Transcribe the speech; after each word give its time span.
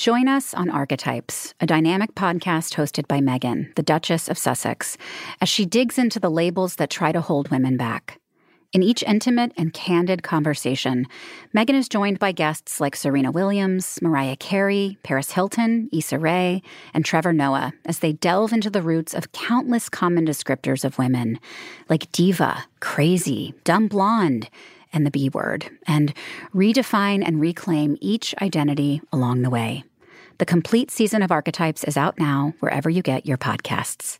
Join 0.00 0.28
us 0.28 0.54
on 0.54 0.70
Archetypes, 0.70 1.52
a 1.60 1.66
dynamic 1.66 2.14
podcast 2.14 2.72
hosted 2.76 3.06
by 3.06 3.18
Meghan, 3.18 3.74
the 3.74 3.82
Duchess 3.82 4.30
of 4.30 4.38
Sussex, 4.38 4.96
as 5.42 5.50
she 5.50 5.66
digs 5.66 5.98
into 5.98 6.18
the 6.18 6.30
labels 6.30 6.76
that 6.76 6.88
try 6.88 7.12
to 7.12 7.20
hold 7.20 7.50
women 7.50 7.76
back. 7.76 8.18
In 8.72 8.82
each 8.82 9.02
intimate 9.02 9.52
and 9.58 9.74
candid 9.74 10.22
conversation, 10.22 11.06
Meghan 11.54 11.74
is 11.74 11.86
joined 11.86 12.18
by 12.18 12.32
guests 12.32 12.80
like 12.80 12.96
Serena 12.96 13.30
Williams, 13.30 13.98
Mariah 14.00 14.36
Carey, 14.36 14.96
Paris 15.02 15.32
Hilton, 15.32 15.90
Issa 15.92 16.18
Rae, 16.18 16.62
and 16.94 17.04
Trevor 17.04 17.34
Noah 17.34 17.74
as 17.84 17.98
they 17.98 18.14
delve 18.14 18.54
into 18.54 18.70
the 18.70 18.80
roots 18.80 19.12
of 19.12 19.32
countless 19.32 19.90
common 19.90 20.24
descriptors 20.24 20.82
of 20.82 20.96
women, 20.96 21.38
like 21.90 22.10
diva, 22.10 22.64
crazy, 22.80 23.52
dumb 23.64 23.86
blonde, 23.86 24.48
and 24.94 25.04
the 25.04 25.10
B 25.10 25.28
word, 25.28 25.70
and 25.86 26.14
redefine 26.54 27.22
and 27.22 27.38
reclaim 27.38 27.98
each 28.00 28.34
identity 28.40 29.02
along 29.12 29.42
the 29.42 29.50
way. 29.50 29.84
The 30.40 30.46
complete 30.46 30.90
season 30.90 31.20
of 31.20 31.30
Archetypes 31.30 31.84
is 31.84 31.98
out 31.98 32.18
now 32.18 32.54
wherever 32.60 32.88
you 32.88 33.02
get 33.02 33.26
your 33.26 33.36
podcasts. 33.36 34.18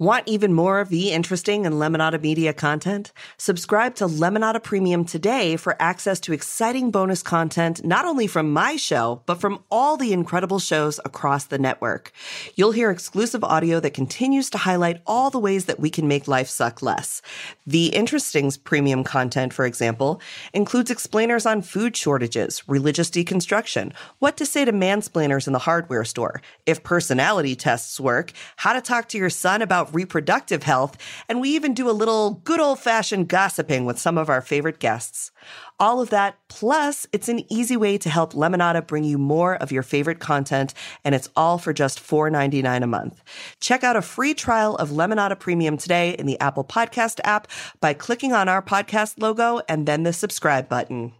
Want 0.00 0.26
even 0.26 0.54
more 0.54 0.80
of 0.80 0.88
the 0.88 1.12
interesting 1.12 1.66
and 1.66 1.74
Lemonada 1.74 2.18
Media 2.22 2.54
content? 2.54 3.12
Subscribe 3.36 3.94
to 3.96 4.06
Lemonada 4.06 4.62
Premium 4.62 5.04
today 5.04 5.56
for 5.56 5.76
access 5.78 6.18
to 6.20 6.32
exciting 6.32 6.90
bonus 6.90 7.22
content 7.22 7.84
not 7.84 8.06
only 8.06 8.26
from 8.26 8.50
my 8.50 8.76
show, 8.76 9.20
but 9.26 9.42
from 9.42 9.62
all 9.70 9.98
the 9.98 10.14
incredible 10.14 10.58
shows 10.58 11.00
across 11.04 11.44
the 11.44 11.58
network. 11.58 12.12
You'll 12.54 12.72
hear 12.72 12.90
exclusive 12.90 13.44
audio 13.44 13.78
that 13.78 13.92
continues 13.92 14.48
to 14.48 14.56
highlight 14.56 15.02
all 15.06 15.28
the 15.28 15.38
ways 15.38 15.66
that 15.66 15.78
we 15.78 15.90
can 15.90 16.08
make 16.08 16.26
life 16.26 16.48
suck 16.48 16.80
less. 16.80 17.20
The 17.66 17.88
Interesting's 17.88 18.56
premium 18.56 19.04
content, 19.04 19.52
for 19.52 19.66
example, 19.66 20.22
includes 20.54 20.90
explainers 20.90 21.44
on 21.44 21.60
food 21.60 21.94
shortages, 21.94 22.66
religious 22.66 23.10
deconstruction, 23.10 23.92
what 24.18 24.38
to 24.38 24.46
say 24.46 24.64
to 24.64 24.72
mansplainers 24.72 25.46
in 25.46 25.52
the 25.52 25.58
hardware 25.58 26.06
store, 26.06 26.40
if 26.64 26.82
personality 26.82 27.54
tests 27.54 28.00
work, 28.00 28.32
how 28.56 28.72
to 28.72 28.80
talk 28.80 29.06
to 29.10 29.18
your 29.18 29.28
son 29.28 29.60
about 29.60 29.89
reproductive 29.94 30.62
health, 30.62 30.96
and 31.28 31.40
we 31.40 31.50
even 31.50 31.74
do 31.74 31.88
a 31.88 31.92
little 31.92 32.40
good 32.44 32.60
old 32.60 32.78
fashioned 32.78 33.28
gossiping 33.28 33.84
with 33.84 33.98
some 33.98 34.18
of 34.18 34.28
our 34.28 34.40
favorite 34.40 34.78
guests. 34.78 35.30
All 35.78 36.00
of 36.00 36.10
that, 36.10 36.36
plus 36.48 37.06
it's 37.12 37.28
an 37.28 37.50
easy 37.50 37.76
way 37.76 37.96
to 37.98 38.10
help 38.10 38.34
Lemonada 38.34 38.86
bring 38.86 39.04
you 39.04 39.16
more 39.16 39.56
of 39.56 39.72
your 39.72 39.82
favorite 39.82 40.20
content, 40.20 40.74
and 41.04 41.14
it's 41.14 41.30
all 41.36 41.58
for 41.58 41.72
just 41.72 41.98
$4.99 41.98 42.82
a 42.82 42.86
month. 42.86 43.22
Check 43.60 43.82
out 43.82 43.96
a 43.96 44.02
free 44.02 44.34
trial 44.34 44.76
of 44.76 44.90
Lemonada 44.90 45.38
Premium 45.38 45.76
today 45.76 46.10
in 46.18 46.26
the 46.26 46.38
Apple 46.40 46.64
Podcast 46.64 47.20
app 47.24 47.48
by 47.80 47.94
clicking 47.94 48.32
on 48.32 48.48
our 48.48 48.62
podcast 48.62 49.14
logo 49.18 49.60
and 49.68 49.86
then 49.86 50.02
the 50.02 50.12
subscribe 50.12 50.68
button. 50.68 51.12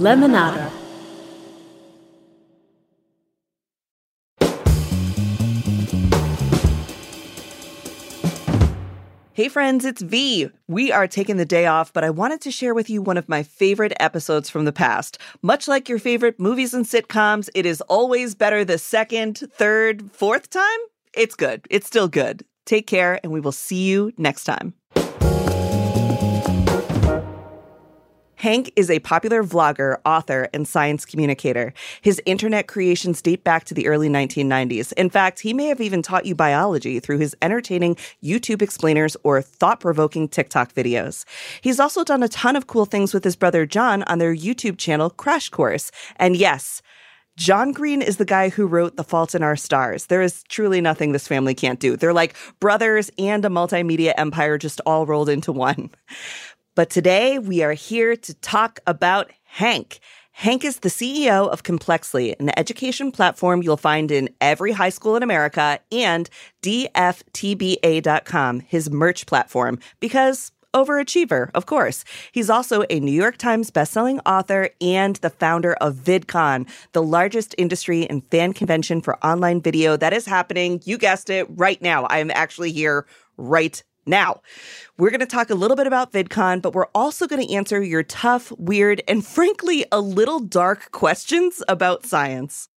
Lemonada. 0.00 0.79
Hey 9.40 9.48
friends, 9.48 9.86
it's 9.86 10.02
V. 10.02 10.50
We 10.68 10.92
are 10.92 11.08
taking 11.08 11.38
the 11.38 11.46
day 11.46 11.64
off, 11.64 11.94
but 11.94 12.04
I 12.04 12.10
wanted 12.10 12.42
to 12.42 12.50
share 12.50 12.74
with 12.74 12.90
you 12.90 13.00
one 13.00 13.16
of 13.16 13.26
my 13.26 13.42
favorite 13.42 13.94
episodes 13.98 14.50
from 14.50 14.66
the 14.66 14.70
past. 14.70 15.16
Much 15.40 15.66
like 15.66 15.88
your 15.88 15.98
favorite 15.98 16.38
movies 16.38 16.74
and 16.74 16.84
sitcoms, 16.84 17.48
it 17.54 17.64
is 17.64 17.80
always 17.88 18.34
better 18.34 18.66
the 18.66 18.76
second, 18.76 19.38
third, 19.54 20.12
fourth 20.12 20.50
time. 20.50 20.78
It's 21.14 21.34
good. 21.34 21.66
It's 21.70 21.86
still 21.86 22.06
good. 22.06 22.44
Take 22.66 22.86
care, 22.86 23.18
and 23.22 23.32
we 23.32 23.40
will 23.40 23.50
see 23.50 23.88
you 23.88 24.12
next 24.18 24.44
time. 24.44 24.74
Hank 28.40 28.72
is 28.74 28.88
a 28.88 29.00
popular 29.00 29.44
vlogger, 29.44 29.98
author, 30.06 30.48
and 30.54 30.66
science 30.66 31.04
communicator. 31.04 31.74
His 32.00 32.22
internet 32.24 32.68
creations 32.68 33.20
date 33.20 33.44
back 33.44 33.64
to 33.64 33.74
the 33.74 33.86
early 33.86 34.08
1990s. 34.08 34.94
In 34.94 35.10
fact, 35.10 35.40
he 35.40 35.52
may 35.52 35.66
have 35.66 35.82
even 35.82 36.00
taught 36.00 36.24
you 36.24 36.34
biology 36.34 37.00
through 37.00 37.18
his 37.18 37.36
entertaining 37.42 37.96
YouTube 38.24 38.62
explainers 38.62 39.14
or 39.24 39.42
thought 39.42 39.78
provoking 39.78 40.26
TikTok 40.26 40.72
videos. 40.72 41.26
He's 41.60 41.78
also 41.78 42.02
done 42.02 42.22
a 42.22 42.28
ton 42.28 42.56
of 42.56 42.66
cool 42.66 42.86
things 42.86 43.12
with 43.12 43.24
his 43.24 43.36
brother 43.36 43.66
John 43.66 44.04
on 44.04 44.20
their 44.20 44.34
YouTube 44.34 44.78
channel, 44.78 45.10
Crash 45.10 45.50
Course. 45.50 45.90
And 46.16 46.34
yes, 46.34 46.80
John 47.36 47.72
Green 47.72 48.00
is 48.00 48.16
the 48.16 48.24
guy 48.24 48.48
who 48.48 48.66
wrote 48.66 48.96
The 48.96 49.04
Fault 49.04 49.34
in 49.34 49.42
Our 49.42 49.56
Stars. 49.56 50.06
There 50.06 50.22
is 50.22 50.44
truly 50.44 50.80
nothing 50.80 51.12
this 51.12 51.28
family 51.28 51.54
can't 51.54 51.78
do. 51.78 51.94
They're 51.94 52.14
like 52.14 52.34
brothers 52.58 53.10
and 53.18 53.44
a 53.44 53.50
multimedia 53.50 54.14
empire 54.16 54.56
just 54.56 54.80
all 54.86 55.04
rolled 55.04 55.28
into 55.28 55.52
one. 55.52 55.90
But 56.80 56.88
today 56.88 57.38
we 57.38 57.62
are 57.62 57.74
here 57.74 58.16
to 58.16 58.32
talk 58.32 58.80
about 58.86 59.30
Hank. 59.44 60.00
Hank 60.32 60.64
is 60.64 60.78
the 60.78 60.88
CEO 60.88 61.46
of 61.46 61.62
Complexly, 61.62 62.34
an 62.40 62.58
education 62.58 63.12
platform 63.12 63.62
you'll 63.62 63.76
find 63.76 64.10
in 64.10 64.30
every 64.40 64.72
high 64.72 64.88
school 64.88 65.14
in 65.14 65.22
America, 65.22 65.78
and 65.92 66.30
DFTBA.com, 66.62 67.00
his 68.60 68.90
merch 68.90 69.26
platform, 69.26 69.78
because 70.00 70.52
overachiever, 70.72 71.50
of 71.54 71.66
course. 71.66 72.02
He's 72.32 72.48
also 72.48 72.84
a 72.88 72.98
New 72.98 73.12
York 73.12 73.36
Times 73.36 73.70
bestselling 73.70 74.18
author 74.24 74.70
and 74.80 75.16
the 75.16 75.28
founder 75.28 75.74
of 75.82 75.96
VidCon, 75.96 76.66
the 76.92 77.02
largest 77.02 77.54
industry 77.58 78.08
and 78.08 78.24
fan 78.30 78.54
convention 78.54 79.02
for 79.02 79.22
online 79.22 79.60
video 79.60 79.98
that 79.98 80.14
is 80.14 80.24
happening, 80.24 80.80
you 80.86 80.96
guessed 80.96 81.28
it, 81.28 81.46
right 81.50 81.82
now. 81.82 82.04
I 82.04 82.20
am 82.20 82.30
actually 82.30 82.72
here 82.72 83.04
right 83.36 83.82
now, 84.10 84.42
we're 84.98 85.10
going 85.10 85.20
to 85.20 85.26
talk 85.26 85.48
a 85.48 85.54
little 85.54 85.76
bit 85.76 85.86
about 85.86 86.12
VidCon, 86.12 86.60
but 86.60 86.74
we're 86.74 86.88
also 86.94 87.26
going 87.26 87.46
to 87.46 87.54
answer 87.54 87.82
your 87.82 88.02
tough, 88.02 88.52
weird, 88.58 89.02
and 89.08 89.24
frankly, 89.24 89.86
a 89.90 90.00
little 90.00 90.40
dark 90.40 90.90
questions 90.90 91.62
about 91.68 92.04
science. 92.04 92.68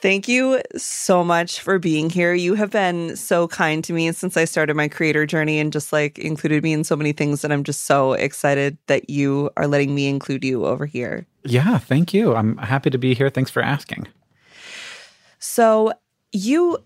Thank 0.00 0.28
you 0.28 0.62
so 0.76 1.24
much 1.24 1.60
for 1.60 1.80
being 1.80 2.08
here. 2.08 2.32
You 2.32 2.54
have 2.54 2.70
been 2.70 3.16
so 3.16 3.48
kind 3.48 3.82
to 3.82 3.92
me 3.92 4.12
since 4.12 4.36
I 4.36 4.44
started 4.44 4.76
my 4.76 4.86
creator 4.86 5.26
journey 5.26 5.58
and 5.58 5.72
just 5.72 5.92
like 5.92 6.20
included 6.20 6.62
me 6.62 6.72
in 6.72 6.84
so 6.84 6.94
many 6.94 7.10
things. 7.10 7.42
And 7.42 7.52
I'm 7.52 7.64
just 7.64 7.82
so 7.82 8.12
excited 8.12 8.78
that 8.86 9.10
you 9.10 9.50
are 9.56 9.66
letting 9.66 9.96
me 9.96 10.06
include 10.06 10.44
you 10.44 10.66
over 10.66 10.86
here. 10.86 11.26
Yeah, 11.42 11.78
thank 11.78 12.14
you. 12.14 12.36
I'm 12.36 12.58
happy 12.58 12.90
to 12.90 12.98
be 12.98 13.12
here. 13.12 13.28
Thanks 13.28 13.50
for 13.50 13.60
asking. 13.60 14.06
So, 15.40 15.92
you 16.32 16.78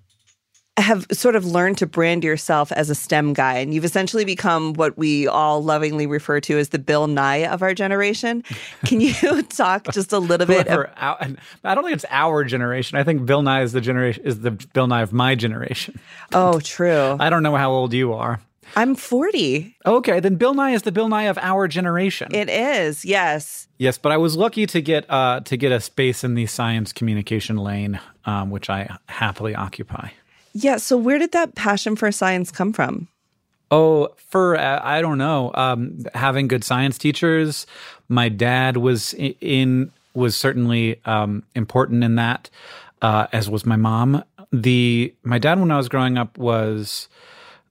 have 0.78 1.06
sort 1.12 1.36
of 1.36 1.44
learned 1.44 1.76
to 1.78 1.86
brand 1.86 2.24
yourself 2.24 2.72
as 2.72 2.88
a 2.88 2.94
STEM 2.94 3.34
guy, 3.34 3.58
and 3.58 3.74
you've 3.74 3.84
essentially 3.84 4.24
become 4.24 4.72
what 4.72 4.96
we 4.96 5.28
all 5.28 5.62
lovingly 5.62 6.06
refer 6.06 6.40
to 6.40 6.58
as 6.58 6.70
the 6.70 6.78
Bill 6.78 7.06
Nye 7.06 7.46
of 7.46 7.62
our 7.62 7.74
generation. 7.74 8.42
Can 8.86 9.00
you 9.00 9.42
talk 9.50 9.92
just 9.92 10.12
a 10.12 10.18
little 10.18 10.46
bit? 10.46 10.68
Our, 10.68 10.90
I 10.96 11.74
don't 11.74 11.84
think 11.84 11.94
it's 11.94 12.06
our 12.08 12.42
generation. 12.44 12.96
I 12.96 13.04
think 13.04 13.26
Bill 13.26 13.42
Nye 13.42 13.62
is 13.62 13.72
the 13.72 13.82
generation 13.82 14.24
is 14.24 14.40
the 14.40 14.52
Bill 14.52 14.86
Nye 14.86 15.02
of 15.02 15.12
my 15.12 15.34
generation. 15.34 16.00
Oh, 16.32 16.58
true. 16.60 17.16
I 17.20 17.28
don't 17.28 17.42
know 17.42 17.56
how 17.56 17.70
old 17.70 17.92
you 17.92 18.14
are. 18.14 18.40
I'm 18.76 18.94
40. 18.94 19.76
Okay, 19.84 20.20
then 20.20 20.36
Bill 20.36 20.54
Nye 20.54 20.70
is 20.72 20.82
the 20.82 20.92
Bill 20.92 21.08
Nye 21.08 21.24
of 21.24 21.38
our 21.38 21.68
generation. 21.68 22.34
It 22.34 22.48
is, 22.48 23.04
yes. 23.04 23.68
Yes, 23.78 23.98
but 23.98 24.12
I 24.12 24.16
was 24.16 24.36
lucky 24.36 24.66
to 24.66 24.80
get 24.80 25.04
uh, 25.10 25.40
to 25.40 25.56
get 25.56 25.72
a 25.72 25.80
space 25.80 26.24
in 26.24 26.34
the 26.34 26.46
science 26.46 26.92
communication 26.92 27.56
lane, 27.56 28.00
um, 28.24 28.50
which 28.50 28.70
I 28.70 28.96
happily 29.08 29.54
occupy. 29.54 30.10
Yeah. 30.52 30.76
So 30.76 30.96
where 30.96 31.18
did 31.18 31.32
that 31.32 31.54
passion 31.54 31.96
for 31.96 32.12
science 32.12 32.50
come 32.50 32.72
from? 32.72 33.08
Oh, 33.70 34.14
for 34.28 34.56
uh, 34.56 34.80
I 34.82 35.00
don't 35.00 35.18
know, 35.18 35.50
um, 35.54 36.04
having 36.14 36.46
good 36.46 36.62
science 36.62 36.98
teachers. 36.98 37.66
My 38.08 38.28
dad 38.28 38.76
was 38.76 39.14
in 39.14 39.90
was 40.14 40.36
certainly 40.36 41.00
um, 41.06 41.42
important 41.54 42.04
in 42.04 42.16
that, 42.16 42.50
uh, 43.00 43.28
as 43.32 43.48
was 43.48 43.64
my 43.64 43.76
mom. 43.76 44.22
The 44.52 45.14
my 45.22 45.38
dad 45.38 45.58
when 45.58 45.70
I 45.70 45.78
was 45.78 45.88
growing 45.88 46.18
up 46.18 46.36
was 46.36 47.08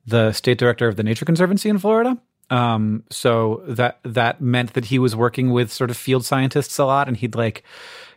the 0.06 0.32
state 0.32 0.58
director 0.58 0.88
of 0.88 0.96
the 0.96 1.04
Nature 1.04 1.26
Conservancy 1.26 1.70
in 1.70 1.78
Florida. 1.78 2.18
Um, 2.50 3.06
so 3.10 3.64
that 3.66 4.00
that 4.04 4.42
meant 4.42 4.74
that 4.74 4.86
he 4.86 5.00
was 5.00 5.16
working 5.16 5.52
with 5.52 5.72
sort 5.72 5.90
of 5.90 5.96
field 5.96 6.26
scientists 6.26 6.78
a 6.78 6.86
lot, 6.86 7.08
and 7.08 7.16
he'd 7.16 7.34
like, 7.34 7.64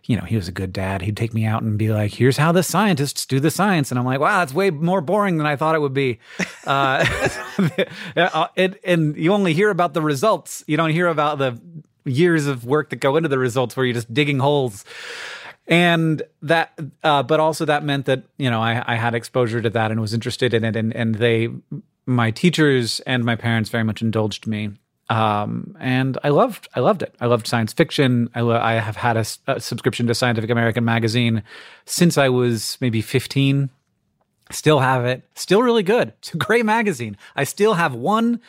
you 0.06 0.16
know, 0.16 0.24
he 0.24 0.34
was 0.34 0.48
a 0.48 0.52
good 0.52 0.72
dad. 0.72 1.02
He'd 1.02 1.16
take 1.16 1.32
me 1.32 1.44
out 1.44 1.62
and 1.62 1.78
be 1.78 1.92
like, 1.92 2.12
"Here's 2.12 2.36
how 2.36 2.50
the 2.50 2.64
scientists 2.64 3.26
do 3.26 3.38
the 3.38 3.50
science," 3.50 3.92
and 3.92 3.98
I'm 3.98 4.04
like, 4.04 4.18
"Wow, 4.18 4.40
that's 4.40 4.52
way 4.52 4.70
more 4.70 5.00
boring 5.00 5.36
than 5.38 5.46
I 5.46 5.54
thought 5.54 5.76
it 5.76 5.80
would 5.80 5.94
be." 5.94 6.18
Uh, 6.66 8.48
and, 8.56 8.78
and 8.84 9.16
you 9.16 9.32
only 9.32 9.54
hear 9.54 9.70
about 9.70 9.94
the 9.94 10.02
results. 10.02 10.64
You 10.66 10.76
don't 10.76 10.90
hear 10.90 11.08
about 11.08 11.38
the 11.38 11.60
years 12.04 12.46
of 12.46 12.64
work 12.64 12.90
that 12.90 12.96
go 12.96 13.16
into 13.16 13.28
the 13.28 13.38
results, 13.38 13.76
where 13.76 13.86
you're 13.86 13.94
just 13.94 14.12
digging 14.12 14.38
holes 14.38 14.84
and 15.66 16.22
that 16.42 16.78
uh, 17.02 17.22
but 17.22 17.40
also 17.40 17.64
that 17.64 17.84
meant 17.84 18.06
that 18.06 18.24
you 18.38 18.50
know 18.50 18.60
I, 18.60 18.82
I 18.86 18.96
had 18.96 19.14
exposure 19.14 19.62
to 19.62 19.70
that 19.70 19.90
and 19.90 20.00
was 20.00 20.14
interested 20.14 20.54
in 20.54 20.64
it 20.64 20.76
and 20.76 20.94
and 20.94 21.14
they 21.16 21.48
my 22.06 22.30
teachers 22.30 23.00
and 23.00 23.24
my 23.24 23.36
parents 23.36 23.70
very 23.70 23.84
much 23.84 24.02
indulged 24.02 24.46
me 24.46 24.70
um, 25.10 25.76
and 25.78 26.16
I 26.24 26.30
loved 26.30 26.68
I 26.74 26.80
loved 26.80 27.02
it. 27.02 27.14
I 27.20 27.26
loved 27.26 27.46
science 27.46 27.72
fiction. 27.72 28.30
I, 28.34 28.40
lo- 28.40 28.60
I 28.60 28.74
have 28.74 28.96
had 28.96 29.16
a, 29.16 29.24
a, 29.46 29.60
subscription 29.60 30.06
to 30.06 30.14
Scientific 30.14 30.50
American 30.50 30.84
magazine 30.84 31.42
since 31.84 32.16
I 32.16 32.30
was 32.30 32.78
maybe 32.80 33.02
15. 33.02 33.68
Still 34.50 34.80
have 34.80 35.04
it. 35.04 35.22
Still 35.34 35.62
really 35.62 35.82
good. 35.82 36.14
It's 36.18 36.32
a 36.32 36.38
great 36.38 36.64
magazine. 36.64 37.16
I 37.36 37.44
still 37.44 37.74
have 37.74 37.94
one 37.94 38.40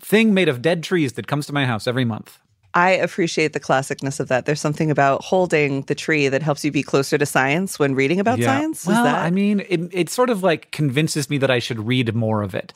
thing 0.00 0.34
made 0.34 0.48
of 0.48 0.60
dead 0.60 0.82
trees 0.82 1.14
that 1.14 1.26
comes 1.26 1.46
to 1.46 1.52
my 1.52 1.66
house 1.66 1.86
every 1.86 2.04
month. 2.04 2.38
I 2.74 2.90
appreciate 2.90 3.52
the 3.52 3.60
classicness 3.60 4.18
of 4.18 4.26
that. 4.28 4.46
There's 4.46 4.60
something 4.60 4.90
about 4.90 5.22
holding 5.22 5.82
the 5.82 5.94
tree 5.94 6.28
that 6.28 6.42
helps 6.42 6.64
you 6.64 6.72
be 6.72 6.82
closer 6.82 7.16
to 7.16 7.24
science 7.24 7.78
when 7.78 7.94
reading 7.94 8.18
about 8.18 8.40
yeah. 8.40 8.46
science. 8.46 8.84
Well, 8.84 9.04
that... 9.04 9.24
I 9.24 9.30
mean, 9.30 9.60
it, 9.60 9.88
it 9.92 10.10
sort 10.10 10.28
of 10.28 10.42
like 10.42 10.72
convinces 10.72 11.30
me 11.30 11.38
that 11.38 11.52
I 11.52 11.60
should 11.60 11.86
read 11.86 12.12
more 12.16 12.42
of 12.42 12.52
it. 12.54 12.72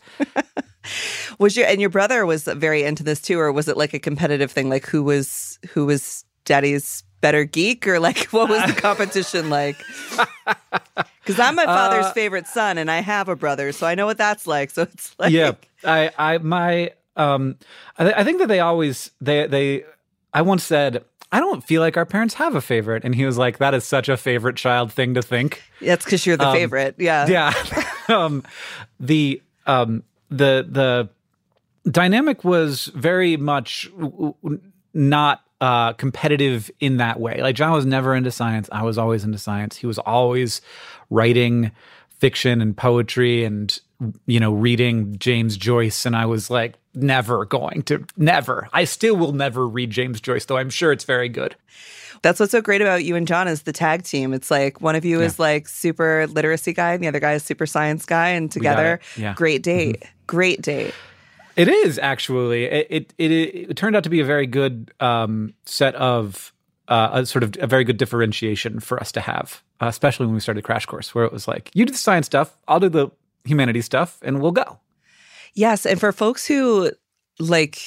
was 1.39 1.57
your 1.57 1.67
and 1.67 1.81
your 1.81 1.91
brother 1.91 2.25
was 2.25 2.45
very 2.45 2.85
into 2.85 3.03
this 3.03 3.21
too, 3.21 3.41
or 3.41 3.51
was 3.51 3.67
it 3.67 3.77
like 3.77 3.93
a 3.93 3.99
competitive 3.99 4.53
thing? 4.53 4.69
Like 4.69 4.87
who 4.87 5.03
was 5.03 5.59
who 5.71 5.87
was 5.87 6.25
daddy's 6.45 7.03
better 7.21 7.45
geek, 7.45 7.89
or 7.89 7.99
like 7.99 8.19
what 8.31 8.49
was 8.49 8.65
the 8.73 8.81
competition 8.81 9.51
like? 9.51 9.77
Because 11.21 11.41
I'm 11.41 11.57
my 11.57 11.67
father's 11.67 12.07
uh, 12.07 12.13
favorite 12.15 12.47
son, 12.47 12.79
and 12.79 12.91
I 12.91 13.01
have 13.01 13.29
a 13.29 13.37
brother, 13.37 13.71
so 13.73 13.87
I 13.87 13.95
know 13.95 14.07
what 14.07 14.17
that's 14.17 14.47
like. 14.47 14.71
So 14.71 14.85
it's 14.85 15.15
like, 15.19 15.31
yeah, 15.31 15.53
I, 15.85 16.11
I, 16.17 16.39
my 16.39 16.93
um, 17.19 17.57
I, 17.99 18.05
th- 18.05 18.17
I 18.17 18.25
think 18.25 18.39
that 18.39 18.49
they 18.49 18.61
always 18.61 19.11
they 19.21 19.47
they. 19.47 19.85
I 20.33 20.43
once 20.43 20.63
said 20.63 21.05
I 21.31 21.41
don't 21.41 21.63
feel 21.63 21.83
like 21.83 21.97
our 21.97 22.07
parents 22.07 22.35
have 22.35 22.55
a 22.55 22.61
favorite. 22.61 23.05
And 23.05 23.15
he 23.15 23.27
was 23.27 23.37
like, 23.37 23.59
that 23.59 23.75
is 23.75 23.85
such 23.85 24.09
a 24.09 24.17
favorite 24.17 24.57
child 24.57 24.93
thing 24.93 25.15
to 25.15 25.23
think. 25.23 25.63
That's 25.81 26.05
because 26.05 26.25
you're 26.25 26.39
the 26.39 26.49
um, 26.49 26.57
favorite. 26.57 26.95
Yeah. 26.99 27.27
Yeah. 27.27 27.53
um, 28.09 28.45
the, 28.99 29.43
um, 29.67 30.05
the, 30.31 30.67
the 30.69 31.11
dynamic 31.91 32.45
was 32.45 32.87
very 32.87 33.37
much 33.37 33.91
not, 34.95 35.43
uh, 35.61 35.93
competitive 35.95 36.71
in 36.81 36.97
that 36.99 37.21
way. 37.21 37.43
Like 37.43 37.57
John 37.57 37.73
was 37.73 37.85
never 37.85 38.15
into 38.15 38.31
science. 38.31 38.69
I 38.73 38.85
was 38.85 38.97
always 38.97 39.25
into 39.25 39.39
science. 39.39 39.77
He 39.77 39.87
was 39.87 39.99
always 39.99 40.63
writing 41.11 41.73
fiction 42.11 42.63
and 42.63 42.77
poetry 42.77 43.45
and, 43.45 43.79
you 44.27 44.41
know, 44.41 44.53
reading 44.53 45.19
James 45.19 45.57
Joyce. 45.57 46.07
And 46.07 46.15
I 46.15 46.27
was 46.27 46.51
like, 46.51 46.77
never 46.95 47.45
going 47.45 47.83
to, 47.85 48.05
never. 48.17 48.69
I 48.73 48.85
still 48.85 49.17
will 49.17 49.33
never 49.33 49.67
read 49.67 49.91
James 49.91 50.21
Joyce, 50.21 50.45
though 50.45 50.57
I'm 50.57 50.71
sure 50.71 50.93
it's 50.93 51.05
very 51.05 51.29
good. 51.29 51.57
That's 52.23 52.41
what's 52.41 52.53
so 52.53 52.61
great 52.61 52.83
about 52.83 53.05
you 53.05 53.15
and 53.17 53.29
John 53.29 53.49
is 53.49 53.63
the 53.63 53.73
tag 53.73 54.03
team. 54.03 54.33
It's 54.35 54.51
like 54.51 54.81
one 54.81 54.97
of 54.97 55.05
you 55.05 55.21
yeah. 55.21 55.27
is 55.27 55.39
like 55.39 55.69
super 55.69 56.27
literacy 56.27 56.73
guy 56.73 56.93
and 56.93 57.03
the 57.03 57.09
other 57.09 57.21
guy 57.21 57.35
is 57.35 57.45
super 57.45 57.67
science 57.67 58.05
guy, 58.05 58.31
and 58.31 58.51
together, 58.51 59.01
yeah. 59.17 59.35
great 59.35 59.63
date, 59.63 60.01
mm-hmm. 60.01 60.13
great 60.27 60.61
date. 60.61 60.95
It 61.55 61.69
is 61.69 61.99
actually. 61.99 62.65
It 62.65 62.87
it, 62.91 63.15
it 63.19 63.31
it, 63.31 63.77
turned 63.77 63.95
out 63.95 64.05
to 64.05 64.11
be 64.11 64.21
a 64.21 64.25
very 64.25 64.47
good 64.47 64.93
um, 65.01 65.55
set 65.65 65.95
of 65.95 66.53
uh, 66.89 67.11
a 67.13 67.27
sort 67.27 67.45
of 67.45 67.55
a 67.61 67.67
very 67.67 67.85
good 67.85 67.99
differentiation 67.99 68.81
for 68.81 68.99
us 68.99 69.13
to 69.13 69.21
have, 69.21 69.63
uh, 69.81 69.87
especially 69.87 70.27
when 70.27 70.35
we 70.35 70.41
started 70.41 70.65
Crash 70.65 70.87
Course, 70.87 71.15
where 71.15 71.25
it 71.25 71.33
was 71.33 71.47
like, 71.47 71.71
you 71.75 71.85
do 71.85 71.93
the 71.93 71.99
science 71.99 72.27
stuff, 72.27 72.57
I'll 72.67 72.81
do 72.81 72.89
the 72.89 73.11
humanities 73.49 73.87
stuff, 73.87 74.19
and 74.23 74.41
we'll 74.41 74.53
go. 74.53 74.79
Yes, 75.55 75.87
and 75.87 75.99
for 75.99 76.13
folks 76.13 76.47
who 76.47 76.91
like 77.41 77.81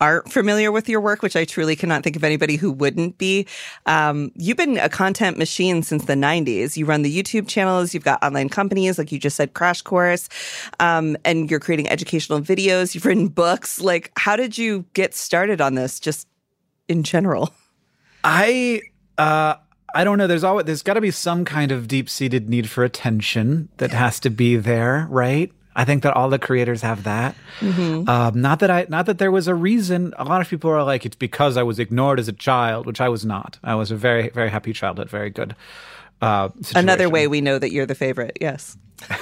aren't 0.00 0.30
familiar 0.32 0.72
with 0.72 0.88
your 0.88 1.00
work, 1.00 1.22
which 1.22 1.36
I 1.36 1.44
truly 1.44 1.76
cannot 1.76 2.02
think 2.02 2.16
of 2.16 2.24
anybody 2.24 2.56
who 2.56 2.72
wouldn't 2.72 3.18
be. 3.18 3.46
Um, 3.86 4.32
you've 4.34 4.56
been 4.56 4.78
a 4.78 4.88
content 4.88 5.38
machine 5.38 5.82
since 5.82 6.06
the 6.06 6.14
90s. 6.14 6.76
You 6.76 6.86
run 6.86 7.02
the 7.02 7.22
YouTube 7.22 7.48
channels, 7.48 7.94
you've 7.94 8.04
got 8.04 8.22
online 8.22 8.48
companies, 8.48 8.98
like 8.98 9.12
you 9.12 9.18
just 9.18 9.36
said, 9.36 9.54
Crash 9.54 9.82
Course, 9.82 10.28
um, 10.80 11.16
and 11.24 11.50
you're 11.50 11.60
creating 11.60 11.88
educational 11.88 12.40
videos, 12.40 12.94
you've 12.94 13.06
written 13.06 13.28
books. 13.28 13.80
Like, 13.80 14.10
how 14.16 14.36
did 14.36 14.58
you 14.58 14.84
get 14.92 15.14
started 15.14 15.60
on 15.60 15.74
this 15.74 16.00
just 16.00 16.26
in 16.88 17.02
general? 17.02 17.52
I, 18.24 18.82
uh, 19.18 19.54
I 19.96 20.04
don't 20.04 20.18
know. 20.18 20.26
There's 20.26 20.44
always 20.44 20.66
there's 20.66 20.82
got 20.82 20.94
to 20.94 21.00
be 21.00 21.10
some 21.10 21.46
kind 21.46 21.72
of 21.72 21.88
deep 21.88 22.10
seated 22.10 22.50
need 22.50 22.68
for 22.68 22.84
attention 22.84 23.70
that 23.78 23.92
has 23.92 24.20
to 24.20 24.30
be 24.30 24.56
there, 24.56 25.06
right? 25.08 25.50
I 25.74 25.86
think 25.86 26.02
that 26.02 26.14
all 26.14 26.28
the 26.28 26.38
creators 26.38 26.82
have 26.82 27.04
that. 27.04 27.34
Mm-hmm. 27.60 28.06
Um, 28.08 28.40
not 28.40 28.58
that 28.58 28.70
I, 28.70 28.86
not 28.90 29.06
that 29.06 29.16
there 29.16 29.30
was 29.30 29.48
a 29.48 29.54
reason. 29.54 30.12
A 30.18 30.24
lot 30.24 30.42
of 30.42 30.48
people 30.48 30.70
are 30.70 30.84
like, 30.84 31.06
it's 31.06 31.16
because 31.16 31.56
I 31.56 31.62
was 31.62 31.78
ignored 31.78 32.18
as 32.18 32.28
a 32.28 32.32
child, 32.32 32.84
which 32.86 33.00
I 33.00 33.08
was 33.08 33.24
not. 33.24 33.58
I 33.64 33.74
was 33.74 33.90
a 33.90 33.96
very, 33.96 34.28
very 34.28 34.50
happy 34.50 34.74
childhood, 34.74 35.08
very 35.08 35.30
good. 35.30 35.56
Uh, 36.20 36.48
Another 36.74 37.08
way 37.08 37.26
we 37.26 37.40
know 37.40 37.58
that 37.58 37.72
you're 37.72 37.86
the 37.86 37.94
favorite. 37.94 38.38
Yes. 38.40 38.76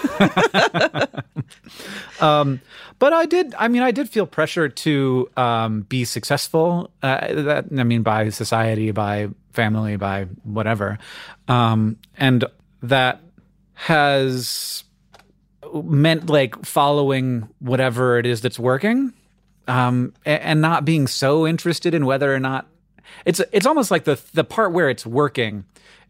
um, 2.21 2.61
but 2.99 3.13
I 3.13 3.27
did. 3.27 3.55
I 3.59 3.69
mean, 3.69 3.83
I 3.83 3.91
did 3.91 4.09
feel 4.09 4.27
pressure 4.27 4.69
to 4.69 5.29
um, 5.37 5.83
be 5.83 6.05
successful. 6.05 6.91
Uh, 7.03 7.43
that 7.43 7.67
I 7.77 7.83
mean, 7.83 8.03
by 8.03 8.29
society, 8.29 8.93
by 8.93 9.29
family, 9.53 9.97
by 9.97 10.25
whatever, 10.45 10.99
um, 11.49 11.97
and 12.17 12.45
that 12.83 13.21
has 13.75 14.85
meant 15.83 16.31
like 16.31 16.65
following 16.65 17.49
whatever 17.59 18.19
it 18.19 18.27
is 18.27 18.41
that's 18.41 18.59
working 18.59 19.13
um, 19.67 20.13
and, 20.25 20.43
and 20.43 20.61
not 20.61 20.85
being 20.85 21.07
so 21.07 21.47
interested 21.47 21.95
in 21.95 22.07
whether 22.07 22.33
or 22.33 22.39
not 22.39 22.67
it's 23.25 23.41
it's 23.53 23.67
almost 23.67 23.91
like 23.91 24.05
the 24.05 24.21
the 24.33 24.45
part 24.45 24.73
where 24.73 24.89
it's 24.89 25.05
working 25.05 25.65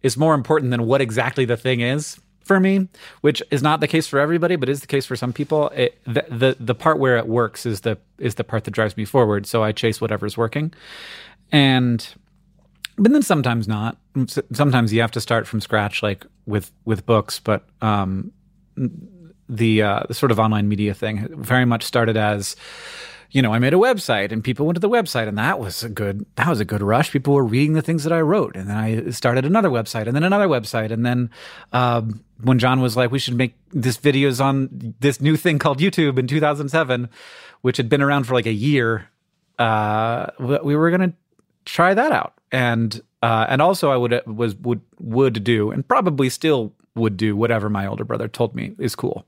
is 0.04 0.16
more 0.16 0.34
important 0.34 0.70
than 0.70 0.86
what 0.86 1.00
exactly 1.00 1.46
the 1.46 1.56
thing 1.56 1.80
is 1.80 2.20
for 2.44 2.60
me, 2.60 2.88
which 3.22 3.42
is 3.50 3.62
not 3.62 3.80
the 3.80 3.88
case 3.88 4.06
for 4.06 4.20
everybody, 4.20 4.54
but 4.54 4.68
is 4.68 4.82
the 4.82 4.86
case 4.86 5.06
for 5.06 5.16
some 5.16 5.32
people. 5.32 5.70
It, 5.70 5.98
the, 6.04 6.26
the 6.28 6.56
the 6.60 6.74
part 6.74 6.98
where 6.98 7.16
it 7.16 7.26
works 7.26 7.66
is 7.66 7.80
the 7.80 7.98
is 8.18 8.36
the 8.36 8.44
part 8.44 8.64
that 8.64 8.70
drives 8.70 8.96
me 8.96 9.06
forward. 9.06 9.46
So 9.46 9.64
I 9.64 9.72
chase 9.72 10.00
whatever's 10.00 10.36
working, 10.36 10.72
and 11.50 12.06
but 12.96 13.10
then 13.10 13.22
sometimes 13.22 13.66
not. 13.66 13.96
Sometimes 14.52 14.92
you 14.92 15.00
have 15.00 15.10
to 15.12 15.20
start 15.20 15.48
from 15.48 15.60
scratch, 15.62 16.02
like 16.02 16.26
with 16.44 16.70
with 16.84 17.06
books. 17.06 17.40
But 17.40 17.64
um, 17.80 18.30
the 19.48 19.82
uh, 19.82 20.02
the 20.06 20.14
sort 20.14 20.30
of 20.30 20.38
online 20.38 20.68
media 20.68 20.92
thing 20.92 21.26
very 21.30 21.64
much 21.64 21.82
started 21.82 22.18
as 22.18 22.56
you 23.34 23.42
know, 23.42 23.52
I 23.52 23.58
made 23.58 23.74
a 23.74 23.78
website 23.78 24.30
and 24.30 24.44
people 24.44 24.64
went 24.64 24.76
to 24.76 24.80
the 24.80 24.88
website 24.88 25.26
and 25.26 25.36
that 25.38 25.58
was 25.58 25.82
a 25.82 25.88
good 25.88 26.24
that 26.36 26.46
was 26.46 26.60
a 26.60 26.64
good 26.64 26.80
rush. 26.80 27.10
People 27.10 27.34
were 27.34 27.44
reading 27.44 27.72
the 27.72 27.82
things 27.82 28.04
that 28.04 28.12
I 28.12 28.20
wrote, 28.20 28.54
and 28.54 28.70
then 28.70 28.76
I 28.76 29.10
started 29.10 29.44
another 29.44 29.70
website 29.70 30.06
and 30.06 30.14
then 30.14 30.22
another 30.22 30.46
website, 30.46 30.92
and 30.92 31.04
then 31.04 31.30
um, 31.72 32.22
when 32.40 32.60
John 32.60 32.80
was 32.80 32.96
like, 32.96 33.10
"We 33.10 33.18
should 33.18 33.34
make 33.34 33.56
this 33.72 33.98
videos 33.98 34.40
on 34.40 34.94
this 35.00 35.20
new 35.20 35.36
thing 35.36 35.58
called 35.58 35.80
YouTube" 35.80 36.16
in 36.16 36.28
2007, 36.28 37.08
which 37.62 37.76
had 37.76 37.88
been 37.88 38.00
around 38.00 38.22
for 38.24 38.34
like 38.34 38.46
a 38.46 38.52
year, 38.52 39.08
uh, 39.58 40.28
we 40.38 40.76
were 40.76 40.92
gonna 40.92 41.14
try 41.64 41.92
that 41.92 42.12
out, 42.12 42.34
and 42.52 43.02
uh, 43.20 43.46
and 43.48 43.60
also 43.60 43.90
I 43.90 43.96
would 43.96 44.22
was 44.28 44.54
would 44.54 44.80
would 45.00 45.42
do 45.42 45.72
and 45.72 45.86
probably 45.88 46.30
still 46.30 46.72
would 46.94 47.16
do 47.16 47.34
whatever 47.34 47.68
my 47.68 47.84
older 47.84 48.04
brother 48.04 48.28
told 48.28 48.54
me 48.54 48.76
is 48.78 48.94
cool. 48.94 49.26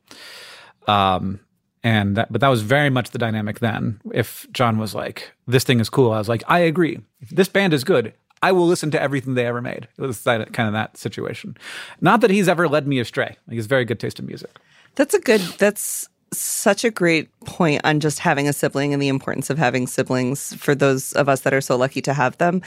Um, 0.86 1.40
and 1.86 2.16
that, 2.16 2.32
but 2.32 2.40
that 2.40 2.48
was 2.48 2.62
very 2.62 2.90
much 2.90 3.10
the 3.10 3.18
dynamic 3.18 3.60
then. 3.60 4.00
If 4.12 4.44
John 4.50 4.76
was 4.76 4.92
like, 4.92 5.30
"This 5.46 5.62
thing 5.62 5.78
is 5.78 5.88
cool," 5.88 6.10
I 6.10 6.18
was 6.18 6.28
like, 6.28 6.42
"I 6.48 6.58
agree. 6.58 6.98
This 7.30 7.48
band 7.48 7.72
is 7.72 7.84
good. 7.84 8.12
I 8.42 8.50
will 8.50 8.66
listen 8.66 8.90
to 8.90 9.00
everything 9.00 9.34
they 9.34 9.46
ever 9.46 9.62
made." 9.62 9.86
It 9.96 10.02
was 10.02 10.24
that, 10.24 10.52
kind 10.52 10.66
of 10.66 10.72
that 10.72 10.96
situation. 10.96 11.56
Not 12.00 12.22
that 12.22 12.30
he's 12.30 12.48
ever 12.48 12.68
led 12.68 12.88
me 12.88 12.98
astray. 12.98 13.36
Like, 13.46 13.54
he's 13.54 13.66
very 13.66 13.84
good 13.84 14.00
taste 14.00 14.18
in 14.18 14.26
music. 14.26 14.50
That's 14.96 15.14
a 15.14 15.20
good. 15.20 15.40
That's 15.58 16.08
such 16.38 16.84
a 16.84 16.90
great 16.90 17.28
point 17.40 17.80
on 17.84 18.00
just 18.00 18.18
having 18.18 18.48
a 18.48 18.52
sibling 18.52 18.92
and 18.92 19.02
the 19.02 19.08
importance 19.08 19.50
of 19.50 19.58
having 19.58 19.86
siblings 19.86 20.54
for 20.54 20.74
those 20.74 21.12
of 21.12 21.28
us 21.28 21.40
that 21.42 21.54
are 21.54 21.60
so 21.60 21.76
lucky 21.76 22.00
to 22.02 22.14
have 22.14 22.38
them. 22.38 22.62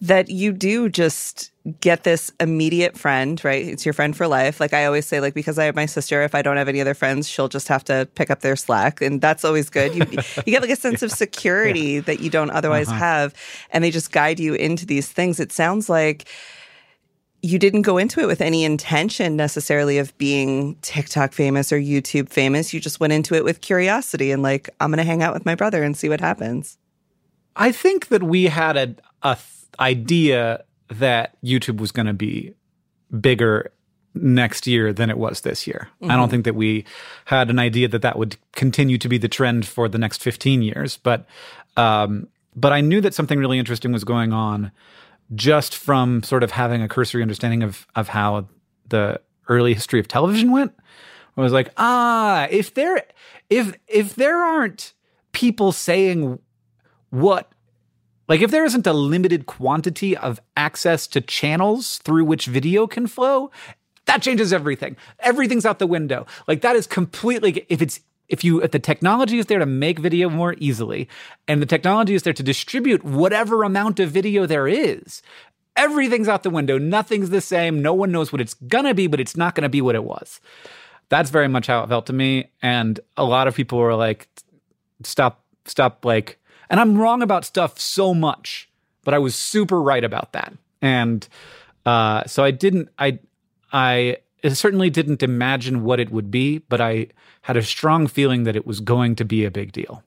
That 0.00 0.28
you 0.28 0.52
do 0.52 0.88
just 0.88 1.50
get 1.80 2.04
this 2.04 2.30
immediate 2.38 2.96
friend, 2.96 3.42
right? 3.44 3.66
It's 3.66 3.84
your 3.84 3.92
friend 3.92 4.16
for 4.16 4.28
life. 4.28 4.60
Like 4.60 4.72
I 4.72 4.84
always 4.84 5.06
say, 5.06 5.20
like 5.20 5.34
because 5.34 5.58
I 5.58 5.64
have 5.64 5.74
my 5.74 5.86
sister, 5.86 6.22
if 6.22 6.34
I 6.34 6.42
don't 6.42 6.56
have 6.56 6.68
any 6.68 6.80
other 6.80 6.94
friends, 6.94 7.28
she'll 7.28 7.48
just 7.48 7.68
have 7.68 7.84
to 7.84 8.08
pick 8.14 8.30
up 8.30 8.40
their 8.40 8.56
slack, 8.56 9.00
and 9.00 9.20
that's 9.20 9.44
always 9.44 9.68
good. 9.70 9.94
You 9.94 10.04
you 10.46 10.52
get 10.52 10.62
like 10.62 10.70
a 10.70 10.76
sense 10.86 11.02
of 11.02 11.10
security 11.10 11.80
yeah. 11.80 12.00
that 12.02 12.20
you 12.20 12.30
don't 12.30 12.50
otherwise 12.50 12.88
uh-huh. 12.88 12.98
have, 12.98 13.34
and 13.70 13.82
they 13.82 13.90
just 13.90 14.12
guide 14.12 14.38
you 14.38 14.54
into 14.54 14.86
these 14.86 15.08
things. 15.10 15.40
It 15.40 15.52
sounds 15.52 15.88
like 15.88 16.28
you 17.42 17.58
didn't 17.58 17.82
go 17.82 17.98
into 17.98 18.20
it 18.20 18.26
with 18.26 18.40
any 18.40 18.64
intention 18.64 19.36
necessarily 19.36 19.98
of 19.98 20.16
being 20.18 20.76
TikTok 20.82 21.32
famous 21.32 21.72
or 21.72 21.78
YouTube 21.78 22.28
famous. 22.28 22.72
You 22.72 22.80
just 22.80 23.00
went 23.00 23.12
into 23.12 23.34
it 23.34 23.44
with 23.44 23.60
curiosity 23.60 24.32
and 24.32 24.42
like, 24.42 24.70
I'm 24.80 24.90
going 24.90 24.98
to 24.98 25.04
hang 25.04 25.22
out 25.22 25.34
with 25.34 25.46
my 25.46 25.54
brother 25.54 25.82
and 25.82 25.96
see 25.96 26.08
what 26.08 26.20
happens. 26.20 26.78
I 27.54 27.72
think 27.72 28.08
that 28.08 28.22
we 28.22 28.44
had 28.44 28.76
a, 28.76 28.96
a 29.22 29.34
th- 29.34 29.44
idea 29.78 30.64
that 30.88 31.36
YouTube 31.42 31.78
was 31.78 31.92
going 31.92 32.06
to 32.06 32.14
be 32.14 32.54
bigger 33.20 33.72
next 34.14 34.66
year 34.66 34.92
than 34.92 35.10
it 35.10 35.18
was 35.18 35.42
this 35.42 35.66
year. 35.66 35.88
Mm-hmm. 36.00 36.10
I 36.10 36.14
don't 36.14 36.24
mm-hmm. 36.24 36.30
think 36.30 36.44
that 36.46 36.54
we 36.54 36.84
had 37.26 37.50
an 37.50 37.58
idea 37.58 37.88
that 37.88 38.02
that 38.02 38.18
would 38.18 38.36
continue 38.52 38.98
to 38.98 39.08
be 39.08 39.18
the 39.18 39.28
trend 39.28 39.66
for 39.66 39.88
the 39.88 39.98
next 39.98 40.22
15 40.22 40.62
years, 40.62 40.96
but 40.96 41.26
um, 41.76 42.28
but 42.54 42.72
I 42.72 42.80
knew 42.80 43.02
that 43.02 43.12
something 43.12 43.38
really 43.38 43.58
interesting 43.58 43.92
was 43.92 44.04
going 44.04 44.32
on 44.32 44.72
just 45.34 45.76
from 45.76 46.22
sort 46.22 46.42
of 46.42 46.52
having 46.52 46.82
a 46.82 46.88
cursory 46.88 47.22
understanding 47.22 47.62
of 47.62 47.86
of 47.96 48.08
how 48.08 48.48
the 48.88 49.20
early 49.48 49.74
history 49.74 50.00
of 50.00 50.08
television 50.08 50.50
went. 50.52 50.72
I 51.36 51.40
was 51.42 51.52
like, 51.52 51.70
ah, 51.76 52.46
if 52.50 52.74
there 52.74 53.02
if 53.50 53.76
if 53.86 54.14
there 54.14 54.42
aren't 54.42 54.94
people 55.32 55.72
saying 55.72 56.38
what 57.10 57.50
like 58.28 58.40
if 58.40 58.50
there 58.50 58.64
isn't 58.64 58.86
a 58.86 58.92
limited 58.92 59.46
quantity 59.46 60.16
of 60.16 60.40
access 60.56 61.06
to 61.08 61.20
channels 61.20 61.98
through 61.98 62.24
which 62.24 62.46
video 62.46 62.86
can 62.86 63.06
flow, 63.06 63.50
that 64.06 64.22
changes 64.22 64.52
everything. 64.52 64.96
Everything's 65.20 65.66
out 65.66 65.78
the 65.78 65.86
window. 65.86 66.26
Like 66.48 66.62
that 66.62 66.76
is 66.76 66.86
completely 66.86 67.66
if 67.68 67.82
it's 67.82 68.00
if 68.28 68.44
you 68.44 68.62
if 68.62 68.70
the 68.70 68.78
technology 68.78 69.38
is 69.38 69.46
there 69.46 69.58
to 69.58 69.66
make 69.66 69.98
video 69.98 70.28
more 70.28 70.54
easily 70.58 71.08
and 71.46 71.62
the 71.62 71.66
technology 71.66 72.14
is 72.14 72.22
there 72.22 72.32
to 72.32 72.42
distribute 72.42 73.04
whatever 73.04 73.62
amount 73.62 74.00
of 74.00 74.10
video 74.10 74.46
there 74.46 74.66
is 74.68 75.22
everything's 75.76 76.28
out 76.28 76.42
the 76.42 76.50
window. 76.50 76.78
Nothing's 76.78 77.30
the 77.30 77.40
same. 77.40 77.82
No 77.82 77.92
one 77.92 78.10
knows 78.10 78.32
what 78.32 78.40
it's 78.40 78.54
gonna 78.54 78.94
be 78.94 79.06
but 79.06 79.20
it's 79.20 79.36
not 79.36 79.54
gonna 79.54 79.68
be 79.68 79.80
what 79.80 79.94
it 79.94 80.04
was. 80.04 80.40
That's 81.08 81.30
very 81.30 81.48
much 81.48 81.68
how 81.68 81.82
it 81.84 81.88
felt 81.88 82.06
to 82.06 82.12
me. 82.12 82.50
And 82.62 82.98
a 83.16 83.24
lot 83.24 83.46
of 83.46 83.54
people 83.54 83.78
were 83.78 83.94
like 83.94 84.28
stop 85.02 85.44
stop 85.66 86.04
like 86.06 86.38
and 86.70 86.80
i'm 86.80 86.96
wrong 86.96 87.20
about 87.22 87.44
stuff 87.44 87.78
so 87.78 88.14
much 88.14 88.66
but 89.04 89.12
i 89.12 89.18
was 89.18 89.34
super 89.34 89.80
right 89.80 90.04
about 90.04 90.32
that. 90.32 90.52
And 90.82 91.26
uh, 91.84 92.24
so 92.24 92.42
i 92.42 92.50
didn't 92.50 92.88
i 92.98 93.18
i 93.72 94.16
certainly 94.48 94.90
didn't 94.90 95.22
imagine 95.22 95.82
what 95.82 96.00
it 96.00 96.10
would 96.10 96.30
be 96.30 96.58
but 96.58 96.80
i 96.80 97.06
had 97.42 97.56
a 97.56 97.62
strong 97.62 98.06
feeling 98.06 98.44
that 98.44 98.56
it 98.56 98.66
was 98.66 98.80
going 98.80 99.14
to 99.14 99.24
be 99.24 99.44
a 99.44 99.50
big 99.50 99.72
deal 99.72 100.02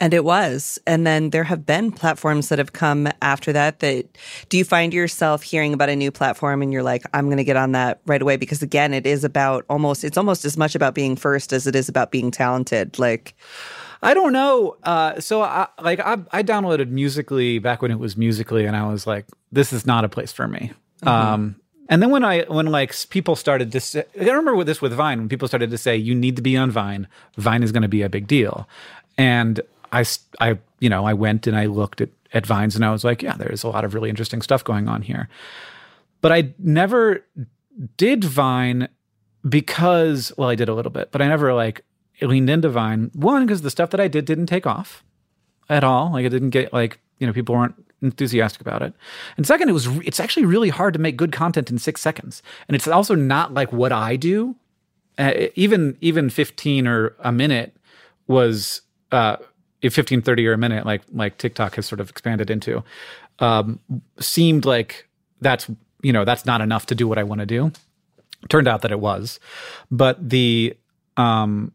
and 0.00 0.12
it 0.12 0.24
was. 0.24 0.78
And 0.86 1.06
then 1.06 1.30
there 1.30 1.44
have 1.44 1.64
been 1.64 1.92
platforms 1.92 2.48
that 2.48 2.58
have 2.58 2.72
come 2.72 3.08
after 3.22 3.52
that 3.52 3.78
that 3.78 4.06
do 4.48 4.58
you 4.58 4.64
find 4.64 4.92
yourself 4.92 5.42
hearing 5.42 5.72
about 5.72 5.88
a 5.88 5.96
new 5.96 6.10
platform 6.10 6.62
and 6.62 6.72
you're 6.72 6.82
like, 6.82 7.04
I'm 7.14 7.26
going 7.26 7.38
to 7.38 7.44
get 7.44 7.56
on 7.56 7.72
that 7.72 8.00
right 8.06 8.20
away? 8.20 8.36
Because 8.36 8.62
again, 8.62 8.92
it 8.92 9.06
is 9.06 9.24
about 9.24 9.64
almost, 9.70 10.02
it's 10.02 10.18
almost 10.18 10.44
as 10.44 10.56
much 10.56 10.74
about 10.74 10.94
being 10.94 11.16
first 11.16 11.52
as 11.52 11.66
it 11.66 11.76
is 11.76 11.88
about 11.88 12.10
being 12.10 12.30
talented. 12.30 12.98
Like, 12.98 13.36
I 14.02 14.14
don't 14.14 14.32
know. 14.32 14.76
Uh, 14.82 15.20
so 15.20 15.42
I 15.42 15.68
like 15.80 15.98
I, 16.00 16.18
I 16.30 16.42
downloaded 16.42 16.90
Musical.ly 16.90 17.58
back 17.58 17.80
when 17.80 17.90
it 17.90 17.98
was 17.98 18.18
Musical.ly, 18.18 18.62
and 18.62 18.76
I 18.76 18.86
was 18.86 19.06
like, 19.06 19.24
this 19.50 19.72
is 19.72 19.86
not 19.86 20.04
a 20.04 20.10
place 20.10 20.30
for 20.30 20.46
me. 20.46 20.72
Mm-hmm. 21.02 21.08
Um, 21.08 21.56
and 21.88 22.02
then 22.02 22.10
when 22.10 22.24
I 22.24 22.42
when 22.42 22.66
like 22.66 22.94
people 23.10 23.36
started 23.36 23.72
to 23.72 23.80
say, 23.80 24.04
I 24.18 24.24
remember 24.24 24.54
with 24.54 24.66
this 24.66 24.80
with 24.80 24.92
Vine 24.92 25.18
when 25.18 25.28
people 25.28 25.48
started 25.48 25.70
to 25.70 25.78
say 25.78 25.96
you 25.96 26.14
need 26.14 26.36
to 26.36 26.42
be 26.42 26.56
on 26.56 26.70
Vine, 26.70 27.08
Vine 27.36 27.62
is 27.62 27.72
going 27.72 27.82
to 27.82 27.88
be 27.88 28.02
a 28.02 28.08
big 28.08 28.26
deal, 28.26 28.68
and 29.18 29.60
I, 29.94 30.04
I, 30.40 30.58
you 30.80 30.88
know, 30.88 31.06
I 31.06 31.14
went 31.14 31.46
and 31.46 31.56
I 31.56 31.66
looked 31.66 32.00
at, 32.00 32.08
at 32.32 32.44
Vines 32.44 32.74
and 32.74 32.84
I 32.84 32.90
was 32.90 33.04
like, 33.04 33.22
yeah, 33.22 33.36
there's 33.36 33.62
a 33.62 33.68
lot 33.68 33.84
of 33.84 33.94
really 33.94 34.10
interesting 34.10 34.42
stuff 34.42 34.64
going 34.64 34.88
on 34.88 35.02
here. 35.02 35.28
But 36.20 36.32
I 36.32 36.52
never 36.58 37.24
did 37.96 38.24
Vine 38.24 38.88
because, 39.48 40.32
well, 40.36 40.48
I 40.48 40.56
did 40.56 40.68
a 40.68 40.74
little 40.74 40.90
bit, 40.90 41.12
but 41.12 41.22
I 41.22 41.28
never 41.28 41.54
like 41.54 41.84
leaned 42.20 42.50
into 42.50 42.68
Vine. 42.68 43.12
One, 43.14 43.46
because 43.46 43.62
the 43.62 43.70
stuff 43.70 43.90
that 43.90 44.00
I 44.00 44.08
did 44.08 44.24
didn't 44.24 44.46
take 44.46 44.66
off 44.66 45.04
at 45.68 45.84
all. 45.84 46.12
Like 46.12 46.24
it 46.24 46.30
didn't 46.30 46.50
get 46.50 46.72
like, 46.72 46.98
you 47.20 47.26
know, 47.26 47.32
people 47.32 47.54
weren't 47.54 47.76
enthusiastic 48.04 48.60
about 48.60 48.82
it. 48.82 48.94
And 49.36 49.46
second, 49.46 49.68
it 49.68 49.72
was, 49.72 49.86
it's 49.98 50.20
actually 50.20 50.46
really 50.46 50.68
hard 50.68 50.94
to 50.94 51.00
make 51.00 51.16
good 51.16 51.32
content 51.32 51.70
in 51.70 51.78
six 51.78 52.00
seconds. 52.00 52.42
And 52.68 52.76
it's 52.76 52.86
also 52.86 53.14
not 53.14 53.54
like 53.54 53.72
what 53.72 53.92
I 53.92 54.16
do. 54.16 54.56
Uh, 55.18 55.46
even, 55.54 55.96
even 56.00 56.30
15 56.30 56.86
or 56.86 57.14
a 57.20 57.32
minute 57.32 57.76
was, 58.26 58.82
uh, 59.12 59.36
15 59.82 60.22
30 60.22 60.46
or 60.46 60.54
a 60.54 60.56
minute 60.56 60.86
like 60.86 61.02
like 61.12 61.36
tiktok 61.36 61.74
has 61.74 61.84
sort 61.84 62.00
of 62.00 62.08
expanded 62.08 62.50
into 62.50 62.82
um, 63.40 63.78
seemed 64.18 64.64
like 64.64 65.06
that's 65.42 65.70
you 66.02 66.10
know 66.10 66.24
that's 66.24 66.46
not 66.46 66.62
enough 66.62 66.86
to 66.86 66.94
do 66.94 67.06
what 67.06 67.18
i 67.18 67.22
want 67.22 67.40
to 67.40 67.46
do 67.46 67.70
turned 68.48 68.66
out 68.66 68.82
that 68.82 68.90
it 68.90 69.00
was 69.00 69.38
but 69.90 70.30
the 70.30 70.74
um 71.16 71.70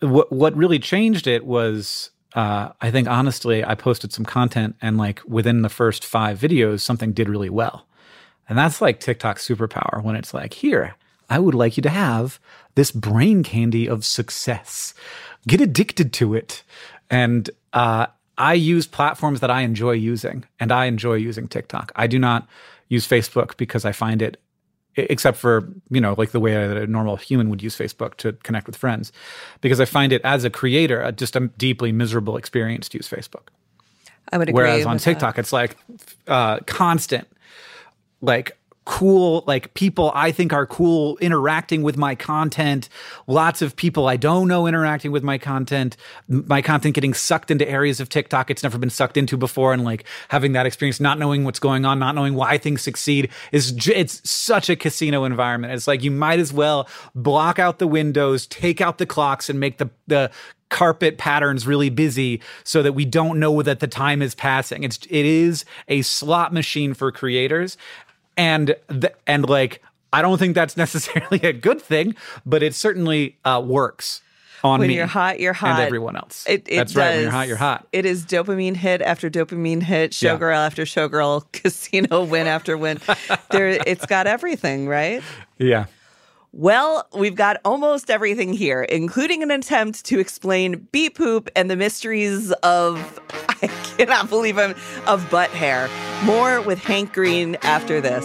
what 0.00 0.30
what 0.32 0.56
really 0.56 0.78
changed 0.78 1.26
it 1.26 1.46
was 1.46 2.10
uh, 2.34 2.70
I 2.80 2.90
think 2.90 3.08
honestly, 3.08 3.64
I 3.64 3.74
posted 3.74 4.12
some 4.12 4.24
content 4.24 4.76
and 4.82 4.98
like 4.98 5.22
within 5.26 5.62
the 5.62 5.68
first 5.68 6.04
five 6.04 6.38
videos, 6.38 6.80
something 6.80 7.12
did 7.12 7.28
really 7.28 7.50
well. 7.50 7.86
And 8.48 8.58
that's 8.58 8.80
like 8.80 9.00
TikTok's 9.00 9.46
superpower 9.46 10.02
when 10.02 10.16
it's 10.16 10.34
like, 10.34 10.52
here, 10.52 10.96
I 11.30 11.38
would 11.38 11.54
like 11.54 11.76
you 11.76 11.82
to 11.82 11.90
have 11.90 12.38
this 12.74 12.90
brain 12.90 13.42
candy 13.42 13.88
of 13.88 14.04
success 14.04 14.94
get 15.46 15.60
addicted 15.60 16.12
to 16.14 16.34
it. 16.34 16.62
And 17.08 17.50
uh, 17.72 18.06
I 18.36 18.54
use 18.54 18.86
platforms 18.86 19.40
that 19.40 19.50
I 19.50 19.62
enjoy 19.62 19.92
using, 19.92 20.44
and 20.58 20.72
I 20.72 20.86
enjoy 20.86 21.14
using 21.14 21.48
TikTok. 21.48 21.92
I 21.94 22.06
do 22.06 22.18
not 22.18 22.48
use 22.88 23.06
Facebook 23.06 23.56
because 23.56 23.84
I 23.84 23.92
find 23.92 24.20
it, 24.22 24.40
except 24.96 25.36
for 25.36 25.68
you 25.90 26.00
know 26.00 26.14
like 26.16 26.30
the 26.30 26.40
way 26.40 26.52
that 26.52 26.76
a 26.76 26.86
normal 26.86 27.16
human 27.16 27.50
would 27.50 27.62
use 27.62 27.76
Facebook 27.76 28.14
to 28.16 28.32
connect 28.42 28.66
with 28.66 28.76
friends, 28.76 29.12
because 29.60 29.80
I 29.80 29.84
find 29.84 30.12
it 30.12 30.22
as 30.24 30.44
a 30.44 30.50
creator 30.50 31.10
just 31.12 31.36
a 31.36 31.40
deeply 31.58 31.92
miserable 31.92 32.36
experience 32.36 32.88
to 32.90 32.98
use 32.98 33.08
Facebook. 33.08 33.48
I 34.32 34.38
would 34.38 34.48
agree. 34.48 34.62
Whereas 34.62 34.86
on 34.86 34.98
TikTok, 34.98 35.36
that. 35.36 35.40
it's 35.40 35.52
like 35.52 35.76
uh, 36.26 36.60
constant, 36.60 37.28
like 38.20 38.56
cool 38.84 39.44
like 39.46 39.72
people 39.74 40.12
I 40.14 40.30
think 40.30 40.52
are 40.52 40.66
cool 40.66 41.16
interacting 41.18 41.82
with 41.82 41.96
my 41.96 42.14
content. 42.14 42.88
Lots 43.26 43.62
of 43.62 43.76
people 43.76 44.06
I 44.08 44.16
don't 44.16 44.48
know 44.48 44.66
interacting 44.66 45.10
with 45.10 45.22
my 45.22 45.38
content. 45.38 45.96
My 46.28 46.60
content 46.60 46.94
getting 46.94 47.14
sucked 47.14 47.50
into 47.50 47.68
areas 47.68 48.00
of 48.00 48.08
TikTok 48.08 48.50
it's 48.50 48.62
never 48.62 48.78
been 48.78 48.90
sucked 48.90 49.16
into 49.16 49.36
before, 49.36 49.72
and 49.72 49.84
like 49.84 50.04
having 50.28 50.52
that 50.52 50.66
experience, 50.66 51.00
not 51.00 51.18
knowing 51.18 51.44
what's 51.44 51.58
going 51.58 51.84
on, 51.84 51.98
not 51.98 52.14
knowing 52.14 52.34
why 52.34 52.58
things 52.58 52.82
succeed 52.82 53.30
is 53.52 53.88
it's 53.88 54.28
such 54.28 54.68
a 54.68 54.76
casino 54.76 55.24
environment. 55.24 55.72
It's 55.72 55.86
like 55.86 56.02
you 56.02 56.10
might 56.10 56.38
as 56.38 56.52
well 56.52 56.88
block 57.14 57.58
out 57.58 57.78
the 57.78 57.86
windows, 57.86 58.46
take 58.46 58.80
out 58.80 58.98
the 58.98 59.06
clocks, 59.06 59.48
and 59.48 59.58
make 59.58 59.78
the 59.78 59.90
the 60.06 60.30
carpet 60.74 61.18
patterns 61.18 61.68
really 61.68 61.88
busy 61.88 62.40
so 62.64 62.82
that 62.82 62.94
we 62.94 63.04
don't 63.04 63.38
know 63.38 63.62
that 63.62 63.78
the 63.78 63.86
time 63.86 64.20
is 64.20 64.34
passing. 64.34 64.82
It's 64.82 64.98
it 65.08 65.24
is 65.24 65.64
a 65.86 66.02
slot 66.02 66.52
machine 66.52 66.94
for 66.94 67.12
creators 67.12 67.76
and 68.36 68.74
the, 68.88 69.12
and 69.26 69.48
like 69.48 69.82
I 70.12 70.22
don't 70.22 70.38
think 70.38 70.54
that's 70.54 70.76
necessarily 70.84 71.40
a 71.42 71.52
good 71.52 71.80
thing, 71.80 72.14
but 72.46 72.62
it 72.62 72.74
certainly 72.74 73.36
uh, 73.44 73.62
works 73.64 74.22
on 74.62 74.78
when 74.80 74.88
me. 74.88 74.94
you're 74.96 75.06
hot, 75.06 75.40
you're 75.40 75.52
hot. 75.52 75.72
And 75.78 75.82
everyone 75.82 76.16
else. 76.16 76.44
It, 76.48 76.66
it 76.68 76.76
that's 76.76 76.92
does. 76.92 76.96
right. 76.96 77.10
When 77.14 77.22
you're 77.22 77.30
hot, 77.30 77.48
you're 77.48 77.56
hot. 77.58 77.86
It 77.92 78.06
is 78.06 78.24
dopamine 78.24 78.76
hit 78.76 79.02
after 79.02 79.28
dopamine 79.28 79.82
hit, 79.82 80.12
showgirl 80.12 80.52
Yeah. 80.52 80.64
after 80.64 80.84
showgirl, 80.84 81.44
casino 81.52 82.24
win 82.24 82.46
after 82.46 82.78
win. 82.78 82.98
there, 83.50 83.68
it's 83.68 84.06
got 84.06 84.26
everything, 84.26 84.88
right? 84.88 85.22
Yeah. 85.58 85.86
Well, 86.56 87.08
we've 87.12 87.34
got 87.34 87.60
almost 87.64 88.10
everything 88.10 88.52
here, 88.52 88.84
including 88.84 89.42
an 89.42 89.50
attempt 89.50 90.04
to 90.04 90.20
explain 90.20 90.86
beet 90.92 91.16
poop 91.16 91.50
and 91.56 91.68
the 91.68 91.74
mysteries 91.74 92.52
of 92.62 93.20
I 93.60 93.66
cannot 93.96 94.28
believe 94.28 94.56
I'm 94.56 94.76
of 95.08 95.28
butt 95.30 95.50
hair. 95.50 95.88
More 96.22 96.60
with 96.60 96.78
Hank 96.78 97.12
Green 97.12 97.56
after 97.62 98.00
this. 98.00 98.24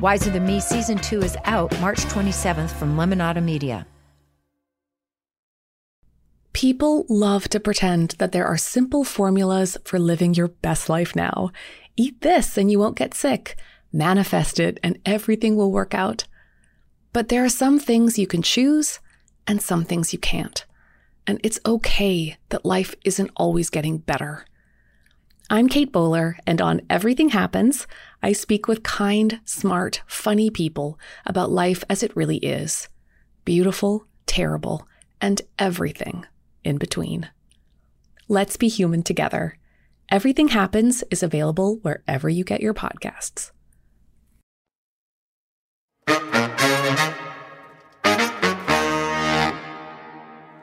Wiser 0.00 0.30
Than 0.30 0.46
Me 0.46 0.60
Season 0.60 0.96
2 0.96 1.22
is 1.22 1.36
out 1.44 1.76
March 1.80 1.98
27th 2.04 2.70
from 2.70 2.96
Lemonada 2.96 3.42
Media. 3.42 3.84
People 6.52 7.04
love 7.08 7.48
to 7.48 7.58
pretend 7.58 8.10
that 8.18 8.30
there 8.30 8.46
are 8.46 8.56
simple 8.56 9.02
formulas 9.02 9.76
for 9.84 9.98
living 9.98 10.34
your 10.34 10.46
best 10.46 10.88
life 10.88 11.16
now. 11.16 11.50
Eat 11.96 12.20
this 12.20 12.56
and 12.56 12.70
you 12.70 12.78
won't 12.78 12.96
get 12.96 13.12
sick. 13.12 13.56
Manifest 13.92 14.60
it 14.60 14.78
and 14.84 15.00
everything 15.04 15.56
will 15.56 15.72
work 15.72 15.94
out. 15.94 16.28
But 17.12 17.28
there 17.28 17.44
are 17.44 17.48
some 17.48 17.80
things 17.80 18.20
you 18.20 18.28
can 18.28 18.42
choose 18.42 19.00
and 19.48 19.60
some 19.60 19.84
things 19.84 20.12
you 20.12 20.20
can't. 20.20 20.64
And 21.26 21.40
it's 21.42 21.58
okay 21.66 22.36
that 22.50 22.64
life 22.64 22.94
isn't 23.04 23.32
always 23.34 23.68
getting 23.68 23.98
better. 23.98 24.44
I'm 25.50 25.66
Kate 25.66 25.90
Bowler, 25.90 26.36
and 26.46 26.60
on 26.60 26.82
Everything 26.90 27.30
Happens, 27.30 27.86
I 28.22 28.32
speak 28.32 28.66
with 28.66 28.82
kind, 28.82 29.40
smart, 29.44 30.02
funny 30.06 30.50
people 30.50 30.98
about 31.24 31.50
life 31.50 31.84
as 31.88 32.02
it 32.02 32.16
really 32.16 32.38
is 32.38 32.88
beautiful, 33.44 34.06
terrible, 34.26 34.86
and 35.20 35.40
everything 35.58 36.26
in 36.64 36.76
between. 36.76 37.30
Let's 38.28 38.56
be 38.58 38.68
human 38.68 39.02
together. 39.02 39.56
Everything 40.10 40.48
Happens 40.48 41.02
is 41.10 41.22
available 41.22 41.76
wherever 41.82 42.28
you 42.28 42.44
get 42.44 42.60
your 42.60 42.74
podcasts. 42.74 43.52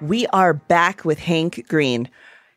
We 0.01 0.27
are 0.27 0.53
back 0.53 1.05
with 1.05 1.19
Hank 1.19 1.67
Green. 1.67 2.09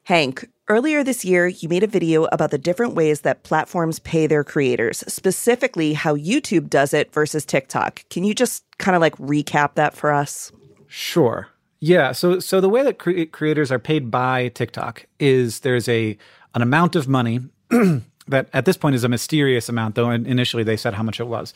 Hank, 0.04 0.48
Earlier 0.70 1.02
this 1.02 1.24
year, 1.24 1.46
you 1.46 1.66
made 1.66 1.82
a 1.82 1.86
video 1.86 2.24
about 2.24 2.50
the 2.50 2.58
different 2.58 2.92
ways 2.92 3.22
that 3.22 3.42
platforms 3.42 4.00
pay 4.00 4.26
their 4.26 4.44
creators, 4.44 5.02
specifically 5.08 5.94
how 5.94 6.14
YouTube 6.14 6.68
does 6.68 6.92
it 6.92 7.10
versus 7.10 7.46
TikTok. 7.46 8.04
Can 8.10 8.22
you 8.22 8.34
just 8.34 8.64
kind 8.76 8.94
of 8.94 9.00
like 9.00 9.16
recap 9.16 9.76
that 9.76 9.94
for 9.94 10.12
us? 10.12 10.52
Sure. 10.86 11.48
Yeah. 11.80 12.12
So 12.12 12.38
so 12.38 12.60
the 12.60 12.68
way 12.68 12.82
that 12.82 12.98
cre- 12.98 13.24
creators 13.32 13.72
are 13.72 13.78
paid 13.78 14.10
by 14.10 14.48
TikTok 14.48 15.06
is 15.18 15.60
there's 15.60 15.88
a 15.88 16.18
an 16.54 16.60
amount 16.60 16.96
of 16.96 17.08
money 17.08 17.40
that 17.70 18.50
at 18.52 18.66
this 18.66 18.76
point 18.76 18.94
is 18.94 19.04
a 19.04 19.08
mysterious 19.08 19.70
amount, 19.70 19.94
though 19.94 20.10
initially 20.10 20.64
they 20.64 20.76
said 20.76 20.92
how 20.92 21.02
much 21.02 21.18
it 21.18 21.28
was, 21.28 21.54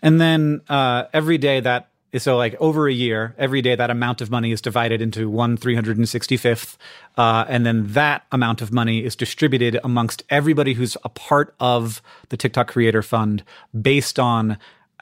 and 0.00 0.22
then 0.22 0.62
uh, 0.70 1.04
every 1.12 1.36
day 1.36 1.60
that 1.60 1.87
so 2.16 2.36
like 2.36 2.54
over 2.60 2.88
a 2.88 2.92
year 2.92 3.34
every 3.36 3.60
day 3.60 3.74
that 3.74 3.90
amount 3.90 4.20
of 4.20 4.30
money 4.30 4.50
is 4.52 4.60
divided 4.60 5.02
into 5.02 5.28
one 5.28 5.58
365th 5.58 6.76
uh, 7.16 7.44
and 7.48 7.66
then 7.66 7.86
that 7.88 8.24
amount 8.32 8.62
of 8.62 8.72
money 8.72 9.04
is 9.04 9.14
distributed 9.14 9.78
amongst 9.84 10.22
everybody 10.30 10.74
who's 10.74 10.96
a 11.04 11.08
part 11.08 11.54
of 11.60 12.00
the 12.30 12.36
tiktok 12.36 12.68
creator 12.68 13.02
fund 13.02 13.42
based 13.80 14.18
on 14.18 14.56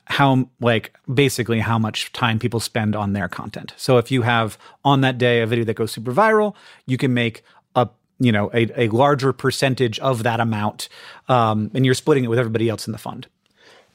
how 0.06 0.48
like 0.60 0.94
basically 1.12 1.60
how 1.60 1.78
much 1.78 2.12
time 2.12 2.38
people 2.38 2.60
spend 2.60 2.94
on 2.94 3.12
their 3.12 3.28
content. 3.28 3.74
So 3.76 3.98
if 3.98 4.10
you 4.10 4.22
have 4.22 4.56
on 4.84 5.00
that 5.00 5.18
day 5.18 5.40
a 5.42 5.46
video 5.46 5.64
that 5.64 5.74
goes 5.74 5.90
super 5.92 6.12
viral 6.12 6.54
you 6.86 6.96
can 6.96 7.12
make 7.12 7.42
a 7.74 7.88
you 8.18 8.30
know 8.32 8.50
a, 8.54 8.82
a 8.84 8.88
larger 8.88 9.32
percentage 9.32 9.98
of 9.98 10.22
that 10.22 10.40
amount 10.40 10.88
um, 11.28 11.70
and 11.74 11.84
you're 11.84 11.94
splitting 11.94 12.24
it 12.24 12.28
with 12.28 12.38
everybody 12.38 12.68
else 12.68 12.86
in 12.86 12.92
the 12.92 12.98
fund. 12.98 13.26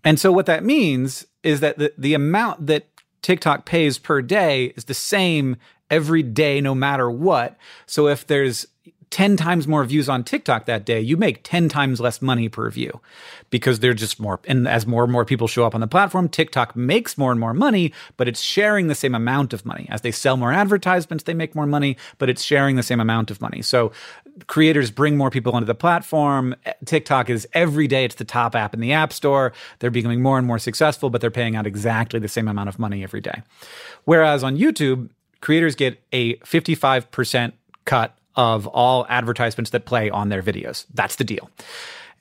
And 0.04 0.20
so 0.20 0.32
what 0.32 0.48
that 0.48 0.64
means 0.64 1.28
is 1.44 1.60
that 1.60 1.78
the, 1.78 1.94
the 1.98 2.14
amount 2.14 2.68
that 2.68 2.91
TikTok 3.22 3.66
pays 3.66 3.98
per 3.98 4.22
day 4.22 4.74
is 4.76 4.86
the 4.86 4.94
same 4.94 5.58
every 5.90 6.24
day, 6.24 6.62
no 6.62 6.74
matter 6.74 7.10
what. 7.10 7.58
So 7.86 8.08
if 8.08 8.26
there's 8.26 8.68
10 9.12 9.36
times 9.36 9.68
more 9.68 9.84
views 9.84 10.08
on 10.08 10.24
TikTok 10.24 10.66
that 10.66 10.86
day, 10.86 11.02
you 11.02 11.18
make 11.18 11.42
10 11.44 11.68
times 11.68 12.00
less 12.00 12.22
money 12.22 12.48
per 12.48 12.70
view 12.70 13.02
because 13.50 13.80
they're 13.80 13.94
just 13.94 14.22
more. 14.22 14.40
And 14.48 14.66
as 14.68 14.88
more 14.88 15.04
and 15.04 15.12
more 15.12 15.26
people 15.26 15.50
show 15.50 15.66
up 15.66 15.76
on 15.76 15.82
the 15.82 15.88
platform, 15.88 16.30
TikTok 16.30 16.78
makes 16.78 17.18
more 17.18 17.30
and 17.30 17.40
more 17.40 17.54
money, 17.54 17.92
but 18.16 18.30
it's 18.30 18.40
sharing 18.40 18.88
the 18.88 18.96
same 18.96 19.14
amount 19.14 19.52
of 19.52 19.66
money. 19.66 19.86
As 19.92 20.00
they 20.00 20.12
sell 20.12 20.38
more 20.38 20.54
advertisements, 20.54 21.26
they 21.26 21.34
make 21.34 21.54
more 21.54 21.68
money, 21.68 21.98
but 22.20 22.30
it's 22.30 22.42
sharing 22.42 22.78
the 22.78 22.84
same 22.84 23.02
amount 23.02 23.30
of 23.30 23.42
money. 23.42 23.62
So 23.62 23.92
creators 24.48 24.92
bring 24.92 25.18
more 25.18 25.30
people 25.30 25.54
onto 25.54 25.66
the 25.66 25.76
platform. 25.76 26.56
TikTok 26.86 27.30
is 27.30 27.48
every 27.54 27.88
day, 27.88 28.06
it's 28.06 28.16
the 28.16 28.26
top 28.26 28.56
app 28.56 28.74
in 28.74 28.80
the 28.80 28.92
App 28.92 29.14
Store. 29.14 29.54
They're 29.80 29.92
becoming 29.92 30.22
more 30.22 30.38
and 30.38 30.48
more 30.48 30.60
successful, 30.60 31.10
but 31.10 31.22
they're 31.22 31.32
paying 31.32 31.56
out 31.56 31.68
exactly 31.68 32.20
the 32.20 32.28
same 32.28 32.48
amount 32.48 32.70
of 32.70 32.80
money 32.80 33.04
every 33.04 33.22
day. 33.22 33.42
Whereas 34.06 34.44
on 34.44 34.58
YouTube, 34.58 35.10
creators 35.42 35.76
get 35.76 36.02
a 36.12 36.36
55% 36.38 37.54
cut 37.86 38.18
of 38.36 38.68
all 38.68 39.06
advertisements 39.10 39.72
that 39.72 39.86
play 39.86 40.10
on 40.10 40.30
their 40.30 40.42
videos. 40.42 40.86
That's 40.94 41.18
the 41.18 41.24
deal. 41.24 41.50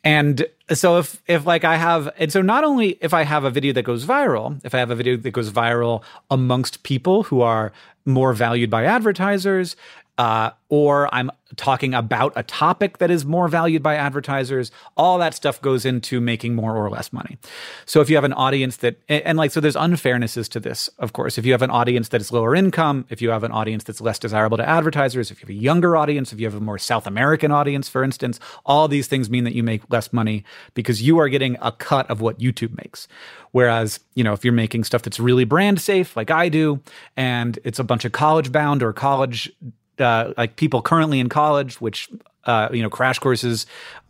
And 0.03 0.47
so 0.73 0.99
if 0.99 1.21
if 1.27 1.45
like 1.45 1.65
I 1.65 1.77
have 1.77 2.11
and 2.19 2.33
so 2.33 2.41
not 2.41 2.65
only 2.65 2.97
if 3.03 3.13
I 3.13 3.23
have 3.25 3.45
a 3.45 3.51
video 3.51 3.73
that 3.75 3.83
goes 3.83 4.07
viral, 4.07 4.59
if 4.65 4.75
I 4.75 4.79
have 4.79 4.91
a 4.91 4.95
video 4.95 5.17
that 5.17 5.31
goes 5.33 5.51
viral 5.51 6.03
amongst 6.31 6.83
people 6.85 7.25
who 7.25 7.43
are 7.43 7.71
more 8.07 8.33
valued 8.33 8.71
by 8.71 8.85
advertisers, 8.87 9.77
uh, 10.21 10.51
or 10.69 11.13
I'm 11.15 11.31
talking 11.57 11.95
about 11.95 12.35
a 12.37 12.43
topic 12.43 12.99
that 12.99 13.11
is 13.11 13.25
more 13.25 13.49
valued 13.49 13.83
by 13.83 13.95
advertisers. 13.97 14.71
All 14.95 15.17
that 15.17 15.33
stuff 15.33 15.63
goes 15.63 15.87
into 15.87 16.21
making 16.21 16.55
more 16.55 16.77
or 16.77 16.91
less 16.91 17.11
money. 17.11 17.39
So 17.87 18.03
if 18.03 18.11
you 18.11 18.17
have 18.17 18.25
an 18.25 18.35
audience 18.35 18.77
that, 18.77 18.99
and 19.09 19.39
like, 19.39 19.51
so 19.51 19.61
there's 19.61 19.77
unfairnesses 19.77 20.47
to 20.51 20.61
this, 20.61 20.89
of 20.99 21.15
course. 21.15 21.39
If 21.39 21.47
you 21.47 21.53
have 21.53 21.63
an 21.63 21.71
audience 21.71 22.11
that 22.11 22.21
is 22.21 22.31
lower 22.31 22.55
income, 22.55 23.07
if 23.09 23.23
you 23.23 23.31
have 23.31 23.45
an 23.45 23.51
audience 23.51 23.83
that's 23.83 24.03
less 24.03 24.19
desirable 24.19 24.59
to 24.59 24.69
advertisers, 24.69 25.31
if 25.31 25.41
you 25.41 25.47
have 25.47 25.57
a 25.57 25.61
younger 25.61 25.97
audience, 25.97 26.35
if 26.35 26.39
you 26.39 26.47
have 26.47 26.55
a 26.55 26.61
more 26.61 26.79
South 26.79 27.07
American 27.07 27.51
audience, 27.51 27.89
for 27.89 28.05
instance, 28.05 28.39
all 28.67 28.89
these 28.89 29.07
things 29.07 29.31
mean 29.31 29.45
that 29.45 29.55
you 29.55 29.63
make 29.63 29.91
less 29.91 30.13
money 30.13 30.45
because 30.75 31.01
you 31.01 31.19
are 31.19 31.31
getting 31.31 31.57
a 31.63 31.73
cut 31.73 32.09
of 32.11 32.21
what 32.21 32.39
YouTube 32.39 32.77
makes. 32.77 33.09
Whereas, 33.53 34.01
you 34.15 34.23
know, 34.23 34.35
if 34.35 34.45
you're 34.45 34.53
making 34.53 34.85
stuff 34.85 35.03
that's 35.03 35.19
really 35.19 35.45
brand 35.45 35.81
safe, 35.81 36.15
like 36.15 36.31
I 36.31 36.51
do, 36.51 36.81
and 37.17 37.59
it's 37.65 37.79
a 37.79 37.85
bunch 37.85 38.05
of 38.05 38.13
college 38.13 38.53
bound 38.53 38.83
or 38.83 38.93
college 38.93 39.51
uh, 40.01 40.33
like 40.37 40.57
people 40.57 40.83
currently 40.83 41.21
in 41.21 41.29
college, 41.29 41.81
which 41.81 42.09
uh, 42.45 42.69
you 42.73 42.83
know 42.83 42.91
Crash 42.91 43.19
Courses 43.19 43.67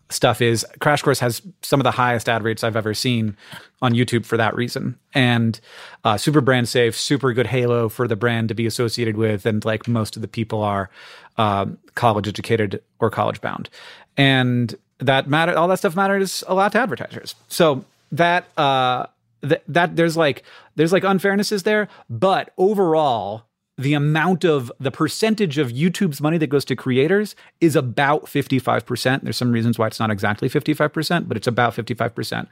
stuff 0.09 0.41
is. 0.41 0.67
Crash 0.81 1.03
Course 1.03 1.21
has 1.21 1.43
some 1.63 1.81
of 1.81 1.85
the 1.85 1.91
highest 1.91 2.29
ad 2.29 2.43
rates 2.43 2.65
I've 2.65 2.77
ever 2.77 2.95
seen 2.95 3.37
on 3.83 3.95
YouTube 3.95 4.25
for 4.25 4.37
that 4.37 4.55
reason, 4.55 4.99
and 5.15 5.61
uh, 6.05 6.17
super 6.17 6.41
brand 6.41 6.69
safe, 6.69 6.97
super 6.97 7.33
good 7.33 7.47
halo 7.47 7.89
for 7.89 8.07
the 8.07 8.17
brand 8.17 8.49
to 8.49 8.55
be 8.55 8.67
associated 8.67 9.17
with, 9.17 9.47
and 9.47 9.65
like 9.65 9.89
most 9.89 10.17
of 10.17 10.23
the 10.23 10.29
people 10.29 10.63
are 10.63 10.91
um, 11.39 11.79
college 11.95 12.29
educated 12.29 12.83
or 12.99 13.11
college 13.11 13.41
bound, 13.41 13.71
and 14.17 14.77
that 14.99 15.29
matter. 15.29 15.57
All 15.57 15.69
that 15.69 15.79
stuff 15.79 15.97
matters 15.97 16.45
a 16.47 16.55
lot 16.55 16.73
to 16.73 16.79
advertisers. 16.79 17.35
So 17.49 17.85
that 18.13 18.45
uh, 18.59 19.07
that 19.43 19.63
that 19.69 19.97
there's 19.97 20.17
like 20.17 20.43
there's 20.77 20.93
like 20.93 21.03
unfairnesses 21.03 21.63
there, 21.63 21.89
but 22.09 22.53
overall 22.59 23.45
the 23.81 23.95
amount 23.95 24.45
of 24.45 24.71
the 24.79 24.91
percentage 24.91 25.59
of 25.59 25.71
YouTube's 25.71 26.21
money 26.21 26.39
that 26.39 26.49
goes 26.49 26.65
to 26.67 26.77
creators 26.77 27.35
is 27.61 27.77
about 27.77 28.27
55%. 28.27 29.23
There's 29.23 29.37
some 29.37 29.53
reasons 29.53 29.79
why 29.79 29.87
it's 29.87 29.99
not 29.99 30.11
exactly 30.11 30.49
55%, 30.49 31.29
but 31.29 31.37
it's 31.37 31.47
about 31.47 31.75
55%. 31.75 32.47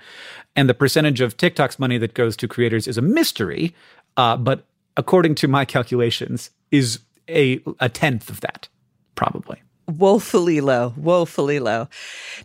And 0.57 0.69
the 0.69 0.75
percentage 0.75 1.21
of 1.21 1.37
TikTok's 1.37 1.79
money 1.79 1.99
that 1.99 2.15
goes 2.15 2.37
to 2.39 2.49
creators 2.49 2.89
is 2.89 2.97
a 2.97 3.03
mystery, 3.03 3.75
uh, 4.17 4.37
but 4.37 4.65
according 4.97 5.35
to 5.37 5.49
my 5.49 5.65
calculations, 5.65 6.51
is 6.71 7.01
a, 7.29 7.61
a 7.81 7.89
tenth 7.89 8.31
of 8.31 8.41
that, 8.41 8.69
probably 9.15 9.63
woefully 9.89 10.61
low, 10.61 10.93
woefully 10.97 11.59
low. 11.59 11.89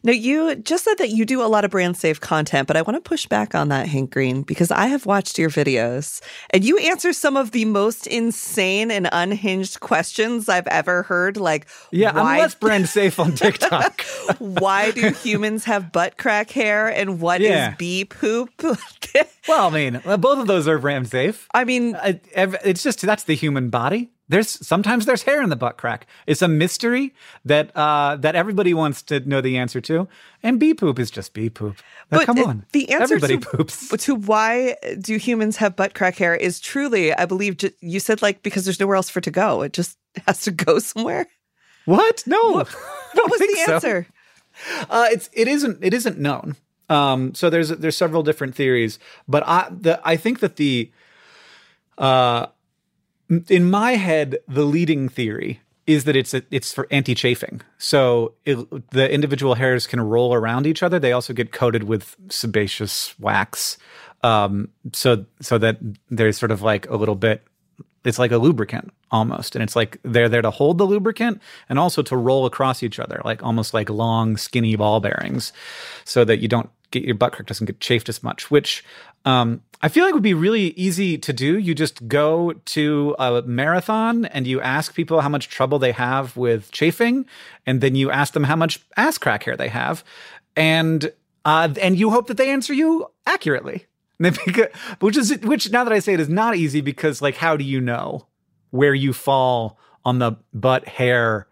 Now, 0.03 0.13
you 0.13 0.55
just 0.55 0.83
said 0.85 0.97
that 0.97 1.09
you 1.09 1.25
do 1.25 1.41
a 1.41 1.47
lot 1.47 1.65
of 1.65 1.71
brand 1.71 1.97
safe 1.97 2.19
content, 2.19 2.67
but 2.67 2.77
I 2.77 2.81
want 2.81 2.95
to 2.95 3.01
push 3.01 3.25
back 3.25 3.53
on 3.53 3.69
that, 3.69 3.87
Hank 3.87 4.11
Green, 4.11 4.43
because 4.43 4.71
I 4.71 4.87
have 4.87 5.05
watched 5.05 5.37
your 5.37 5.49
videos 5.49 6.21
and 6.51 6.63
you 6.63 6.77
answer 6.77 7.11
some 7.13 7.35
of 7.35 7.51
the 7.51 7.65
most 7.65 8.07
insane 8.07 8.91
and 8.91 9.09
unhinged 9.11 9.81
questions 9.81 10.47
I've 10.47 10.67
ever 10.67 11.03
heard. 11.03 11.37
Like, 11.37 11.67
yeah, 11.91 12.13
why- 12.13 12.35
I'm 12.35 12.39
less 12.39 12.55
brand 12.55 12.87
safe 12.87 13.19
on 13.19 13.33
TikTok. 13.33 14.01
why 14.39 14.91
do 14.91 15.09
humans 15.11 15.65
have 15.65 15.91
butt 15.91 16.17
crack 16.17 16.51
hair 16.51 16.87
and 16.87 17.19
what 17.19 17.41
yeah. 17.41 17.71
is 17.71 17.77
bee 17.77 18.05
poop? 18.05 18.49
well, 19.47 19.67
I 19.67 19.69
mean, 19.69 20.01
uh, 20.05 20.17
both 20.17 20.39
of 20.39 20.47
those 20.47 20.67
are 20.67 20.79
brand 20.79 21.09
safe. 21.09 21.47
I 21.53 21.65
mean, 21.65 21.97
it's 22.03 22.83
just 22.83 23.01
that's 23.01 23.25
the 23.25 23.35
human 23.35 23.69
body 23.69 24.12
there's 24.29 24.65
sometimes 24.65 25.05
there's 25.05 25.23
hair 25.23 25.41
in 25.41 25.49
the 25.49 25.55
butt 25.55 25.77
crack. 25.77 26.07
It's 26.25 26.41
a 26.41 26.47
mystery 26.47 27.13
that 27.45 27.75
uh, 27.75 28.15
that 28.17 28.35
everybody 28.35 28.73
wants 28.73 29.01
to 29.03 29.19
know 29.21 29.41
the 29.41 29.57
answer 29.57 29.81
to. 29.81 30.07
And 30.41 30.59
bee 30.59 30.73
poop 30.73 30.97
is 30.97 31.11
just 31.11 31.33
bee 31.33 31.49
poop. 31.49 31.77
Now, 32.11 32.19
but 32.19 32.25
come 32.25 32.39
on, 32.39 32.65
the 32.71 32.89
answer 32.91 33.15
everybody 33.15 33.37
to, 33.37 33.49
poops. 33.57 33.89
To 33.89 34.15
why 34.15 34.77
do 34.99 35.17
humans 35.17 35.57
have 35.57 35.75
butt 35.75 35.93
crack 35.93 36.17
hair 36.17 36.35
is 36.35 36.59
truly, 36.59 37.13
I 37.13 37.25
believe, 37.25 37.57
you 37.81 37.99
said 37.99 38.21
like 38.21 38.43
because 38.43 38.65
there's 38.65 38.79
nowhere 38.79 38.95
else 38.95 39.09
for 39.09 39.19
it 39.19 39.23
to 39.23 39.31
go. 39.31 39.61
It 39.61 39.73
just 39.73 39.97
has 40.27 40.41
to 40.41 40.51
go 40.51 40.79
somewhere. 40.79 41.27
What? 41.85 42.23
No. 42.25 42.51
What, 42.51 42.67
what 43.13 43.31
was 43.31 43.39
the 43.39 43.71
answer? 43.71 44.07
So. 44.07 44.85
Uh, 44.89 45.07
it's 45.11 45.29
it 45.33 45.47
isn't 45.47 45.83
it 45.83 45.93
isn't 45.93 46.17
known. 46.17 46.55
Um, 46.89 47.33
so 47.33 47.49
there's 47.49 47.69
there's 47.69 47.97
several 47.97 48.23
different 48.23 48.55
theories, 48.55 48.99
but 49.27 49.43
I 49.45 49.67
the 49.69 49.99
I 50.03 50.15
think 50.15 50.39
that 50.39 50.55
the 50.55 50.91
uh 51.97 52.47
in 53.49 53.69
my 53.69 53.91
head, 53.93 54.37
the 54.47 54.63
leading 54.63 55.09
theory 55.09 55.61
is 55.85 56.05
that 56.05 56.15
it's 56.15 56.33
a, 56.33 56.41
it's 56.49 56.71
for 56.71 56.87
anti-chafing. 56.91 57.61
So 57.77 58.33
it, 58.45 58.57
the 58.91 59.11
individual 59.11 59.55
hairs 59.55 59.85
can 59.85 59.99
roll 59.99 60.33
around 60.33 60.65
each 60.65 60.81
other. 60.81 60.99
They 60.99 61.11
also 61.11 61.33
get 61.33 61.51
coated 61.51 61.83
with 61.83 62.15
sebaceous 62.29 63.13
wax, 63.19 63.77
um, 64.23 64.69
so 64.93 65.25
so 65.41 65.57
that 65.57 65.77
there's 66.09 66.37
sort 66.37 66.51
of 66.51 66.61
like 66.61 66.89
a 66.89 66.95
little 66.95 67.15
bit. 67.15 67.43
It's 68.05 68.19
like 68.19 68.31
a 68.31 68.37
lubricant 68.37 68.93
almost, 69.11 69.55
and 69.55 69.63
it's 69.63 69.75
like 69.75 69.97
they're 70.03 70.29
there 70.29 70.41
to 70.41 70.51
hold 70.51 70.77
the 70.77 70.85
lubricant 70.85 71.41
and 71.69 71.79
also 71.79 72.01
to 72.03 72.17
roll 72.17 72.45
across 72.45 72.83
each 72.83 72.99
other, 72.99 73.21
like 73.25 73.43
almost 73.43 73.73
like 73.73 73.89
long, 73.89 74.37
skinny 74.37 74.75
ball 74.75 74.99
bearings, 74.99 75.53
so 76.05 76.25
that 76.25 76.39
you 76.39 76.47
don't 76.47 76.69
get 76.93 77.03
your 77.03 77.15
butt 77.15 77.33
crack 77.33 77.47
doesn't 77.47 77.65
get 77.65 77.79
chafed 77.79 78.07
as 78.07 78.23
much. 78.23 78.49
Which 78.49 78.85
um, 79.25 79.61
I 79.81 79.89
feel 79.89 80.05
like 80.05 80.13
would 80.13 80.23
be 80.23 80.33
really 80.33 80.67
easy 80.71 81.17
to 81.17 81.33
do. 81.33 81.57
You 81.57 81.75
just 81.75 82.07
go 82.07 82.53
to 82.53 83.15
a 83.19 83.41
marathon 83.41 84.25
and 84.25 84.47
you 84.47 84.61
ask 84.61 84.93
people 84.93 85.19
how 85.21 85.29
much 85.29 85.49
trouble 85.49 85.79
they 85.79 85.91
have 85.91 86.37
with 86.37 86.71
chafing, 86.71 87.25
and 87.65 87.81
then 87.81 87.95
you 87.95 88.11
ask 88.11 88.33
them 88.33 88.45
how 88.45 88.55
much 88.55 88.79
ass 88.95 89.17
crack 89.17 89.43
hair 89.43 89.57
they 89.57 89.69
have, 89.69 90.03
and 90.55 91.11
uh, 91.43 91.73
and 91.81 91.97
you 91.99 92.11
hope 92.11 92.27
that 92.27 92.37
they 92.37 92.49
answer 92.49 92.73
you 92.73 93.07
accurately. 93.25 93.87
which 94.99 95.17
is 95.17 95.37
which 95.39 95.71
now 95.71 95.83
that 95.83 95.91
I 95.91 95.99
say 95.99 96.13
it 96.13 96.19
is 96.19 96.29
not 96.29 96.55
easy 96.55 96.79
because 96.79 97.21
like 97.21 97.35
how 97.35 97.57
do 97.57 97.65
you 97.65 97.81
know 97.81 98.27
where 98.69 98.93
you 98.93 99.11
fall 99.11 99.77
on 100.05 100.19
the 100.19 100.33
butt 100.53 100.87
hair 100.87 101.47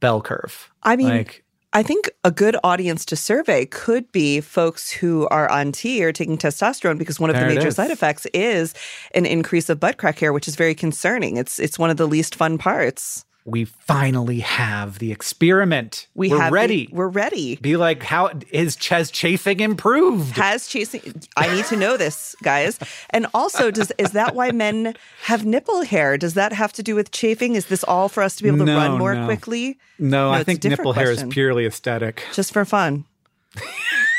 bell 0.00 0.20
curve? 0.20 0.72
I 0.82 0.96
mean, 0.96 1.08
like, 1.08 1.44
I 1.74 1.82
think 1.82 2.10
a 2.22 2.30
good 2.30 2.56
audience 2.62 3.06
to 3.06 3.16
survey 3.16 3.64
could 3.64 4.10
be 4.12 4.42
folks 4.42 4.90
who 4.90 5.26
are 5.28 5.50
on 5.50 5.72
T 5.72 6.04
or 6.04 6.12
taking 6.12 6.36
testosterone 6.36 6.98
because 6.98 7.18
one 7.18 7.30
of 7.30 7.36
there 7.36 7.48
the 7.48 7.54
major 7.54 7.70
side 7.70 7.90
effects 7.90 8.26
is 8.34 8.74
an 9.14 9.24
increase 9.24 9.70
of 9.70 9.80
butt 9.80 9.96
crack 9.96 10.18
hair, 10.18 10.34
which 10.34 10.46
is 10.46 10.54
very 10.54 10.74
concerning. 10.74 11.38
It's 11.38 11.58
it's 11.58 11.78
one 11.78 11.88
of 11.88 11.96
the 11.96 12.06
least 12.06 12.34
fun 12.34 12.58
parts. 12.58 13.24
We 13.44 13.64
finally 13.64 14.40
have 14.40 14.98
the 15.00 15.10
experiment. 15.10 16.06
We 16.14 16.28
We're 16.30 16.38
have 16.40 16.50
the- 16.50 16.54
ready. 16.54 16.88
we're 16.92 17.08
ready. 17.08 17.56
Be 17.56 17.76
like, 17.76 18.02
how 18.02 18.30
is 18.52 18.76
Ches 18.76 19.10
chafing 19.10 19.60
improved? 19.60 20.36
Has 20.36 20.68
chasing 20.68 21.00
I 21.36 21.52
need 21.54 21.64
to 21.66 21.76
know 21.76 21.96
this, 21.96 22.36
guys. 22.42 22.78
And 23.10 23.26
also, 23.34 23.70
does 23.70 23.92
is 23.98 24.12
that 24.12 24.34
why 24.36 24.52
men 24.52 24.94
have 25.24 25.44
nipple 25.44 25.82
hair? 25.82 26.16
Does 26.16 26.34
that 26.34 26.52
have 26.52 26.72
to 26.74 26.82
do 26.82 26.94
with 26.94 27.10
chafing? 27.10 27.54
Is 27.56 27.66
this 27.66 27.82
all 27.84 28.08
for 28.08 28.22
us 28.22 28.36
to 28.36 28.42
be 28.44 28.48
able 28.48 28.58
to 28.58 28.64
No, 28.66 28.76
run 28.76 28.98
more 28.98 29.14
no. 29.14 29.24
quickly? 29.26 29.78
no, 29.98 30.30
I 30.30 30.44
think 30.44 30.62
nipple 30.64 30.92
hair 30.92 31.10
is 31.10 31.24
purely 31.30 31.66
aesthetic. 31.66 32.22
Just 32.32 32.52
for 32.52 32.64
fun. 32.64 33.04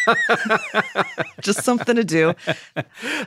just 1.42 1.64
something 1.64 1.96
to 1.96 2.04
do. 2.04 2.34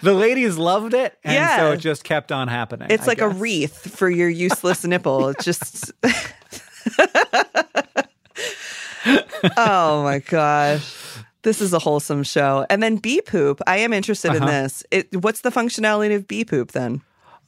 The 0.03 0.13
ladies 0.15 0.57
loved 0.59 0.95
it, 0.95 1.19
and 1.25 1.35
Yeah. 1.35 1.57
so 1.59 1.73
it 1.73 1.79
just 1.79 2.05
kept 2.05 2.33
on 2.33 2.49
happening. 2.49 2.89
It's 2.91 3.05
I 3.05 3.07
like 3.07 3.21
a 3.21 3.29
wreath 3.29 3.97
for 3.97 4.09
your 4.11 4.29
useless 4.29 4.85
nipple. 4.85 5.29
It's 5.29 5.45
just 5.45 5.93
Oh 9.57 10.03
my 10.03 10.19
gosh. 10.19 10.95
This 11.43 11.61
is 11.61 11.73
a 11.73 11.79
wholesome 11.79 12.25
show. 12.25 12.67
And 12.69 12.83
then 12.83 12.97
bee 12.97 13.21
poop. 13.21 13.61
I 13.67 13.77
am 13.79 13.93
interested 13.93 14.35
in 14.35 14.43
Uh-huh. 14.43 14.51
this. 14.63 14.83
It, 14.91 15.09
what's 15.23 15.43
the 15.43 15.51
functionality 15.51 16.15
of 16.17 16.27
bee 16.27 16.45
poop 16.45 16.73
then? 16.73 17.03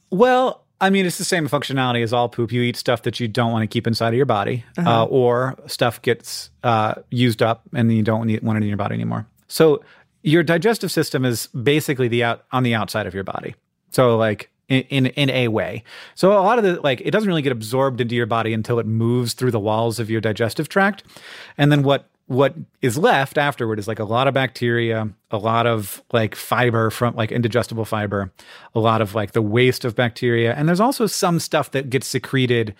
Well, 0.09 0.63
I 0.81 0.89
mean, 0.89 1.05
it's 1.05 1.17
the 1.17 1.25
same 1.25 1.47
functionality 1.49 2.03
as 2.03 2.13
all 2.13 2.29
poop. 2.29 2.51
You 2.51 2.61
eat 2.61 2.77
stuff 2.77 3.01
that 3.03 3.19
you 3.19 3.27
don't 3.27 3.51
want 3.51 3.63
to 3.63 3.67
keep 3.67 3.85
inside 3.85 4.09
of 4.09 4.13
your 4.15 4.25
body, 4.25 4.63
Uh-huh. 4.77 5.03
uh, 5.03 5.05
or 5.05 5.55
stuff 5.67 6.01
gets 6.01 6.49
uh, 6.63 6.95
used 7.11 7.41
up 7.41 7.63
and 7.73 7.93
you 7.93 8.03
don't 8.03 8.27
need, 8.27 8.41
want 8.43 8.57
it 8.57 8.61
in 8.61 8.67
your 8.67 8.77
body 8.77 8.95
anymore. 8.95 9.25
So 9.47 9.83
your 10.23 10.43
digestive 10.43 10.91
system 10.91 11.25
is 11.25 11.47
basically 11.47 12.07
the 12.07 12.23
out 12.23 12.45
on 12.51 12.63
the 12.63 12.75
outside 12.75 13.07
of 13.07 13.13
your 13.13 13.23
body. 13.23 13.55
So 13.91 14.17
like 14.17 14.49
in, 14.69 14.83
in 14.89 15.05
in 15.07 15.29
a 15.31 15.47
way. 15.47 15.83
So 16.15 16.31
a 16.33 16.41
lot 16.41 16.59
of 16.59 16.63
the 16.63 16.79
like 16.81 17.01
it 17.01 17.11
doesn't 17.11 17.27
really 17.27 17.41
get 17.41 17.51
absorbed 17.51 17.99
into 17.99 18.15
your 18.15 18.27
body 18.27 18.53
until 18.53 18.79
it 18.79 18.85
moves 18.85 19.33
through 19.33 19.51
the 19.51 19.59
walls 19.59 19.99
of 19.99 20.09
your 20.09 20.21
digestive 20.21 20.69
tract, 20.69 21.03
and 21.57 21.71
then 21.71 21.81
what 21.83 22.07
what 22.29 22.53
is 22.83 22.95
left 22.95 23.39
afterward 23.39 23.79
is 23.79 23.87
like 23.87 23.97
a 23.97 24.03
lot 24.03 24.27
of 24.27 24.35
bacteria, 24.35 25.09
a 25.31 25.37
lot 25.39 25.65
of 25.65 26.03
like 26.13 26.35
fiber 26.35 26.91
from 26.91 27.15
like 27.15 27.31
indigestible 27.31 27.85
fiber, 27.85 28.31
a 28.75 28.79
lot 28.79 29.01
of 29.01 29.15
like 29.15 29.31
the 29.31 29.41
waste 29.41 29.83
of 29.83 29.95
bacteria, 29.95 30.53
and 30.53 30.67
there's 30.69 30.79
also 30.79 31.07
some 31.07 31.39
stuff 31.39 31.71
that 31.71 31.89
gets 31.89 32.05
secreted 32.05 32.75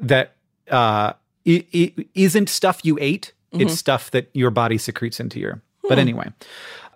that 0.00 0.34
uh, 0.70 1.12
i- 1.46 1.64
i- 1.72 1.94
isn't 2.16 2.48
stuff 2.48 2.80
you 2.82 2.98
ate. 3.00 3.32
It's 3.52 3.72
stuff 3.78 4.10
that 4.10 4.28
your 4.34 4.50
body 4.50 4.78
secretes 4.78 5.20
into 5.20 5.38
your. 5.40 5.62
But 5.88 5.98
anyway, 5.98 6.32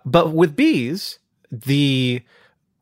but 0.05 0.33
with 0.33 0.55
bees, 0.57 1.19
the 1.51 2.21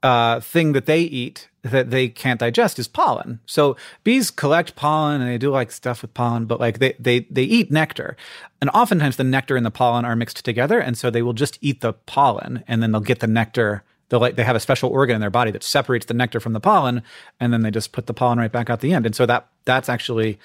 uh, 0.03 0.39
thing 0.39 0.73
that 0.73 0.85
they 0.85 1.01
eat 1.01 1.47
that 1.63 1.91
they 1.91 2.07
can't 2.07 2.39
digest 2.39 2.79
is 2.79 2.87
pollen. 2.87 3.39
So 3.45 3.77
bees 4.03 4.31
collect 4.31 4.75
pollen 4.75 5.21
and 5.21 5.29
they 5.29 5.37
do 5.37 5.51
like 5.51 5.71
stuff 5.71 6.01
with 6.01 6.13
pollen, 6.13 6.45
but 6.45 6.59
like 6.59 6.79
they 6.79 6.95
they 6.99 7.21
they 7.29 7.43
eat 7.43 7.71
nectar, 7.71 8.17
and 8.59 8.69
oftentimes 8.71 9.17
the 9.17 9.23
nectar 9.23 9.55
and 9.55 9.65
the 9.65 9.71
pollen 9.71 10.05
are 10.05 10.15
mixed 10.15 10.43
together, 10.43 10.79
and 10.79 10.97
so 10.97 11.09
they 11.09 11.21
will 11.21 11.33
just 11.33 11.59
eat 11.61 11.81
the 11.81 11.93
pollen 11.93 12.63
and 12.67 12.81
then 12.81 12.91
they'll 12.91 13.01
get 13.01 13.19
the 13.19 13.27
nectar. 13.27 13.83
They'll 14.09 14.19
like 14.19 14.35
they 14.35 14.43
have 14.43 14.55
a 14.55 14.59
special 14.59 14.89
organ 14.89 15.15
in 15.15 15.21
their 15.21 15.29
body 15.29 15.51
that 15.51 15.63
separates 15.63 16.07
the 16.07 16.13
nectar 16.13 16.39
from 16.39 16.53
the 16.53 16.59
pollen, 16.59 17.03
and 17.39 17.53
then 17.53 17.61
they 17.61 17.71
just 17.71 17.91
put 17.91 18.07
the 18.07 18.13
pollen 18.13 18.39
right 18.39 18.51
back 18.51 18.69
out 18.69 18.81
the 18.81 18.93
end. 18.93 19.05
And 19.05 19.15
so 19.15 19.25
that 19.27 19.47
that's 19.65 19.87
actually 19.87 20.39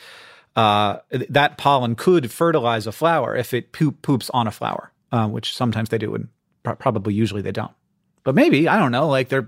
uh, 0.55 0.99
that 1.11 1.59
pollen 1.59 1.95
could 1.95 2.31
fertilize 2.31 2.87
a 2.87 2.93
flower 2.93 3.35
if 3.37 3.53
it 3.53 3.73
poop, 3.73 4.03
poops 4.03 4.31
on 4.31 4.47
a 4.47 4.51
flower, 4.51 4.93
uh, 5.13 5.29
which 5.29 5.55
sometimes 5.55 5.89
they 5.89 5.99
do, 5.99 6.15
and 6.15 6.29
pro- 6.63 6.77
probably 6.77 7.15
usually 7.15 7.43
they 7.43 7.53
don't. 7.53 7.73
But 8.27 8.35
maybe 8.35 8.67
I 8.67 8.77
don't 8.77 8.91
know. 8.91 9.07
Like 9.07 9.29
they're 9.29 9.47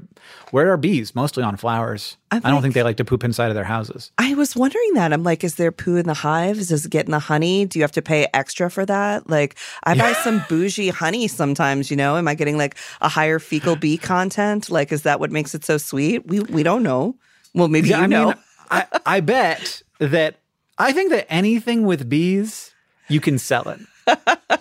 where 0.53 0.73
are 0.73 0.77
bees? 0.77 1.13
Mostly 1.17 1.43
on 1.43 1.57
flowers. 1.57 2.17
I 2.31 2.37
I 2.37 2.39
don't 2.39 2.51
think- 2.51 2.63
think 2.63 2.75
they 2.75 2.83
like 2.85 2.97
to 2.99 3.05
poop 3.05 3.25
inside 3.25 3.49
of 3.49 3.57
their 3.57 3.65
houses. 3.65 4.13
I 4.19 4.35
was 4.35 4.55
wondering 4.55 4.93
that. 4.95 5.13
I'm 5.13 5.25
like, 5.25 5.43
is 5.43 5.57
there 5.57 5.73
poo 5.73 5.97
in 5.97 6.07
the 6.07 6.15
hives? 6.15 6.71
Is 6.71 6.87
it 6.87 6.91
get 6.91 7.07
in 7.07 7.11
the 7.11 7.19
honey? 7.19 7.67
Do 7.67 7.81
you 7.81 7.83
have 7.83 7.91
to 7.93 8.03
pay 8.03 8.29
extra 8.33 8.71
for 8.71 8.87
that? 8.87 9.29
Like, 9.29 9.57
I 9.83 9.97
buy 9.97 10.13
some 10.13 10.45
bougie 10.49 10.91
honey 10.91 11.27
sometimes, 11.27 11.91
you 11.91 11.97
know? 11.97 12.17
Am 12.17 12.29
I 12.29 12.35
getting 12.37 12.57
like 12.57 12.77
a 13.01 13.09
higher 13.09 13.41
fecal 13.41 13.75
bee 13.75 13.99
content? 13.99 14.71
Like, 14.71 14.93
is 14.93 15.03
that 15.03 15.19
what 15.19 15.33
makes 15.33 15.57
it 15.57 15.65
so 15.65 15.77
sweet? 15.77 16.25
We 16.29 16.39
we 16.41 16.63
don't 16.63 16.85
know. 16.85 17.17
Well, 17.55 17.67
maybe 17.69 17.89
you 17.89 17.97
I 17.97 18.07
know. 18.07 18.27
mean, 18.27 18.35
I, 18.71 18.87
I 19.05 19.21
bet 19.21 19.83
that 19.99 20.37
I 20.79 20.93
think 20.93 21.11
that 21.11 21.27
anything 21.33 21.83
with 21.85 22.09
bees, 22.09 22.73
you 23.09 23.21
can 23.21 23.39
sell 23.39 23.69
it. 23.75 23.81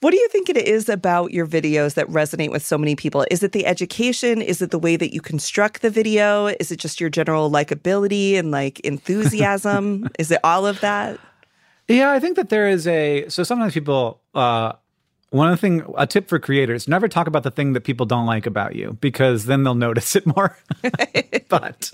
What 0.00 0.10
do 0.10 0.18
you 0.18 0.28
think 0.28 0.48
it 0.48 0.58
is 0.58 0.88
about 0.88 1.32
your 1.32 1.46
videos 1.46 1.94
that 1.94 2.06
resonate 2.08 2.50
with 2.50 2.64
so 2.64 2.76
many 2.76 2.94
people? 2.94 3.24
Is 3.30 3.42
it 3.42 3.52
the 3.52 3.66
education? 3.66 4.42
Is 4.42 4.60
it 4.60 4.70
the 4.70 4.78
way 4.78 4.96
that 4.96 5.14
you 5.14 5.20
construct 5.20 5.82
the 5.82 5.90
video? 5.90 6.46
Is 6.46 6.70
it 6.70 6.76
just 6.78 7.00
your 7.00 7.10
general 7.10 7.50
likability 7.50 8.34
and 8.34 8.50
like 8.50 8.80
enthusiasm? 8.80 10.08
is 10.18 10.30
it 10.30 10.40
all 10.44 10.66
of 10.66 10.80
that? 10.80 11.18
Yeah, 11.88 12.12
I 12.12 12.20
think 12.20 12.36
that 12.36 12.48
there 12.48 12.68
is 12.68 12.86
a 12.86 13.28
so 13.28 13.42
sometimes 13.42 13.74
people 13.74 14.20
uh 14.34 14.72
one 15.30 15.48
of 15.50 15.54
the 15.54 15.60
thing 15.60 15.84
a 15.96 16.06
tip 16.06 16.28
for 16.28 16.38
creators, 16.38 16.86
never 16.86 17.08
talk 17.08 17.26
about 17.26 17.42
the 17.42 17.50
thing 17.50 17.72
that 17.72 17.80
people 17.80 18.06
don't 18.06 18.26
like 18.26 18.46
about 18.46 18.76
you 18.76 18.96
because 19.00 19.46
then 19.46 19.64
they'll 19.64 19.74
notice 19.74 20.14
it 20.14 20.26
more. 20.26 20.56
but 21.48 21.90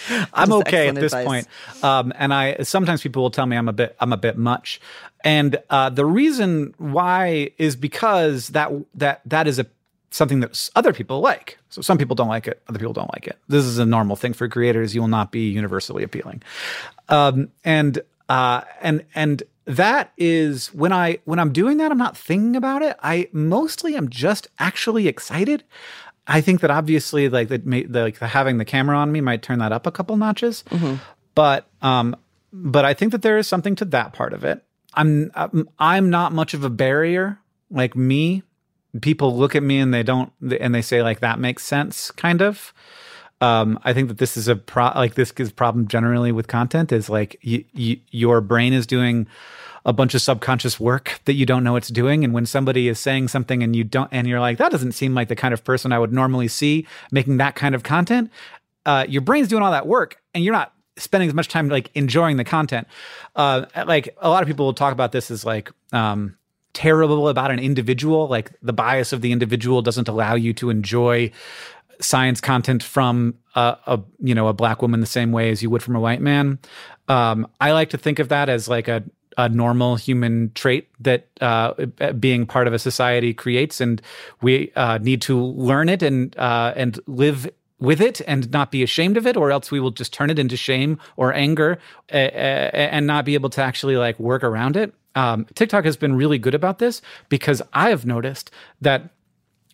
I'm 0.34 0.52
okay 0.52 0.88
at 0.88 0.94
this 0.94 1.14
point. 1.14 1.46
Um 1.82 2.12
and 2.16 2.32
I 2.32 2.62
sometimes 2.62 3.02
people 3.02 3.22
will 3.22 3.30
tell 3.30 3.46
me 3.46 3.56
I'm 3.56 3.68
a 3.68 3.72
bit 3.72 3.96
I'm 4.00 4.12
a 4.12 4.16
bit 4.16 4.36
much. 4.38 4.80
And 5.24 5.58
uh 5.70 5.90
the 5.90 6.04
reason 6.04 6.74
why 6.78 7.50
is 7.58 7.76
because 7.76 8.48
that 8.48 8.70
that 8.94 9.20
that 9.26 9.46
is 9.46 9.58
a 9.58 9.66
something 10.10 10.40
that 10.40 10.70
other 10.76 10.92
people 10.92 11.20
like. 11.20 11.58
So 11.70 11.82
some 11.82 11.98
people 11.98 12.14
don't 12.14 12.28
like 12.28 12.46
it, 12.46 12.62
other 12.68 12.78
people 12.78 12.92
don't 12.92 13.12
like 13.14 13.26
it. 13.26 13.38
This 13.48 13.64
is 13.64 13.78
a 13.78 13.86
normal 13.86 14.16
thing 14.16 14.32
for 14.32 14.48
creators. 14.48 14.94
You 14.94 15.00
will 15.00 15.08
not 15.08 15.32
be 15.32 15.48
universally 15.48 16.02
appealing. 16.02 16.42
Um, 17.08 17.48
and 17.64 18.00
uh, 18.28 18.62
and 18.80 19.04
and 19.14 19.42
that 19.64 20.12
is 20.16 20.72
when 20.74 20.92
I 20.92 21.18
when 21.24 21.38
I'm 21.38 21.52
doing 21.52 21.78
that, 21.78 21.90
I'm 21.90 21.98
not 21.98 22.16
thinking 22.16 22.56
about 22.56 22.82
it. 22.82 22.96
I 23.02 23.28
mostly 23.32 23.96
am 23.96 24.08
just 24.08 24.48
actually 24.58 25.08
excited. 25.08 25.64
I 26.26 26.40
think 26.40 26.60
that 26.60 26.70
obviously, 26.70 27.28
like 27.28 27.48
that, 27.48 27.66
like 27.66 28.18
the, 28.18 28.26
having 28.26 28.58
the 28.58 28.64
camera 28.64 28.96
on 28.96 29.10
me 29.10 29.20
might 29.20 29.42
turn 29.42 29.58
that 29.58 29.72
up 29.72 29.86
a 29.86 29.90
couple 29.90 30.16
notches, 30.16 30.64
but 31.34 31.68
um, 31.82 32.16
but 32.52 32.84
I 32.84 32.94
think 32.94 33.12
that 33.12 33.22
there 33.22 33.38
is 33.38 33.46
something 33.48 33.74
to 33.76 33.84
that 33.86 34.12
part 34.12 34.32
of 34.32 34.44
it. 34.44 34.64
I'm 34.94 35.32
I'm, 35.78 36.10
not 36.10 36.32
much 36.32 36.54
of 36.54 36.64
a 36.64 36.70
barrier. 36.70 37.38
Like 37.70 37.96
me, 37.96 38.42
people 39.00 39.36
look 39.36 39.56
at 39.56 39.62
me 39.62 39.78
and 39.78 39.92
they 39.92 40.02
don't 40.02 40.32
and 40.60 40.74
they 40.74 40.82
say 40.82 41.02
like 41.02 41.20
that 41.20 41.38
makes 41.38 41.64
sense, 41.64 42.10
kind 42.10 42.42
of 42.42 42.72
um, 43.42 43.80
I 43.82 43.92
think 43.92 44.06
that 44.06 44.18
this 44.18 44.36
is 44.36 44.46
a 44.46 44.54
pro 44.54 44.92
like 44.94 45.14
this 45.14 45.32
is 45.36 45.50
problem 45.50 45.88
generally 45.88 46.30
with 46.30 46.46
content 46.46 46.92
is 46.92 47.10
like 47.10 47.36
you, 47.42 47.64
you, 47.72 47.98
your 48.10 48.40
brain 48.40 48.72
is 48.72 48.86
doing 48.86 49.26
a 49.84 49.92
bunch 49.92 50.14
of 50.14 50.22
subconscious 50.22 50.78
work 50.78 51.20
that 51.24 51.34
you 51.34 51.44
don't 51.44 51.64
know 51.64 51.76
it's 51.76 51.88
doing. 51.88 52.24
And 52.24 52.32
when 52.32 52.46
somebody 52.46 52.88
is 52.88 52.98
saying 53.00 53.28
something 53.28 53.62
and 53.62 53.74
you 53.74 53.84
don't 53.84 54.08
and 54.12 54.26
you're 54.26 54.40
like 54.40 54.58
that 54.58 54.70
doesn't 54.70 54.92
seem 54.92 55.14
like 55.14 55.28
the 55.28 55.36
kind 55.36 55.52
of 55.52 55.64
person 55.64 55.92
I 55.92 55.98
would 55.98 56.12
normally 56.12 56.48
see 56.48 56.86
making 57.10 57.38
that 57.38 57.54
kind 57.54 57.74
of 57.74 57.82
content 57.82 58.30
uh, 58.86 59.06
your 59.08 59.22
brain's 59.22 59.48
doing 59.48 59.62
all 59.62 59.72
that 59.72 59.86
work 59.86 60.20
and 60.34 60.44
you're 60.44 60.52
not 60.52 60.72
spending 60.96 61.28
as 61.28 61.34
much 61.34 61.48
time 61.48 61.68
like 61.68 61.90
enjoying 61.94 62.36
the 62.36 62.44
content. 62.44 62.86
Uh, 63.36 63.66
like 63.86 64.14
a 64.18 64.28
lot 64.28 64.42
of 64.42 64.46
people 64.46 64.66
will 64.66 64.74
talk 64.74 64.92
about 64.92 65.12
this 65.12 65.30
as 65.30 65.44
like 65.44 65.70
um, 65.92 66.36
terrible 66.72 67.28
about 67.28 67.50
an 67.50 67.58
individual. 67.58 68.28
Like 68.28 68.52
the 68.62 68.72
bias 68.72 69.12
of 69.12 69.20
the 69.20 69.32
individual 69.32 69.82
doesn't 69.82 70.08
allow 70.08 70.34
you 70.34 70.52
to 70.54 70.70
enjoy 70.70 71.30
science 72.00 72.40
content 72.40 72.82
from 72.82 73.34
a, 73.54 73.76
a 73.86 74.00
you 74.18 74.34
know 74.34 74.48
a 74.48 74.52
black 74.52 74.82
woman 74.82 75.00
the 75.00 75.06
same 75.06 75.30
way 75.30 75.50
as 75.50 75.62
you 75.62 75.70
would 75.70 75.82
from 75.82 75.96
a 75.96 76.00
white 76.00 76.20
man. 76.20 76.58
Um, 77.08 77.46
I 77.60 77.72
like 77.72 77.90
to 77.90 77.98
think 77.98 78.18
of 78.18 78.28
that 78.28 78.48
as 78.48 78.68
like 78.68 78.88
a 78.88 79.04
a 79.36 79.48
normal 79.48 79.96
human 79.96 80.52
trait 80.54 80.88
that 81.00 81.28
uh, 81.40 81.74
being 82.18 82.46
part 82.46 82.66
of 82.66 82.72
a 82.72 82.78
society 82.78 83.34
creates, 83.34 83.80
and 83.80 84.02
we 84.40 84.72
uh, 84.76 84.98
need 84.98 85.22
to 85.22 85.38
learn 85.40 85.88
it 85.88 86.02
and 86.02 86.36
uh, 86.38 86.72
and 86.76 87.00
live 87.06 87.50
with 87.78 88.00
it 88.00 88.20
and 88.28 88.50
not 88.52 88.70
be 88.70 88.82
ashamed 88.82 89.16
of 89.16 89.26
it, 89.26 89.36
or 89.36 89.50
else 89.50 89.70
we 89.70 89.80
will 89.80 89.90
just 89.90 90.12
turn 90.12 90.30
it 90.30 90.38
into 90.38 90.56
shame 90.56 90.98
or 91.16 91.32
anger 91.34 91.78
and 92.08 93.06
not 93.06 93.24
be 93.24 93.34
able 93.34 93.50
to 93.50 93.60
actually 93.60 93.96
like 93.96 94.18
work 94.20 94.44
around 94.44 94.76
it. 94.76 94.94
Um, 95.14 95.46
TikTok 95.54 95.84
has 95.84 95.96
been 95.96 96.14
really 96.14 96.38
good 96.38 96.54
about 96.54 96.78
this 96.78 97.02
because 97.28 97.60
I 97.72 97.90
have 97.90 98.06
noticed 98.06 98.50
that 98.80 99.10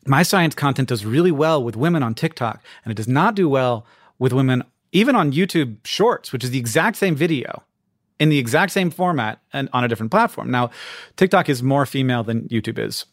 my 0.07 0.23
science 0.23 0.55
content 0.55 0.88
does 0.88 1.05
really 1.05 1.31
well 1.31 1.62
with 1.62 1.77
women 1.77 2.03
on 2.03 2.14
TikTok, 2.14 2.62
and 2.85 2.90
it 2.90 2.97
does 2.97 3.09
not 3.09 3.35
do 3.35 3.49
well 3.49 3.85
with 4.18 4.33
women 4.33 4.64
even 4.90 5.14
on 5.14 5.33
YouTube 5.33 5.77
Shorts, 5.85 6.33
which 6.33 6.42
is 6.42 6.51
the 6.51 6.59
exact 6.59 6.97
same 6.97 7.14
video 7.14 7.62
in 8.18 8.28
the 8.28 8.38
exact 8.38 8.72
same 8.72 8.90
format 8.90 9.40
and 9.52 9.68
on 9.72 9.85
a 9.85 9.88
different 9.88 10.11
platform. 10.11 10.50
Now, 10.50 10.70
TikTok 11.16 11.48
is 11.48 11.62
more 11.62 11.87
female 11.87 12.24
than 12.24 12.48
YouTube 12.48 12.78
is, 12.78 13.04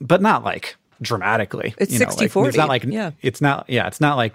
but 0.00 0.22
not 0.22 0.44
like 0.44 0.76
dramatically. 1.02 1.70
Mm-hmm. 1.70 1.82
It's 1.82 1.92
you 1.92 1.98
know, 2.00 2.06
like, 2.06 2.30
60-40, 2.30 2.48
It's 2.48 2.56
not 2.56 2.68
like 2.68 2.84
yeah. 2.84 3.10
it's 3.22 3.40
not 3.40 3.68
yeah, 3.68 3.86
it's 3.86 4.00
not 4.00 4.16
like 4.16 4.34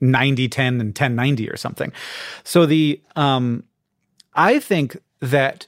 90 0.00 0.48
10 0.48 0.80
and 0.80 0.94
10 0.94 1.14
90 1.14 1.50
or 1.50 1.56
something. 1.56 1.92
So 2.44 2.66
the 2.66 3.00
um 3.16 3.64
I 4.34 4.58
think 4.58 4.96
that 5.20 5.66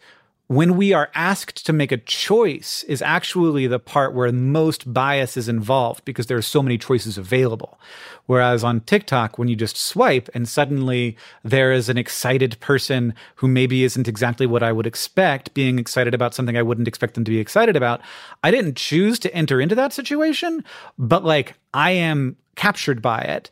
when 0.48 0.76
we 0.76 0.92
are 0.92 1.10
asked 1.14 1.66
to 1.66 1.72
make 1.72 1.90
a 1.90 1.96
choice 1.96 2.84
is 2.84 3.02
actually 3.02 3.66
the 3.66 3.80
part 3.80 4.14
where 4.14 4.30
most 4.30 4.92
bias 4.92 5.36
is 5.36 5.48
involved 5.48 6.04
because 6.04 6.26
there 6.26 6.36
are 6.36 6.42
so 6.42 6.62
many 6.62 6.78
choices 6.78 7.18
available. 7.18 7.80
Whereas 8.26 8.62
on 8.62 8.80
TikTok, 8.82 9.38
when 9.38 9.48
you 9.48 9.56
just 9.56 9.76
swipe 9.76 10.28
and 10.34 10.48
suddenly 10.48 11.16
there 11.42 11.72
is 11.72 11.88
an 11.88 11.98
excited 11.98 12.58
person 12.60 13.12
who 13.36 13.48
maybe 13.48 13.82
isn't 13.82 14.06
exactly 14.06 14.46
what 14.46 14.62
I 14.62 14.70
would 14.70 14.86
expect, 14.86 15.52
being 15.52 15.80
excited 15.80 16.14
about 16.14 16.32
something 16.32 16.56
I 16.56 16.62
wouldn't 16.62 16.88
expect 16.88 17.14
them 17.14 17.24
to 17.24 17.30
be 17.30 17.38
excited 17.38 17.74
about, 17.74 18.00
I 18.44 18.52
didn't 18.52 18.76
choose 18.76 19.18
to 19.20 19.34
enter 19.34 19.60
into 19.60 19.74
that 19.74 19.92
situation, 19.92 20.64
but 20.96 21.24
like 21.24 21.54
I 21.74 21.90
am 21.90 22.36
captured 22.54 23.02
by 23.02 23.20
it. 23.20 23.50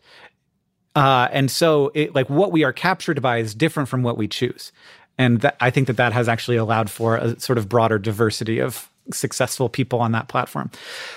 Uh, 0.96 1.26
and 1.33 1.50
so, 1.50 1.90
it, 1.92 2.14
like, 2.14 2.30
what 2.30 2.52
we 2.52 2.62
are 2.62 2.72
captured 2.72 3.20
by 3.20 3.38
is 3.38 3.52
different 3.52 3.88
from 3.88 4.04
what 4.04 4.16
we 4.16 4.28
choose 4.28 4.70
and 5.18 5.50
I 5.61 5.70
think 5.70 5.87
that 5.87 5.96
that 5.96 6.12
has 6.12 6.29
actually 6.29 6.57
allowed 6.57 6.90
for 6.90 7.16
a 7.16 7.38
sort 7.38 7.59
of 7.59 7.68
broader 7.68 7.98
diversity 7.98 8.59
of 8.59 8.88
successful 9.12 9.68
people 9.68 10.00
on 10.00 10.12
that 10.12 10.29
platform. 10.29 10.70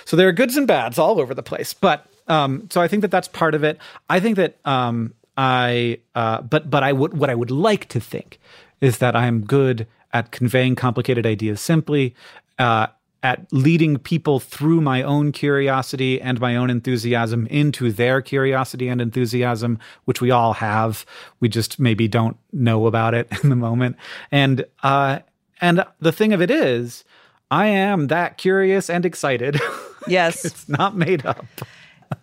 So 0.05 0.17
there 0.17 0.27
are 0.27 0.33
goods 0.33 0.57
and 0.57 0.67
bads 0.67 0.99
all 0.99 1.19
over 1.19 1.33
the 1.33 1.43
place, 1.43 1.73
but 1.73 2.05
um, 2.27 2.67
so 2.69 2.81
I 2.81 2.87
think 2.87 3.01
that 3.01 3.11
that's 3.11 3.27
part 3.27 3.55
of 3.55 3.63
it. 3.63 3.77
I 4.09 4.19
think 4.19 4.35
that 4.35 4.57
um, 4.65 5.13
I, 5.37 5.99
uh, 6.15 6.41
but 6.41 6.69
but 6.69 6.83
I 6.83 6.93
would 6.93 7.17
what 7.17 7.29
I 7.29 7.35
would 7.35 7.51
like 7.51 7.87
to 7.89 7.99
think 7.99 8.39
is 8.81 8.97
that 8.99 9.15
I 9.15 9.27
am 9.27 9.45
good 9.45 9.87
at 10.13 10.31
conveying 10.31 10.75
complicated 10.75 11.25
ideas 11.25 11.61
simply, 11.61 12.15
uh, 12.59 12.87
at 13.27 13.45
leading 13.51 13.97
people 13.97 14.39
through 14.39 14.79
my 14.79 15.03
own 15.03 15.33
curiosity 15.33 16.21
and 16.21 16.39
my 16.39 16.55
own 16.55 16.69
enthusiasm 16.69 17.45
into 17.47 17.91
their 17.91 18.21
curiosity 18.21 18.87
and 18.87 19.01
enthusiasm, 19.01 19.77
which 20.05 20.21
we 20.21 20.31
all 20.31 20.53
have. 20.53 21.05
We 21.41 21.49
just 21.49 21.77
maybe 21.77 22.07
don't 22.07 22.37
know 22.53 22.87
about 22.87 23.13
it 23.13 23.27
in 23.43 23.49
the 23.49 23.57
moment. 23.57 23.97
And 24.31 24.65
uh, 24.81 25.19
and 25.59 25.83
the 25.99 26.13
thing 26.13 26.31
of 26.31 26.41
it 26.41 26.49
is, 26.49 27.03
I 27.51 27.67
am 27.67 28.07
that 28.07 28.37
curious 28.37 28.89
and 28.89 29.05
excited. 29.05 29.59
Yes, 30.09 30.45
it's 30.45 30.69
not 30.69 30.95
made 30.95 31.25
up. 31.25 31.45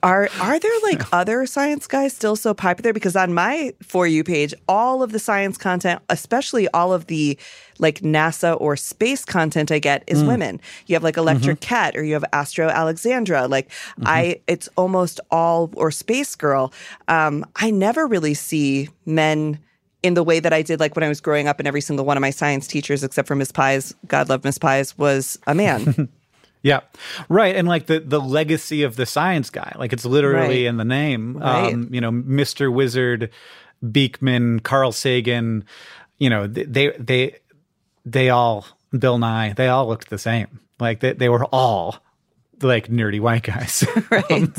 Are 0.02 0.28
are 0.40 0.58
there 0.58 0.80
like 0.82 1.02
other 1.12 1.46
science 1.46 1.86
guys 1.86 2.12
still 2.12 2.36
so 2.36 2.54
popular? 2.54 2.92
Because 2.92 3.16
on 3.16 3.34
my 3.34 3.72
for 3.82 4.06
you 4.06 4.24
page, 4.24 4.54
all 4.68 5.02
of 5.02 5.12
the 5.12 5.18
science 5.18 5.56
content, 5.56 6.02
especially 6.08 6.68
all 6.68 6.92
of 6.92 7.06
the 7.06 7.38
like 7.78 8.00
NASA 8.00 8.60
or 8.60 8.76
space 8.76 9.24
content 9.24 9.72
I 9.72 9.78
get 9.78 10.04
is 10.06 10.22
mm. 10.22 10.28
women. 10.28 10.60
You 10.86 10.94
have 10.94 11.02
like 11.02 11.16
Electric 11.16 11.60
mm-hmm. 11.60 11.74
Cat 11.74 11.96
or 11.96 12.04
you 12.04 12.14
have 12.14 12.24
Astro 12.32 12.68
Alexandra. 12.68 13.46
Like 13.48 13.68
mm-hmm. 13.70 14.04
I 14.06 14.40
it's 14.46 14.68
almost 14.76 15.20
all 15.30 15.70
or 15.74 15.90
Space 15.90 16.34
Girl. 16.34 16.72
Um, 17.08 17.44
I 17.56 17.70
never 17.70 18.06
really 18.06 18.34
see 18.34 18.88
men 19.06 19.58
in 20.02 20.14
the 20.14 20.22
way 20.22 20.38
that 20.38 20.52
I 20.52 20.60
did 20.60 20.80
like 20.80 20.94
when 20.94 21.02
I 21.02 21.08
was 21.08 21.22
growing 21.22 21.48
up 21.48 21.58
and 21.58 21.66
every 21.66 21.80
single 21.80 22.04
one 22.04 22.18
of 22.18 22.20
my 22.20 22.30
science 22.30 22.66
teachers 22.66 23.02
except 23.02 23.26
for 23.26 23.34
Miss 23.34 23.50
Pies, 23.50 23.94
God 24.06 24.28
love 24.28 24.44
Miss 24.44 24.58
Pies, 24.58 24.96
was 24.98 25.38
a 25.46 25.54
man. 25.54 26.08
Yeah, 26.64 26.80
right. 27.28 27.54
And 27.54 27.68
like 27.68 27.86
the 27.86 28.00
the 28.00 28.20
legacy 28.20 28.84
of 28.84 28.96
the 28.96 29.04
science 29.04 29.50
guy, 29.50 29.74
like 29.78 29.92
it's 29.92 30.06
literally 30.06 30.64
right. 30.64 30.66
in 30.66 30.78
the 30.78 30.84
name. 30.84 31.36
Right. 31.36 31.74
Um, 31.74 31.90
you 31.92 32.00
know, 32.00 32.10
Mister 32.10 32.70
Wizard, 32.70 33.30
Beakman, 33.84 34.62
Carl 34.62 34.90
Sagan. 34.90 35.64
You 36.18 36.30
know, 36.30 36.46
they 36.46 36.96
they 36.98 37.36
they 38.06 38.30
all 38.30 38.66
Bill 38.98 39.18
Nye. 39.18 39.52
They 39.52 39.68
all 39.68 39.86
looked 39.86 40.08
the 40.08 40.16
same. 40.16 40.60
Like 40.80 41.00
they 41.00 41.12
they 41.12 41.28
were 41.28 41.44
all 41.44 41.98
like 42.62 42.88
nerdy 42.88 43.20
white 43.20 43.42
guys, 43.42 43.84
right? 44.10 44.32
um, 44.32 44.54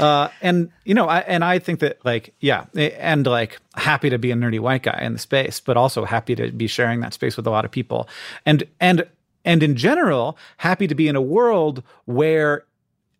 uh, 0.00 0.28
and 0.42 0.72
you 0.84 0.94
know, 0.94 1.06
I 1.06 1.20
and 1.20 1.44
I 1.44 1.60
think 1.60 1.78
that 1.78 2.04
like 2.04 2.34
yeah, 2.40 2.64
and 2.74 3.24
like 3.24 3.60
happy 3.76 4.10
to 4.10 4.18
be 4.18 4.32
a 4.32 4.34
nerdy 4.34 4.58
white 4.58 4.82
guy 4.82 4.98
in 5.02 5.12
the 5.12 5.20
space, 5.20 5.60
but 5.60 5.76
also 5.76 6.04
happy 6.04 6.34
to 6.34 6.50
be 6.50 6.66
sharing 6.66 7.00
that 7.00 7.14
space 7.14 7.36
with 7.36 7.46
a 7.46 7.50
lot 7.50 7.64
of 7.64 7.70
people, 7.70 8.08
and 8.44 8.64
and 8.80 9.06
and 9.46 9.62
in 9.62 9.76
general, 9.76 10.36
happy 10.58 10.86
to 10.86 10.94
be 10.94 11.08
in 11.08 11.16
a 11.16 11.22
world 11.22 11.82
where 12.04 12.66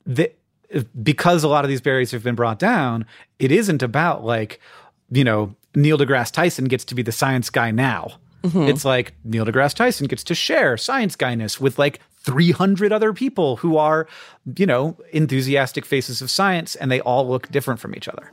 the 0.05 0.31
because 1.03 1.45
a 1.45 1.49
lot 1.49 1.65
of 1.65 1.69
these 1.69 1.81
barriers 1.81 2.11
have 2.11 2.25
been 2.25 2.35
brought 2.35 2.59
down, 2.59 3.07
it 3.39 3.53
isn't 3.53 3.83
about 3.83 4.25
like, 4.25 4.61
you 5.11 5.25
know, 5.25 5.55
Neil 5.75 5.97
deGrasse 5.97 6.33
Tyson 6.33 6.67
gets 6.67 6.85
to 6.87 6.95
be 6.95 7.03
the 7.03 7.12
science 7.12 7.49
guy 7.49 7.71
now. 7.71 8.19
Mm-hmm. 8.43 8.62
It's 8.62 8.85
like 8.85 9.15
Neil 9.25 9.47
deGrasse 9.47 9.75
Tyson 9.75 10.07
gets 10.09 10.25
to 10.25 10.35
share 10.35 10.77
science 10.77 11.17
guyness 11.17 11.61
with 11.61 11.79
like 11.79 12.01
300 12.21 12.93
other 12.93 13.12
people 13.12 13.57
who 13.57 13.77
are, 13.77 14.09
you 14.57 14.67
know, 14.67 14.97
enthusiastic 15.12 15.85
faces 15.85 16.21
of 16.21 16.31
science 16.31 16.75
and 16.75 16.91
they 16.91 17.01
all 17.01 17.29
look 17.29 17.49
different 17.51 17.79
from 17.79 17.95
each 17.95 18.09
other. 18.09 18.33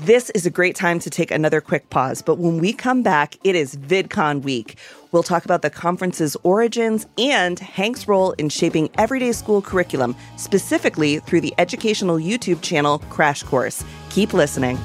This 0.00 0.30
is 0.30 0.46
a 0.46 0.50
great 0.50 0.76
time 0.76 1.00
to 1.00 1.10
take 1.10 1.32
another 1.32 1.60
quick 1.60 1.90
pause, 1.90 2.22
but 2.22 2.38
when 2.38 2.58
we 2.58 2.72
come 2.72 3.02
back, 3.02 3.36
it 3.42 3.56
is 3.56 3.74
VidCon 3.74 4.42
week. 4.42 4.78
We'll 5.10 5.24
talk 5.24 5.44
about 5.44 5.62
the 5.62 5.70
conference's 5.70 6.36
origins 6.44 7.04
and 7.18 7.58
Hank's 7.58 8.06
role 8.06 8.30
in 8.32 8.48
shaping 8.48 8.90
everyday 8.96 9.32
school 9.32 9.60
curriculum, 9.60 10.14
specifically 10.36 11.18
through 11.18 11.40
the 11.40 11.52
educational 11.58 12.16
YouTube 12.16 12.62
channel 12.62 13.00
Crash 13.10 13.42
Course. 13.42 13.84
Keep 14.10 14.34
listening. 14.34 14.78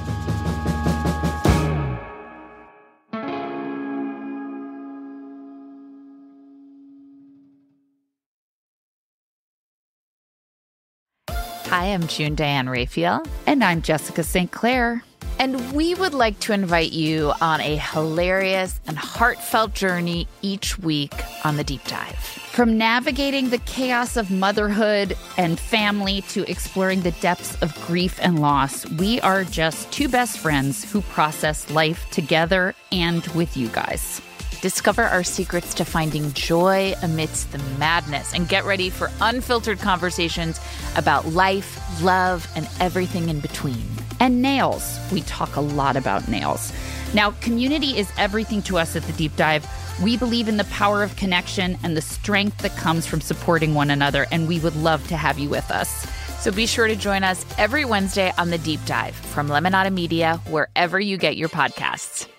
Hi, 11.83 11.89
I'm 11.89 12.07
June 12.07 12.33
Diane 12.33 12.69
Raphael. 12.69 13.25
And 13.45 13.61
I'm 13.61 13.81
Jessica 13.81 14.23
St. 14.23 14.49
Clair. 14.49 15.03
And 15.37 15.73
we 15.73 15.93
would 15.95 16.13
like 16.13 16.39
to 16.39 16.53
invite 16.53 16.93
you 16.93 17.33
on 17.41 17.59
a 17.59 17.75
hilarious 17.75 18.79
and 18.87 18.97
heartfelt 18.97 19.73
journey 19.73 20.25
each 20.41 20.79
week 20.79 21.13
on 21.43 21.57
the 21.57 21.63
deep 21.65 21.83
dive. 21.83 22.15
From 22.15 22.77
navigating 22.77 23.49
the 23.49 23.57
chaos 23.57 24.15
of 24.15 24.31
motherhood 24.31 25.17
and 25.37 25.59
family 25.59 26.21
to 26.29 26.49
exploring 26.49 27.01
the 27.01 27.11
depths 27.19 27.61
of 27.61 27.75
grief 27.85 28.17
and 28.21 28.39
loss, 28.39 28.89
we 28.91 29.19
are 29.19 29.43
just 29.43 29.91
two 29.91 30.07
best 30.07 30.37
friends 30.37 30.89
who 30.89 31.01
process 31.01 31.69
life 31.69 32.09
together 32.11 32.75
and 32.93 33.27
with 33.35 33.57
you 33.57 33.67
guys. 33.67 34.21
Discover 34.63 35.03
our 35.03 35.25
secrets 35.25 35.73
to 35.73 35.83
finding 35.83 36.31
joy 36.31 36.93
amidst 37.01 37.51
the 37.51 37.57
madness 37.77 38.33
and 38.33 38.47
get 38.47 38.63
ready 38.63 38.89
for 38.89 39.11
unfiltered 39.19 39.79
conversations 39.79 40.57
about 40.95 41.25
life, 41.25 42.01
love, 42.01 42.49
and 42.55 42.69
everything 42.79 43.27
in 43.27 43.41
between. 43.41 43.83
And 44.21 44.41
nails. 44.41 44.97
We 45.11 45.19
talk 45.23 45.57
a 45.57 45.59
lot 45.59 45.97
about 45.97 46.29
nails. 46.29 46.71
Now, 47.13 47.31
community 47.41 47.97
is 47.97 48.09
everything 48.17 48.61
to 48.61 48.77
us 48.77 48.95
at 48.95 49.03
the 49.03 49.11
Deep 49.11 49.35
Dive. 49.35 49.67
We 50.01 50.15
believe 50.15 50.47
in 50.47 50.55
the 50.55 50.63
power 50.71 51.03
of 51.03 51.17
connection 51.17 51.77
and 51.83 51.97
the 51.97 52.01
strength 52.01 52.59
that 52.59 52.77
comes 52.77 53.05
from 53.05 53.19
supporting 53.19 53.73
one 53.73 53.89
another, 53.89 54.27
and 54.31 54.47
we 54.47 54.61
would 54.61 54.77
love 54.77 55.05
to 55.09 55.17
have 55.17 55.37
you 55.39 55.49
with 55.49 55.69
us. 55.71 56.07
So 56.41 56.53
be 56.53 56.67
sure 56.67 56.87
to 56.87 56.95
join 56.95 57.25
us 57.25 57.45
every 57.57 57.83
Wednesday 57.83 58.31
on 58.37 58.49
the 58.49 58.59
Deep 58.59 58.79
Dive 58.85 59.13
from 59.13 59.49
Lemonada 59.49 59.91
Media, 59.91 60.39
wherever 60.47 61.01
you 61.01 61.17
get 61.17 61.35
your 61.35 61.49
podcasts. 61.49 62.29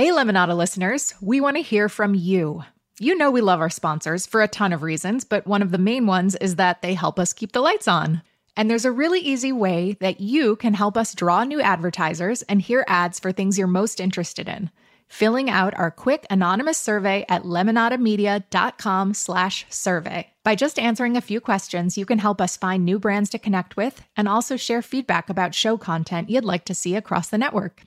Hey, 0.00 0.08
Lemonada 0.08 0.56
listeners, 0.56 1.12
we 1.20 1.42
want 1.42 1.58
to 1.58 1.62
hear 1.62 1.86
from 1.90 2.14
you. 2.14 2.64
You 2.98 3.18
know, 3.18 3.30
we 3.30 3.42
love 3.42 3.60
our 3.60 3.68
sponsors 3.68 4.24
for 4.24 4.40
a 4.40 4.48
ton 4.48 4.72
of 4.72 4.82
reasons, 4.82 5.24
but 5.24 5.46
one 5.46 5.60
of 5.60 5.72
the 5.72 5.76
main 5.76 6.06
ones 6.06 6.36
is 6.36 6.56
that 6.56 6.80
they 6.80 6.94
help 6.94 7.18
us 7.18 7.34
keep 7.34 7.52
the 7.52 7.60
lights 7.60 7.86
on. 7.86 8.22
And 8.56 8.70
there's 8.70 8.86
a 8.86 8.92
really 8.92 9.20
easy 9.20 9.52
way 9.52 9.98
that 10.00 10.18
you 10.18 10.56
can 10.56 10.72
help 10.72 10.96
us 10.96 11.14
draw 11.14 11.44
new 11.44 11.60
advertisers 11.60 12.40
and 12.40 12.62
hear 12.62 12.82
ads 12.88 13.20
for 13.20 13.30
things 13.30 13.58
you're 13.58 13.66
most 13.66 14.00
interested 14.00 14.48
in. 14.48 14.70
Filling 15.06 15.50
out 15.50 15.78
our 15.78 15.90
quick 15.90 16.26
anonymous 16.30 16.78
survey 16.78 17.26
at 17.28 17.42
lemonadamedia.com 17.42 19.12
slash 19.12 19.66
survey. 19.68 20.30
By 20.42 20.54
just 20.54 20.78
answering 20.78 21.18
a 21.18 21.20
few 21.20 21.42
questions, 21.42 21.98
you 21.98 22.06
can 22.06 22.20
help 22.20 22.40
us 22.40 22.56
find 22.56 22.86
new 22.86 22.98
brands 22.98 23.28
to 23.28 23.38
connect 23.38 23.76
with 23.76 24.02
and 24.16 24.28
also 24.28 24.56
share 24.56 24.80
feedback 24.80 25.28
about 25.28 25.54
show 25.54 25.76
content 25.76 26.30
you'd 26.30 26.42
like 26.42 26.64
to 26.64 26.74
see 26.74 26.96
across 26.96 27.28
the 27.28 27.36
network. 27.36 27.82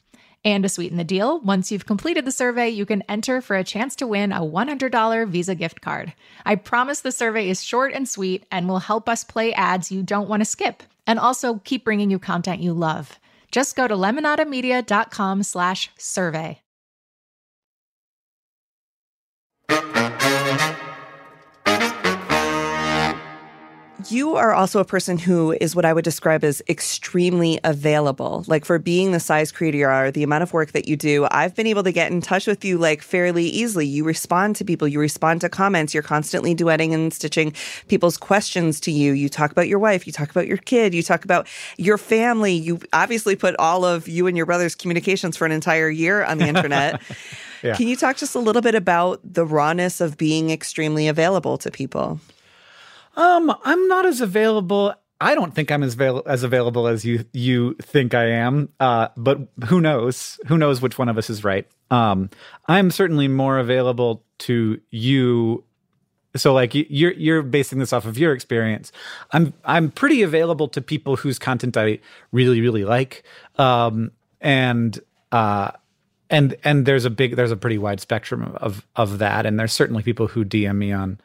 And 0.45 0.63
to 0.63 0.69
sweeten 0.69 0.97
the 0.97 1.03
deal, 1.03 1.39
once 1.39 1.71
you've 1.71 1.85
completed 1.85 2.25
the 2.25 2.31
survey, 2.31 2.69
you 2.69 2.85
can 2.85 3.03
enter 3.03 3.39
for 3.39 3.55
a 3.55 3.63
chance 3.63 3.95
to 3.97 4.07
win 4.07 4.31
a 4.31 4.41
$100 4.41 5.27
Visa 5.29 5.55
gift 5.55 5.79
card. 5.79 6.13
I 6.45 6.55
promise 6.55 6.99
the 6.99 7.13
survey 7.13 7.49
is 7.49 7.63
short 7.63 7.93
and 7.93 8.07
sweet 8.07 8.45
and 8.51 8.67
will 8.67 8.79
help 8.79 9.07
us 9.07 9.23
play 9.23 9.53
ads 9.53 9.91
you 9.91 10.03
don't 10.03 10.27
want 10.27 10.41
to 10.41 10.45
skip 10.45 10.83
and 11.07 11.17
also 11.17 11.61
keep 11.63 11.85
bringing 11.85 12.11
you 12.11 12.19
content 12.19 12.61
you 12.61 12.73
love. 12.73 13.19
Just 13.51 13.75
go 13.75 13.87
to 13.87 13.95
lemonadamedia.com 13.95 15.43
slash 15.43 15.91
survey. 15.97 16.62
You 24.11 24.35
are 24.35 24.53
also 24.53 24.79
a 24.79 24.85
person 24.85 25.17
who 25.17 25.51
is 25.59 25.75
what 25.75 25.85
I 25.85 25.93
would 25.93 26.03
describe 26.03 26.43
as 26.43 26.61
extremely 26.67 27.59
available. 27.63 28.43
Like 28.47 28.65
for 28.65 28.79
being 28.79 29.11
the 29.11 29.19
size 29.19 29.51
creator 29.51 29.77
you 29.77 29.85
are, 29.85 30.11
the 30.11 30.23
amount 30.23 30.43
of 30.43 30.53
work 30.53 30.71
that 30.71 30.87
you 30.87 30.95
do, 30.95 31.27
I've 31.31 31.55
been 31.55 31.67
able 31.67 31.83
to 31.83 31.91
get 31.91 32.11
in 32.11 32.21
touch 32.21 32.47
with 32.47 32.63
you 32.65 32.77
like 32.77 33.01
fairly 33.01 33.45
easily. 33.45 33.85
You 33.85 34.03
respond 34.03 34.55
to 34.57 34.65
people, 34.65 34.87
you 34.87 34.99
respond 34.99 35.41
to 35.41 35.49
comments, 35.49 35.93
you're 35.93 36.03
constantly 36.03 36.55
duetting 36.55 36.93
and 36.93 37.13
stitching 37.13 37.53
people's 37.87 38.17
questions 38.17 38.79
to 38.81 38.91
you. 38.91 39.13
You 39.13 39.29
talk 39.29 39.51
about 39.51 39.67
your 39.67 39.79
wife, 39.79 40.05
you 40.07 40.13
talk 40.13 40.29
about 40.29 40.47
your 40.47 40.57
kid, 40.57 40.93
you 40.93 41.03
talk 41.03 41.23
about 41.23 41.47
your 41.77 41.97
family. 41.97 42.53
You 42.53 42.79
obviously 42.93 43.35
put 43.35 43.55
all 43.57 43.85
of 43.85 44.07
you 44.07 44.27
and 44.27 44.37
your 44.37 44.45
brother's 44.45 44.75
communications 44.75 45.37
for 45.37 45.45
an 45.45 45.51
entire 45.51 45.89
year 45.89 46.23
on 46.23 46.37
the 46.37 46.47
internet. 46.47 47.01
yeah. 47.63 47.75
Can 47.75 47.87
you 47.87 47.95
talk 47.95 48.17
just 48.17 48.35
a 48.35 48.39
little 48.39 48.61
bit 48.61 48.75
about 48.75 49.19
the 49.23 49.45
rawness 49.45 50.01
of 50.01 50.17
being 50.17 50.49
extremely 50.49 51.07
available 51.07 51.57
to 51.59 51.71
people? 51.71 52.19
Um, 53.15 53.55
I'm 53.63 53.87
not 53.87 54.05
as 54.05 54.21
available. 54.21 54.93
I 55.21 55.35
don't 55.35 55.53
think 55.53 55.71
I'm 55.71 55.83
as 55.83 55.93
avail- 55.93 56.23
as 56.25 56.43
available 56.43 56.87
as 56.87 57.05
you 57.05 57.25
you 57.31 57.75
think 57.81 58.13
I 58.13 58.25
am. 58.25 58.69
Uh, 58.79 59.07
but 59.15 59.39
who 59.65 59.79
knows? 59.79 60.39
Who 60.47 60.57
knows 60.57 60.81
which 60.81 60.97
one 60.97 61.09
of 61.09 61.17
us 61.17 61.29
is 61.29 61.43
right? 61.43 61.67
Um, 61.91 62.29
I'm 62.67 62.91
certainly 62.91 63.27
more 63.27 63.59
available 63.59 64.23
to 64.39 64.81
you. 64.91 65.63
So 66.35 66.53
like 66.53 66.71
you're 66.73 67.13
you're 67.13 67.43
basing 67.43 67.79
this 67.79 67.93
off 67.93 68.05
of 68.05 68.17
your 68.17 68.33
experience. 68.33 68.91
I'm 69.31 69.53
I'm 69.63 69.91
pretty 69.91 70.23
available 70.23 70.67
to 70.69 70.81
people 70.81 71.15
whose 71.15 71.39
content 71.39 71.77
I 71.77 71.99
really 72.31 72.59
really 72.59 72.83
like. 72.83 73.23
Um, 73.57 74.11
and 74.41 74.99
uh, 75.31 75.71
and 76.29 76.55
and 76.63 76.85
there's 76.85 77.05
a 77.05 77.09
big 77.09 77.35
there's 77.35 77.51
a 77.51 77.55
pretty 77.55 77.77
wide 77.77 77.99
spectrum 77.99 78.55
of 78.57 78.85
of 78.95 79.19
that. 79.19 79.45
And 79.45 79.59
there's 79.59 79.73
certainly 79.73 80.03
people 80.03 80.27
who 80.27 80.43
DM 80.43 80.75
me 80.77 80.91
on 80.91 81.19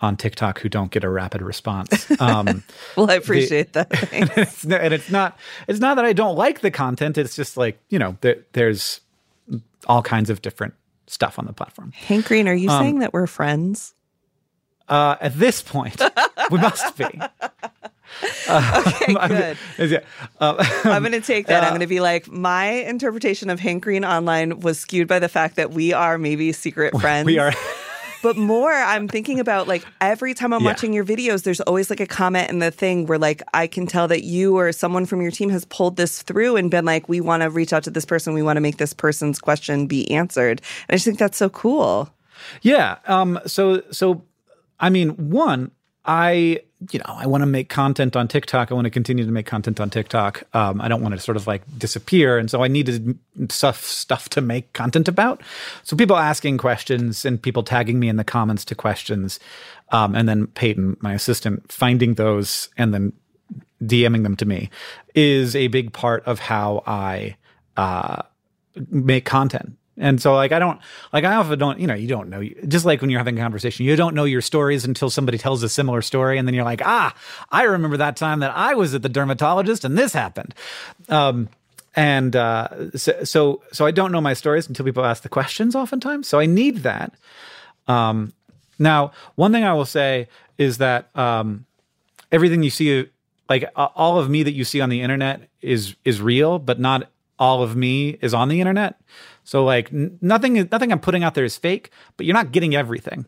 on 0.00 0.16
TikTok 0.16 0.60
who 0.60 0.68
don't 0.68 0.90
get 0.90 1.04
a 1.04 1.08
rapid 1.08 1.42
response. 1.42 2.10
Um, 2.20 2.62
well, 2.96 3.10
I 3.10 3.14
appreciate 3.14 3.72
the, 3.72 3.86
that, 3.88 4.12
and 4.12 4.30
it's, 4.36 4.64
and 4.64 4.94
it's, 4.94 5.10
not 5.10 5.38
it's 5.68 5.80
not 5.80 5.96
that 5.96 6.04
I 6.04 6.12
don't 6.12 6.36
like 6.36 6.60
the 6.60 6.70
content. 6.70 7.18
It's 7.18 7.36
just 7.36 7.56
like 7.56 7.78
you 7.88 7.98
know 7.98 8.16
there, 8.20 8.44
there's 8.52 9.00
all 9.86 10.02
kinds 10.02 10.30
of 10.30 10.42
different 10.42 10.74
stuff 11.06 11.38
on 11.38 11.46
the 11.46 11.52
platform. 11.52 11.92
Hank 11.92 12.26
Green, 12.26 12.48
are 12.48 12.54
you 12.54 12.70
um, 12.70 12.82
saying 12.82 12.98
that 13.00 13.12
we're 13.12 13.26
friends? 13.26 13.94
Uh, 14.88 15.16
at 15.20 15.34
this 15.38 15.62
point, 15.62 16.00
we 16.50 16.58
must 16.58 16.96
be. 16.98 17.06
Uh, 18.46 18.82
okay, 18.86 19.14
good. 19.14 19.58
I'm, 19.78 19.90
yeah, 19.90 19.98
uh, 20.38 20.54
I'm 20.84 21.02
going 21.02 21.12
to 21.12 21.22
take 21.22 21.46
that. 21.46 21.64
I'm 21.64 21.70
going 21.70 21.80
to 21.80 21.86
be 21.86 22.00
like, 22.00 22.30
my 22.30 22.66
interpretation 22.66 23.48
of 23.48 23.60
Hank 23.60 23.82
Green 23.82 24.04
online 24.04 24.60
was 24.60 24.78
skewed 24.78 25.08
by 25.08 25.18
the 25.18 25.28
fact 25.28 25.56
that 25.56 25.70
we 25.70 25.94
are 25.94 26.18
maybe 26.18 26.52
secret 26.52 26.98
friends. 27.00 27.26
We 27.26 27.38
are. 27.38 27.52
But 28.24 28.38
more, 28.38 28.72
I'm 28.72 29.06
thinking 29.06 29.38
about 29.38 29.68
like 29.68 29.84
every 30.00 30.32
time 30.32 30.54
I'm 30.54 30.62
yeah. 30.62 30.68
watching 30.68 30.94
your 30.94 31.04
videos, 31.04 31.42
there's 31.42 31.60
always 31.60 31.90
like 31.90 32.00
a 32.00 32.06
comment 32.06 32.48
in 32.48 32.58
the 32.58 32.70
thing 32.70 33.04
where 33.04 33.18
like 33.18 33.42
I 33.52 33.66
can 33.66 33.86
tell 33.86 34.08
that 34.08 34.24
you 34.24 34.56
or 34.56 34.72
someone 34.72 35.04
from 35.04 35.20
your 35.20 35.30
team 35.30 35.50
has 35.50 35.66
pulled 35.66 35.96
this 35.98 36.22
through 36.22 36.56
and 36.56 36.70
been 36.70 36.86
like, 36.86 37.06
we 37.06 37.20
want 37.20 37.42
to 37.42 37.50
reach 37.50 37.74
out 37.74 37.82
to 37.82 37.90
this 37.90 38.06
person. 38.06 38.32
We 38.32 38.42
want 38.42 38.56
to 38.56 38.62
make 38.62 38.78
this 38.78 38.94
person's 38.94 39.38
question 39.38 39.86
be 39.86 40.10
answered. 40.10 40.62
And 40.88 40.94
I 40.94 40.96
just 40.96 41.04
think 41.04 41.18
that's 41.18 41.36
so 41.36 41.50
cool. 41.50 42.14
Yeah. 42.62 42.96
Um, 43.06 43.40
so, 43.44 43.82
so, 43.90 44.24
I 44.80 44.88
mean, 44.88 45.10
one, 45.30 45.70
I, 46.06 46.60
you 46.90 46.98
know, 46.98 47.06
I 47.08 47.26
want 47.26 47.42
to 47.42 47.46
make 47.46 47.68
content 47.68 48.14
on 48.14 48.28
TikTok. 48.28 48.70
I 48.70 48.74
want 48.74 48.84
to 48.84 48.90
continue 48.90 49.24
to 49.24 49.32
make 49.32 49.46
content 49.46 49.80
on 49.80 49.88
TikTok. 49.88 50.42
Um, 50.52 50.80
I 50.80 50.88
don't 50.88 51.00
want 51.00 51.14
to 51.14 51.20
sort 51.20 51.36
of 51.36 51.46
like 51.46 51.62
disappear, 51.78 52.36
and 52.38 52.50
so 52.50 52.62
I 52.62 52.68
needed 52.68 53.18
stuff 53.48 53.84
stuff 53.84 54.28
to 54.30 54.40
make 54.40 54.72
content 54.74 55.08
about. 55.08 55.42
So 55.82 55.96
people 55.96 56.16
asking 56.16 56.58
questions 56.58 57.24
and 57.24 57.40
people 57.40 57.62
tagging 57.62 57.98
me 57.98 58.08
in 58.08 58.16
the 58.16 58.24
comments 58.24 58.64
to 58.66 58.74
questions, 58.74 59.40
um, 59.90 60.14
and 60.14 60.28
then 60.28 60.46
Peyton, 60.48 60.96
my 61.00 61.14
assistant, 61.14 61.72
finding 61.72 62.14
those 62.14 62.68
and 62.76 62.92
then 62.92 63.12
DMing 63.82 64.22
them 64.22 64.36
to 64.36 64.44
me 64.44 64.70
is 65.14 65.56
a 65.56 65.68
big 65.68 65.92
part 65.92 66.24
of 66.26 66.38
how 66.38 66.82
I 66.86 67.36
uh, 67.76 68.22
make 68.90 69.24
content. 69.24 69.76
And 69.96 70.20
so 70.20 70.34
like 70.34 70.52
I 70.52 70.58
don't 70.58 70.80
like 71.12 71.24
I 71.24 71.34
often 71.34 71.58
don't 71.58 71.78
you 71.78 71.86
know 71.86 71.94
you 71.94 72.08
don't 72.08 72.28
know 72.28 72.42
just 72.66 72.84
like 72.84 73.00
when 73.00 73.10
you're 73.10 73.20
having 73.20 73.38
a 73.38 73.42
conversation 73.42 73.86
you 73.86 73.94
don't 73.94 74.14
know 74.14 74.24
your 74.24 74.40
stories 74.40 74.84
until 74.84 75.08
somebody 75.08 75.38
tells 75.38 75.62
a 75.62 75.68
similar 75.68 76.02
story 76.02 76.36
and 76.36 76.48
then 76.48 76.54
you're 76.54 76.64
like 76.64 76.82
ah 76.84 77.14
I 77.50 77.62
remember 77.64 77.96
that 77.98 78.16
time 78.16 78.40
that 78.40 78.52
I 78.56 78.74
was 78.74 78.94
at 78.94 79.02
the 79.02 79.08
dermatologist 79.08 79.84
and 79.84 79.96
this 79.96 80.12
happened. 80.12 80.54
Um, 81.08 81.48
and 81.96 82.34
uh, 82.34 82.90
so, 82.96 83.24
so 83.24 83.62
so 83.72 83.86
I 83.86 83.92
don't 83.92 84.10
know 84.10 84.20
my 84.20 84.34
stories 84.34 84.66
until 84.66 84.84
people 84.84 85.04
ask 85.04 85.22
the 85.22 85.28
questions 85.28 85.76
oftentimes. 85.76 86.26
So 86.26 86.40
I 86.40 86.46
need 86.46 86.78
that. 86.78 87.14
Um, 87.86 88.32
now, 88.78 89.12
one 89.36 89.52
thing 89.52 89.64
I 89.64 89.74
will 89.74 89.84
say 89.84 90.28
is 90.58 90.78
that 90.78 91.16
um, 91.16 91.66
everything 92.32 92.62
you 92.62 92.70
see, 92.70 93.08
like 93.48 93.70
all 93.76 94.18
of 94.18 94.28
me 94.28 94.42
that 94.42 94.52
you 94.52 94.64
see 94.64 94.80
on 94.80 94.88
the 94.88 95.02
internet, 95.02 95.48
is 95.60 95.94
is 96.04 96.20
real, 96.20 96.58
but 96.58 96.80
not 96.80 97.08
all 97.38 97.62
of 97.62 97.76
me 97.76 98.18
is 98.20 98.34
on 98.34 98.48
the 98.48 98.60
internet. 98.60 99.00
So 99.44 99.64
like 99.64 99.92
n- 99.92 100.18
nothing 100.20 100.68
nothing 100.72 100.90
I'm 100.90 101.00
putting 101.00 101.22
out 101.22 101.34
there 101.34 101.44
is 101.44 101.56
fake, 101.56 101.90
but 102.16 102.26
you're 102.26 102.34
not 102.34 102.50
getting 102.50 102.74
everything. 102.74 103.26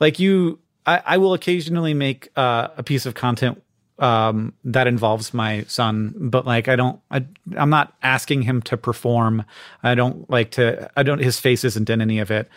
Like 0.00 0.18
you, 0.18 0.58
I, 0.84 1.02
I 1.04 1.18
will 1.18 1.34
occasionally 1.34 1.94
make 1.94 2.28
uh, 2.36 2.68
a 2.76 2.82
piece 2.82 3.06
of 3.06 3.14
content 3.14 3.62
um, 3.98 4.52
that 4.64 4.86
involves 4.86 5.32
my 5.32 5.62
son, 5.64 6.14
but 6.16 6.44
like 6.44 6.66
I 6.66 6.76
don't, 6.76 7.00
I, 7.10 7.24
I'm 7.56 7.70
not 7.70 7.94
asking 8.02 8.42
him 8.42 8.60
to 8.62 8.76
perform. 8.76 9.44
I 9.82 9.94
don't 9.94 10.28
like 10.28 10.50
to. 10.52 10.90
I 10.96 11.04
don't. 11.04 11.20
His 11.20 11.38
face 11.38 11.64
isn't 11.64 11.88
in 11.88 12.00
any 12.00 12.18
of 12.18 12.30
it. 12.30 12.48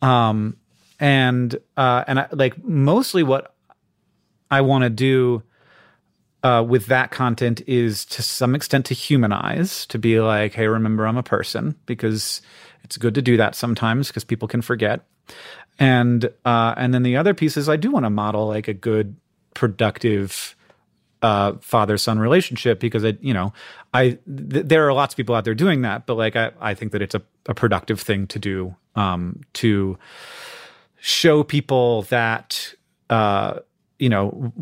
Um, 0.00 0.56
and 0.98 1.54
uh, 1.76 2.04
and 2.06 2.20
I, 2.20 2.28
like 2.32 2.62
mostly 2.64 3.22
what 3.22 3.54
I 4.50 4.62
want 4.62 4.84
to 4.84 4.90
do. 4.90 5.42
Uh, 6.44 6.62
with 6.62 6.86
that 6.86 7.10
content 7.10 7.62
is 7.66 8.04
to 8.04 8.22
some 8.22 8.54
extent 8.54 8.84
to 8.84 8.94
humanize, 8.94 9.86
to 9.86 9.98
be 9.98 10.20
like, 10.20 10.52
hey, 10.52 10.68
remember 10.68 11.06
I'm 11.06 11.16
a 11.16 11.22
person, 11.22 11.74
because 11.86 12.42
it's 12.84 12.98
good 12.98 13.14
to 13.14 13.22
do 13.22 13.38
that 13.38 13.54
sometimes 13.54 14.08
because 14.08 14.24
people 14.24 14.46
can 14.46 14.60
forget. 14.60 15.06
And 15.78 16.26
uh, 16.44 16.74
and 16.76 16.92
then 16.92 17.02
the 17.02 17.16
other 17.16 17.34
piece 17.34 17.56
is 17.56 17.68
I 17.68 17.76
do 17.76 17.90
want 17.90 18.04
to 18.04 18.10
model 18.10 18.46
like 18.46 18.68
a 18.68 18.74
good, 18.74 19.16
productive 19.54 20.54
uh, 21.22 21.54
father 21.60 21.96
son 21.96 22.18
relationship 22.18 22.78
because 22.78 23.04
I, 23.04 23.16
you 23.20 23.32
know, 23.32 23.54
I 23.94 24.18
th- 24.26 24.66
there 24.66 24.86
are 24.86 24.92
lots 24.92 25.14
of 25.14 25.16
people 25.16 25.34
out 25.34 25.44
there 25.44 25.54
doing 25.54 25.80
that, 25.82 26.04
but 26.04 26.16
like 26.16 26.36
I, 26.36 26.52
I 26.60 26.74
think 26.74 26.92
that 26.92 27.00
it's 27.00 27.14
a, 27.14 27.22
a 27.46 27.54
productive 27.54 28.00
thing 28.00 28.26
to 28.28 28.38
do 28.38 28.76
um, 28.94 29.40
to 29.54 29.98
show 31.00 31.42
people 31.42 32.02
that 32.02 32.74
uh, 33.08 33.60
you 33.98 34.10
know 34.10 34.52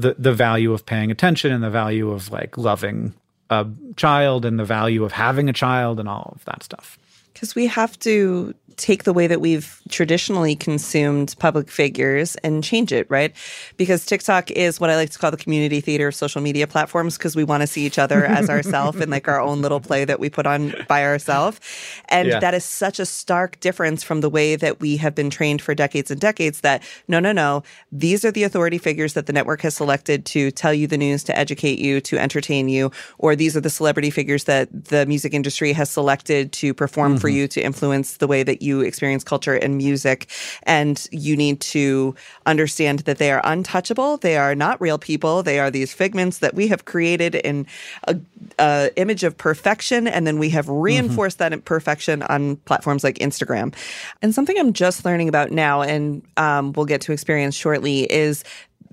the 0.00 0.14
the 0.18 0.32
value 0.32 0.72
of 0.72 0.84
paying 0.86 1.10
attention 1.10 1.52
and 1.52 1.62
the 1.62 1.70
value 1.70 2.10
of 2.10 2.30
like 2.30 2.56
loving 2.58 3.14
a 3.50 3.66
child 3.96 4.44
and 4.44 4.58
the 4.58 4.64
value 4.64 5.04
of 5.04 5.12
having 5.12 5.48
a 5.48 5.52
child 5.52 5.98
and 5.98 6.08
all 6.08 6.32
of 6.36 6.44
that 6.44 6.62
stuff. 6.62 6.98
Because 7.32 7.54
we 7.54 7.66
have 7.66 7.98
to 8.00 8.54
take 8.80 9.04
the 9.04 9.12
way 9.12 9.26
that 9.26 9.40
we've 9.40 9.80
traditionally 9.88 10.56
consumed 10.56 11.34
public 11.38 11.70
figures 11.70 12.34
and 12.36 12.64
change 12.64 12.92
it, 12.92 13.06
right? 13.10 13.34
Because 13.76 14.06
TikTok 14.06 14.50
is 14.50 14.80
what 14.80 14.90
I 14.90 14.96
like 14.96 15.10
to 15.10 15.18
call 15.18 15.30
the 15.30 15.36
community 15.36 15.80
theater 15.80 16.08
of 16.08 16.14
social 16.14 16.40
media 16.40 16.66
platforms 16.66 17.18
because 17.18 17.36
we 17.36 17.44
want 17.44 17.60
to 17.62 17.66
see 17.66 17.84
each 17.84 17.98
other 17.98 18.24
as 18.24 18.48
ourselves 18.50 18.98
and 19.00 19.10
like 19.10 19.28
our 19.28 19.40
own 19.40 19.60
little 19.60 19.80
play 19.80 20.04
that 20.04 20.18
we 20.18 20.30
put 20.30 20.46
on 20.46 20.74
by 20.88 21.04
ourselves. 21.04 21.60
And 22.08 22.28
yeah. 22.28 22.40
that 22.40 22.54
is 22.54 22.64
such 22.64 22.98
a 22.98 23.06
stark 23.06 23.60
difference 23.60 24.02
from 24.02 24.22
the 24.22 24.30
way 24.30 24.56
that 24.56 24.80
we 24.80 24.96
have 24.96 25.14
been 25.14 25.30
trained 25.30 25.60
for 25.60 25.74
decades 25.74 26.10
and 26.10 26.20
decades 26.20 26.60
that 26.62 26.82
no, 27.06 27.20
no, 27.20 27.32
no, 27.32 27.62
these 27.92 28.24
are 28.24 28.30
the 28.30 28.44
authority 28.44 28.78
figures 28.78 29.12
that 29.12 29.26
the 29.26 29.32
network 29.32 29.60
has 29.60 29.74
selected 29.74 30.24
to 30.26 30.50
tell 30.50 30.72
you 30.72 30.86
the 30.86 30.98
news, 30.98 31.22
to 31.24 31.36
educate 31.36 31.78
you, 31.78 32.00
to 32.00 32.18
entertain 32.18 32.68
you, 32.68 32.90
or 33.18 33.36
these 33.36 33.56
are 33.56 33.60
the 33.60 33.70
celebrity 33.70 34.10
figures 34.10 34.44
that 34.44 34.86
the 34.86 35.04
music 35.06 35.34
industry 35.34 35.72
has 35.72 35.90
selected 35.90 36.52
to 36.52 36.72
perform 36.72 37.12
mm-hmm. 37.12 37.20
for 37.20 37.28
you 37.28 37.46
to 37.48 37.60
influence 37.60 38.16
the 38.16 38.26
way 38.26 38.42
that 38.42 38.62
you 38.62 38.69
you 38.70 38.80
experience 38.80 39.24
culture 39.24 39.54
and 39.54 39.76
music. 39.76 40.28
And 40.62 40.96
you 41.10 41.36
need 41.36 41.60
to 41.60 42.14
understand 42.46 43.00
that 43.00 43.18
they 43.18 43.30
are 43.30 43.42
untouchable. 43.44 44.16
They 44.16 44.36
are 44.36 44.54
not 44.54 44.80
real 44.80 44.98
people. 44.98 45.42
They 45.42 45.58
are 45.58 45.70
these 45.70 45.92
figments 45.92 46.38
that 46.38 46.54
we 46.54 46.68
have 46.68 46.84
created 46.84 47.34
in 47.34 47.66
a, 48.04 48.16
a 48.58 48.90
image 48.96 49.24
of 49.24 49.36
perfection. 49.36 50.06
And 50.06 50.26
then 50.26 50.38
we 50.38 50.50
have 50.50 50.68
reinforced 50.68 51.38
mm-hmm. 51.38 51.56
that 51.56 51.64
perfection 51.64 52.22
on 52.22 52.56
platforms 52.68 53.02
like 53.04 53.18
Instagram. 53.18 53.74
And 54.22 54.34
something 54.34 54.58
I'm 54.58 54.72
just 54.72 55.04
learning 55.04 55.28
about 55.28 55.50
now, 55.50 55.82
and 55.82 56.22
um, 56.36 56.72
we'll 56.72 56.86
get 56.86 57.00
to 57.02 57.12
experience 57.12 57.54
shortly, 57.54 58.10
is 58.10 58.44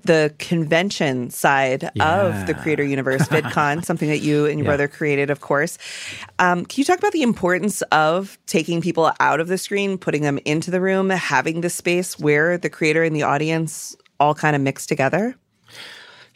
the 0.04 0.34
convention 0.38 1.30
side 1.30 1.90
yeah. 1.94 2.22
of 2.22 2.46
the 2.46 2.54
Creator 2.54 2.84
Universe, 2.84 3.22
VidCon, 3.28 3.84
something 3.84 4.08
that 4.08 4.18
you 4.18 4.46
and 4.46 4.58
your 4.58 4.64
yeah. 4.64 4.70
brother 4.70 4.88
created, 4.88 5.30
of 5.30 5.40
course. 5.40 5.78
Um, 6.38 6.64
can 6.64 6.80
you 6.80 6.84
talk 6.84 6.98
about 6.98 7.12
the 7.12 7.22
importance 7.22 7.82
of 7.92 8.38
taking 8.46 8.80
people 8.80 9.12
out 9.20 9.40
of 9.40 9.48
the 9.48 9.58
screen, 9.58 9.98
putting 9.98 10.22
them 10.22 10.38
into 10.44 10.70
the 10.70 10.80
room, 10.80 11.10
having 11.10 11.60
the 11.60 11.70
space 11.70 12.18
where 12.18 12.56
the 12.58 12.70
creator 12.70 13.02
and 13.02 13.14
the 13.14 13.24
audience 13.24 13.96
all 14.20 14.34
kind 14.34 14.54
of 14.54 14.62
mix 14.62 14.86
together? 14.86 15.36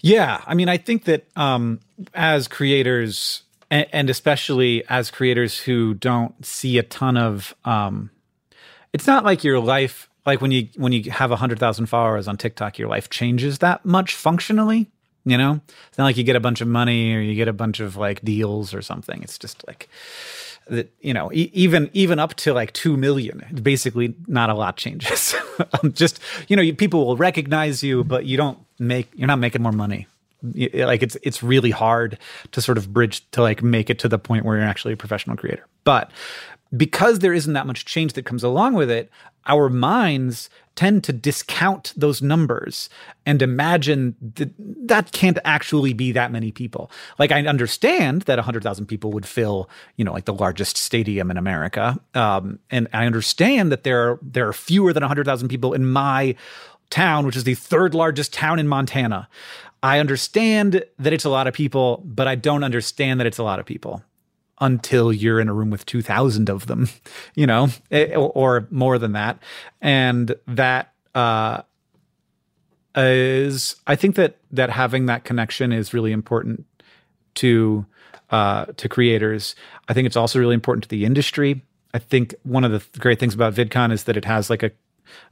Yeah, 0.00 0.42
I 0.46 0.54
mean, 0.54 0.68
I 0.68 0.78
think 0.78 1.04
that 1.04 1.26
um, 1.36 1.78
as 2.12 2.48
creators, 2.48 3.44
and, 3.70 3.86
and, 3.92 4.10
especially 4.10 4.84
as 4.88 5.12
creators 5.12 5.60
who 5.60 5.94
don't 5.94 6.44
see 6.44 6.76
a 6.78 6.82
ton 6.82 7.16
of, 7.16 7.54
um, 7.64 8.10
it's 8.92 9.06
not 9.06 9.24
like 9.24 9.44
your 9.44 9.60
life 9.60 10.08
like 10.26 10.40
when 10.40 10.50
you 10.50 10.68
when 10.76 10.92
you 10.92 11.10
have 11.10 11.30
100,000 11.30 11.86
followers 11.86 12.28
on 12.28 12.36
TikTok 12.36 12.78
your 12.78 12.88
life 12.88 13.10
changes 13.10 13.58
that 13.58 13.84
much 13.84 14.14
functionally 14.14 14.88
You 15.24 15.38
know, 15.38 15.60
it's 15.88 15.98
not 15.98 16.04
like 16.04 16.16
you 16.16 16.24
get 16.24 16.34
a 16.34 16.40
bunch 16.40 16.60
of 16.60 16.66
money 16.66 17.14
or 17.14 17.20
you 17.20 17.36
get 17.36 17.46
a 17.46 17.52
bunch 17.52 17.78
of 17.78 17.96
like 17.96 18.20
deals 18.24 18.74
or 18.74 18.82
something. 18.82 19.22
It's 19.22 19.38
just 19.38 19.64
like 19.68 19.88
that. 20.66 20.90
You 21.00 21.14
know, 21.14 21.30
e- 21.32 21.50
even 21.54 21.90
even 21.92 22.18
up 22.18 22.34
to 22.42 22.52
like 22.52 22.72
two 22.72 22.96
million, 22.96 23.44
basically 23.62 24.14
not 24.26 24.50
a 24.50 24.54
lot 24.54 24.76
changes. 24.76 25.34
Um, 25.74 25.92
just 25.92 26.18
you 26.48 26.56
know, 26.56 26.64
people 26.74 27.06
will 27.06 27.16
recognize 27.16 27.84
you, 27.84 28.02
but 28.02 28.24
you 28.24 28.36
don't 28.36 28.58
make 28.80 29.06
you're 29.14 29.28
not 29.28 29.38
making 29.38 29.62
more 29.62 29.70
money. 29.72 30.06
Like 30.42 31.02
it's 31.02 31.16
it's 31.22 31.42
really 31.42 31.70
hard 31.70 32.18
to 32.52 32.60
sort 32.60 32.78
of 32.78 32.92
bridge 32.92 33.28
to 33.32 33.42
like 33.42 33.62
make 33.62 33.90
it 33.90 33.98
to 34.00 34.08
the 34.08 34.18
point 34.18 34.44
where 34.44 34.56
you're 34.56 34.66
actually 34.66 34.94
a 34.94 34.96
professional 34.96 35.36
creator. 35.36 35.66
But 35.84 36.10
because 36.76 37.18
there 37.18 37.34
isn't 37.34 37.52
that 37.52 37.66
much 37.66 37.84
change 37.84 38.14
that 38.14 38.24
comes 38.24 38.42
along 38.42 38.74
with 38.74 38.90
it, 38.90 39.10
our 39.46 39.68
minds 39.68 40.48
tend 40.74 41.04
to 41.04 41.12
discount 41.12 41.92
those 41.96 42.22
numbers 42.22 42.88
and 43.26 43.42
imagine 43.42 44.16
that 44.36 44.50
that 44.58 45.12
can't 45.12 45.38
actually 45.44 45.92
be 45.92 46.12
that 46.12 46.32
many 46.32 46.50
people. 46.50 46.90
Like 47.18 47.30
I 47.30 47.44
understand 47.44 48.22
that 48.22 48.38
100,000 48.38 48.86
people 48.86 49.12
would 49.12 49.26
fill, 49.26 49.68
you 49.96 50.04
know, 50.04 50.12
like 50.12 50.24
the 50.24 50.32
largest 50.32 50.78
stadium 50.78 51.30
in 51.30 51.36
America. 51.36 52.00
Um, 52.14 52.58
and 52.70 52.88
I 52.94 53.04
understand 53.04 53.70
that 53.70 53.82
there 53.82 54.12
are, 54.12 54.18
there 54.22 54.48
are 54.48 54.54
fewer 54.54 54.92
than 54.94 55.02
100,000 55.02 55.48
people 55.48 55.74
in 55.74 55.84
my 55.84 56.34
town, 56.92 57.26
which 57.26 57.36
is 57.36 57.44
the 57.44 57.54
third 57.54 57.94
largest 57.94 58.32
town 58.32 58.58
in 58.60 58.68
Montana. 58.68 59.28
I 59.82 59.98
understand 59.98 60.84
that 60.98 61.12
it's 61.12 61.24
a 61.24 61.30
lot 61.30 61.48
of 61.48 61.54
people, 61.54 62.02
but 62.04 62.28
I 62.28 62.36
don't 62.36 62.62
understand 62.62 63.18
that 63.18 63.26
it's 63.26 63.38
a 63.38 63.42
lot 63.42 63.58
of 63.58 63.66
people 63.66 64.04
until 64.60 65.12
you're 65.12 65.40
in 65.40 65.48
a 65.48 65.52
room 65.52 65.70
with 65.70 65.84
2000 65.86 66.48
of 66.48 66.66
them 66.66 66.88
you 67.34 67.46
know 67.46 67.68
eh, 67.90 68.14
or, 68.14 68.30
or 68.30 68.68
more 68.70 68.98
than 68.98 69.12
that. 69.12 69.42
And 69.80 70.34
that 70.46 70.92
uh 71.14 71.62
is 72.94 73.76
i 73.86 73.96
think 73.96 74.16
that 74.16 74.36
that 74.50 74.68
having 74.68 75.06
that 75.06 75.24
connection 75.24 75.72
is 75.72 75.94
really 75.94 76.12
important 76.12 76.64
to 77.34 77.84
uh 78.30 78.66
to 78.76 78.88
creators. 78.88 79.54
I 79.88 79.94
think 79.94 80.06
it's 80.06 80.16
also 80.16 80.38
really 80.38 80.54
important 80.54 80.84
to 80.84 80.88
the 80.88 81.04
industry. 81.04 81.62
I 81.94 81.98
think 81.98 82.34
one 82.44 82.64
of 82.64 82.70
the 82.70 82.98
great 82.98 83.18
things 83.18 83.34
about 83.34 83.54
vidcon 83.54 83.92
is 83.92 84.04
that 84.04 84.16
it 84.16 84.24
has 84.24 84.48
like 84.48 84.62
a 84.62 84.70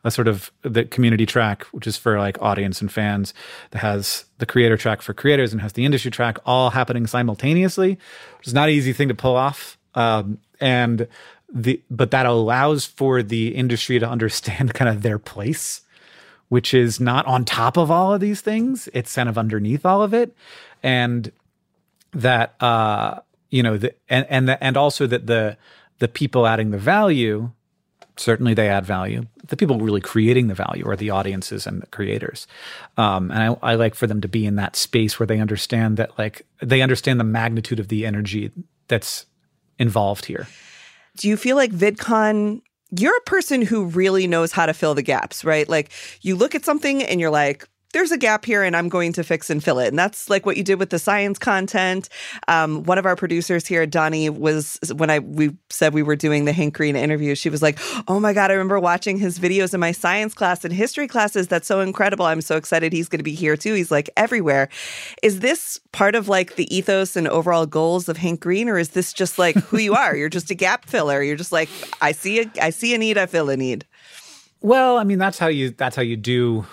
a 0.04 0.10
sort 0.10 0.28
of 0.28 0.50
the 0.62 0.84
community 0.84 1.26
track, 1.26 1.64
which 1.72 1.86
is 1.86 1.96
for 1.96 2.18
like 2.18 2.40
audience 2.40 2.80
and 2.80 2.90
fans, 2.90 3.34
that 3.70 3.80
has 3.80 4.24
the 4.38 4.46
creator 4.46 4.76
track 4.76 5.02
for 5.02 5.14
creators 5.14 5.52
and 5.52 5.60
has 5.60 5.72
the 5.74 5.84
industry 5.84 6.10
track 6.10 6.38
all 6.46 6.70
happening 6.70 7.06
simultaneously, 7.06 7.98
which 8.38 8.46
is 8.46 8.54
not 8.54 8.68
an 8.68 8.74
easy 8.74 8.92
thing 8.92 9.08
to 9.08 9.14
pull 9.14 9.36
off. 9.36 9.78
Um, 9.94 10.38
and 10.60 11.08
the 11.52 11.82
but 11.90 12.10
that 12.12 12.26
allows 12.26 12.84
for 12.84 13.22
the 13.22 13.54
industry 13.54 13.98
to 13.98 14.08
understand 14.08 14.74
kind 14.74 14.88
of 14.88 15.02
their 15.02 15.18
place, 15.18 15.82
which 16.48 16.74
is 16.74 17.00
not 17.00 17.26
on 17.26 17.44
top 17.44 17.76
of 17.76 17.90
all 17.90 18.12
of 18.12 18.20
these 18.20 18.40
things; 18.40 18.88
it's 18.92 19.14
kind 19.14 19.28
of 19.28 19.38
underneath 19.38 19.84
all 19.84 20.02
of 20.02 20.14
it, 20.14 20.34
and 20.82 21.32
that 22.12 22.54
uh, 22.62 23.20
you 23.50 23.62
know, 23.62 23.76
the, 23.76 23.94
and 24.08 24.26
and 24.30 24.48
the, 24.48 24.62
and 24.62 24.76
also 24.76 25.06
that 25.06 25.26
the 25.26 25.56
the 25.98 26.08
people 26.08 26.46
adding 26.46 26.70
the 26.70 26.78
value 26.78 27.50
certainly 28.16 28.54
they 28.54 28.68
add 28.68 28.84
value. 28.86 29.26
The 29.46 29.56
people 29.56 29.78
really 29.78 30.00
creating 30.00 30.48
the 30.48 30.54
value 30.54 30.86
are 30.88 30.96
the 30.96 31.10
audiences 31.10 31.66
and 31.66 31.82
the 31.82 31.86
creators. 31.86 32.46
Um, 32.96 33.30
and 33.30 33.42
I, 33.42 33.72
I 33.72 33.74
like 33.74 33.94
for 33.94 34.06
them 34.06 34.20
to 34.20 34.28
be 34.28 34.46
in 34.46 34.56
that 34.56 34.76
space 34.76 35.18
where 35.18 35.26
they 35.26 35.40
understand 35.40 35.96
that, 35.96 36.18
like, 36.18 36.46
they 36.62 36.82
understand 36.82 37.18
the 37.18 37.24
magnitude 37.24 37.80
of 37.80 37.88
the 37.88 38.06
energy 38.06 38.52
that's 38.88 39.26
involved 39.78 40.26
here. 40.26 40.46
Do 41.16 41.28
you 41.28 41.36
feel 41.36 41.56
like 41.56 41.72
VidCon? 41.72 42.62
You're 42.96 43.16
a 43.16 43.22
person 43.22 43.62
who 43.62 43.86
really 43.86 44.26
knows 44.26 44.52
how 44.52 44.66
to 44.66 44.74
fill 44.74 44.94
the 44.94 45.02
gaps, 45.02 45.44
right? 45.44 45.68
Like 45.68 45.90
you 46.22 46.36
look 46.36 46.54
at 46.54 46.64
something 46.64 47.02
and 47.02 47.20
you're 47.20 47.30
like, 47.30 47.68
there's 47.92 48.12
a 48.12 48.18
gap 48.18 48.44
here 48.44 48.62
and 48.62 48.76
I'm 48.76 48.88
going 48.88 49.12
to 49.14 49.24
fix 49.24 49.50
and 49.50 49.62
fill 49.62 49.78
it. 49.78 49.88
And 49.88 49.98
that's 49.98 50.30
like 50.30 50.46
what 50.46 50.56
you 50.56 50.62
did 50.62 50.78
with 50.78 50.90
the 50.90 50.98
science 50.98 51.38
content. 51.38 52.08
Um, 52.48 52.84
one 52.84 52.98
of 52.98 53.06
our 53.06 53.16
producers 53.16 53.66
here, 53.66 53.86
Donnie, 53.86 54.30
was 54.30 54.78
when 54.94 55.10
I 55.10 55.18
we 55.18 55.56
said 55.70 55.92
we 55.92 56.02
were 56.02 56.16
doing 56.16 56.44
the 56.44 56.52
Hank 56.52 56.74
Green 56.74 56.96
interview, 56.96 57.34
she 57.34 57.50
was 57.50 57.62
like, 57.62 57.78
Oh 58.08 58.20
my 58.20 58.32
God, 58.32 58.50
I 58.50 58.54
remember 58.54 58.78
watching 58.78 59.18
his 59.18 59.38
videos 59.38 59.74
in 59.74 59.80
my 59.80 59.92
science 59.92 60.34
class 60.34 60.64
and 60.64 60.72
history 60.72 61.08
classes. 61.08 61.48
That's 61.48 61.66
so 61.66 61.80
incredible. 61.80 62.26
I'm 62.26 62.40
so 62.40 62.56
excited 62.56 62.92
he's 62.92 63.08
gonna 63.08 63.22
be 63.22 63.34
here 63.34 63.56
too. 63.56 63.74
He's 63.74 63.90
like 63.90 64.08
everywhere. 64.16 64.68
Is 65.22 65.40
this 65.40 65.80
part 65.92 66.14
of 66.14 66.28
like 66.28 66.56
the 66.56 66.74
ethos 66.74 67.16
and 67.16 67.26
overall 67.26 67.66
goals 67.66 68.08
of 68.08 68.16
Hank 68.16 68.40
Green, 68.40 68.68
or 68.68 68.78
is 68.78 68.90
this 68.90 69.12
just 69.12 69.38
like 69.38 69.56
who 69.56 69.78
you 69.78 69.94
are? 69.94 70.14
You're 70.14 70.28
just 70.28 70.50
a 70.50 70.54
gap 70.54 70.86
filler. 70.86 71.22
You're 71.22 71.36
just 71.36 71.52
like, 71.52 71.68
I 72.00 72.12
see 72.12 72.40
a 72.40 72.50
I 72.62 72.70
see 72.70 72.94
a 72.94 72.98
need, 72.98 73.18
I 73.18 73.26
fill 73.26 73.50
a 73.50 73.56
need. 73.56 73.84
Well, 74.62 74.98
I 74.98 75.04
mean, 75.04 75.18
that's 75.18 75.38
how 75.38 75.48
you 75.48 75.70
that's 75.70 75.96
how 75.96 76.02
you 76.02 76.16
do 76.16 76.66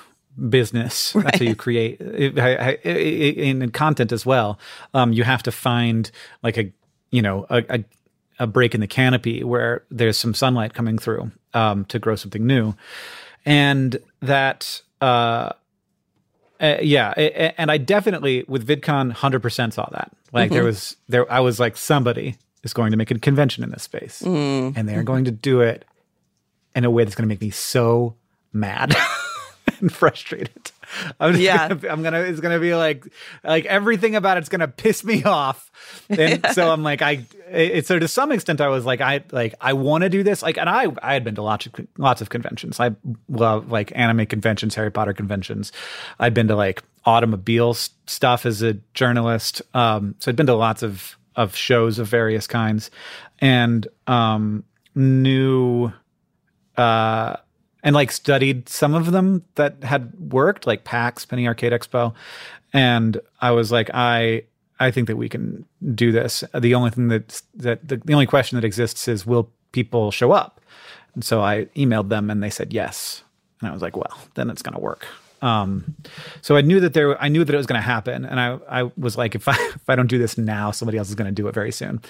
business. 0.49 1.13
Right. 1.17 1.25
That's 1.25 1.39
how 1.39 1.45
you 1.45 1.55
create 1.55 1.99
in, 1.99 3.61
in 3.61 3.71
content 3.71 4.11
as 4.11 4.25
well. 4.25 4.59
Um, 4.93 5.13
you 5.13 5.23
have 5.23 5.41
to 5.43 5.51
find 5.51 6.09
like 6.43 6.57
a 6.57 6.71
you 7.09 7.21
know 7.21 7.45
a, 7.49 7.63
a, 7.69 7.83
a 8.39 8.47
break 8.47 8.75
in 8.75 8.81
the 8.81 8.87
canopy 8.87 9.43
where 9.43 9.83
there's 9.89 10.17
some 10.17 10.33
sunlight 10.33 10.73
coming 10.73 10.99
through 10.99 11.31
um, 11.53 11.85
to 11.85 11.99
grow 11.99 12.15
something 12.15 12.45
new, 12.45 12.75
and 13.45 13.97
that. 14.21 14.81
Uh, 15.01 15.51
uh, 16.59 16.77
yeah, 16.81 17.11
and 17.11 17.69
I 17.69 17.77
definitely 17.77 18.43
with 18.47 18.67
VidCon 18.67 19.13
100% 19.13 19.73
saw 19.73 19.87
that. 19.91 20.11
Like 20.33 20.47
mm-hmm. 20.47 20.55
there 20.55 20.63
was 20.63 20.95
there 21.07 21.31
I 21.31 21.39
was 21.39 21.59
like 21.59 21.77
somebody 21.77 22.35
is 22.63 22.73
going 22.73 22.91
to 22.91 22.97
make 22.97 23.11
a 23.11 23.19
convention 23.19 23.63
in 23.63 23.71
this 23.71 23.83
space 23.83 24.21
mm. 24.21 24.73
and 24.75 24.87
they're 24.87 25.03
going 25.03 25.25
to 25.25 25.31
do 25.31 25.61
it 25.61 25.85
in 26.75 26.85
a 26.85 26.91
way 26.91 27.03
that's 27.03 27.15
going 27.15 27.23
to 27.23 27.29
make 27.29 27.41
me 27.41 27.49
so 27.49 28.15
mad 28.53 28.95
and 29.79 29.91
frustrated. 29.93 30.71
I'm 31.19 31.35
yeah, 31.35 31.67
gonna, 31.69 31.87
I'm 31.89 32.03
gonna. 32.03 32.19
It's 32.21 32.39
gonna 32.39 32.59
be 32.59 32.73
like, 32.73 33.05
like 33.43 33.65
everything 33.65 34.15
about 34.15 34.37
it's 34.37 34.49
gonna 34.49 34.67
piss 34.67 35.03
me 35.03 35.23
off, 35.23 35.69
and 36.09 36.45
so 36.53 36.71
I'm 36.71 36.83
like, 36.83 37.01
I. 37.01 37.25
It, 37.51 37.85
so 37.85 37.99
to 37.99 38.07
some 38.07 38.31
extent, 38.31 38.61
I 38.61 38.69
was 38.69 38.85
like, 38.85 39.01
I 39.01 39.23
like, 39.31 39.55
I 39.59 39.73
want 39.73 40.03
to 40.03 40.09
do 40.09 40.23
this. 40.23 40.41
Like, 40.41 40.57
and 40.57 40.69
I, 40.69 40.87
I 41.01 41.13
had 41.13 41.23
been 41.23 41.35
to 41.35 41.41
lots 41.41 41.65
of 41.65 41.73
lots 41.97 42.21
of 42.21 42.29
conventions. 42.29 42.79
I 42.79 42.95
love 43.29 43.71
like 43.71 43.91
anime 43.95 44.25
conventions, 44.25 44.75
Harry 44.75 44.91
Potter 44.91 45.13
conventions. 45.13 45.71
I'd 46.19 46.33
been 46.33 46.47
to 46.47 46.55
like 46.55 46.83
automobile 47.05 47.73
stuff 47.73 48.45
as 48.45 48.61
a 48.61 48.73
journalist. 48.93 49.61
Um, 49.73 50.15
so 50.19 50.29
I'd 50.29 50.35
been 50.35 50.47
to 50.47 50.55
lots 50.55 50.83
of 50.83 51.17
of 51.35 51.55
shows 51.55 51.99
of 51.99 52.07
various 52.07 52.47
kinds, 52.47 52.91
and 53.39 53.87
um, 54.07 54.63
knew. 54.95 55.91
Uh, 56.77 57.37
and 57.83 57.95
like 57.95 58.11
studied 58.11 58.69
some 58.69 58.93
of 58.93 59.11
them 59.11 59.43
that 59.55 59.83
had 59.83 60.13
worked, 60.31 60.67
like 60.67 60.83
PAX, 60.83 61.25
Penny 61.25 61.47
Arcade 61.47 61.73
Expo. 61.73 62.13
And 62.73 63.19
I 63.41 63.51
was 63.51 63.71
like, 63.71 63.89
I 63.93 64.43
I 64.79 64.91
think 64.91 65.07
that 65.07 65.15
we 65.15 65.29
can 65.29 65.65
do 65.95 66.11
this. 66.11 66.43
The 66.53 66.75
only 66.75 66.91
thing 66.91 67.07
that 67.09 67.41
that 67.55 67.87
the, 67.87 67.97
the 67.97 68.13
only 68.13 68.27
question 68.27 68.55
that 68.57 68.65
exists 68.65 69.07
is 69.07 69.25
will 69.25 69.49
people 69.71 70.11
show 70.11 70.31
up? 70.31 70.61
And 71.13 71.23
so 71.23 71.41
I 71.41 71.65
emailed 71.75 72.09
them 72.09 72.29
and 72.29 72.43
they 72.43 72.49
said 72.49 72.73
yes. 72.73 73.23
And 73.59 73.69
I 73.69 73.73
was 73.73 73.81
like, 73.81 73.95
well, 73.95 74.17
then 74.35 74.49
it's 74.49 74.61
going 74.61 74.75
to 74.75 74.79
work. 74.79 75.05
Um, 75.41 75.95
so 76.41 76.55
I 76.55 76.61
knew 76.61 76.79
that 76.79 76.93
there, 76.93 77.19
I 77.21 77.27
knew 77.27 77.43
that 77.43 77.53
it 77.53 77.57
was 77.57 77.67
going 77.67 77.79
to 77.79 77.85
happen, 77.85 78.25
and 78.25 78.39
I, 78.39 78.57
I 78.67 78.91
was 78.97 79.17
like, 79.17 79.35
if 79.35 79.47
I, 79.47 79.53
if 79.75 79.87
I 79.87 79.95
don't 79.95 80.07
do 80.07 80.17
this 80.17 80.35
now, 80.35 80.71
somebody 80.71 80.97
else 80.97 81.09
is 81.09 81.15
going 81.15 81.27
to 81.27 81.31
do 81.31 81.47
it 81.47 81.53
very 81.53 81.71
soon 81.71 82.01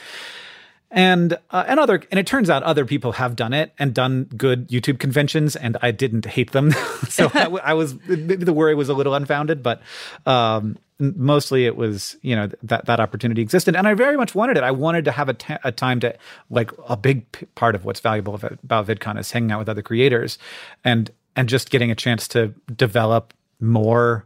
and 0.90 1.38
uh, 1.52 1.66
and 1.68 1.80
other 1.80 2.02
and 2.12 2.20
it 2.20 2.26
turns 2.26 2.50
out 2.50 2.64
other 2.64 2.86
people 2.86 3.14
have 3.14 3.36
done 3.36 3.54
it 3.54 3.74
and 3.78 3.94
done 3.94 4.26
good 4.38 4.70
YouTube 4.70 5.00
conventions, 5.00 5.56
and 5.56 5.78
I 5.82 5.92
didn't 5.92 6.26
hate 6.26 6.52
them. 6.52 6.72
so 7.10 7.30
I, 7.34 7.46
I, 7.46 7.74
was 7.74 7.96
maybe 8.08 8.46
the 8.46 8.54
worry 8.54 8.74
was 8.74 8.88
a 8.88 8.94
little 8.94 9.14
unfounded, 9.14 9.62
but 9.62 9.82
um, 10.26 10.78
mostly 11.00 11.66
it 11.66 11.76
was 11.76 12.16
you 12.22 12.36
know 12.36 12.50
that 12.64 12.86
that 12.86 13.00
opportunity 13.00 13.42
existed, 13.42 13.76
and 13.76 13.88
I 13.88 13.94
very 13.96 14.16
much 14.16 14.34
wanted 14.34 14.56
it. 14.56 14.64
I 14.64 14.72
wanted 14.72 15.06
to 15.06 15.12
have 15.12 15.28
a, 15.28 15.34
t- 15.34 15.56
a 15.64 15.72
time 15.72 16.00
to 16.02 16.16
like 16.50 16.72
a 16.88 16.96
big 16.96 17.30
p- 17.34 17.46
part 17.48 17.76
of 17.76 17.84
what's 17.84 18.00
valuable 18.00 18.36
about 18.36 18.88
VidCon 18.88 19.20
is 19.20 19.32
hanging 19.32 19.52
out 19.52 19.60
with 19.60 19.70
other 19.70 19.82
creators, 19.82 20.38
and 20.86 21.12
and 21.36 21.50
just 21.50 21.70
getting 21.70 21.92
a 21.92 21.96
chance 21.96 22.30
to 22.30 22.54
develop 22.76 23.34
more 23.60 24.26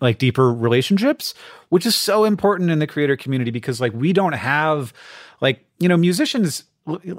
like 0.00 0.18
deeper 0.18 0.52
relationships 0.52 1.34
which 1.68 1.86
is 1.86 1.94
so 1.94 2.24
important 2.24 2.70
in 2.70 2.78
the 2.78 2.86
creator 2.86 3.16
community 3.16 3.50
because 3.50 3.80
like 3.80 3.92
we 3.92 4.12
don't 4.12 4.34
have 4.34 4.92
like 5.40 5.64
you 5.78 5.88
know 5.88 5.96
musicians 5.96 6.64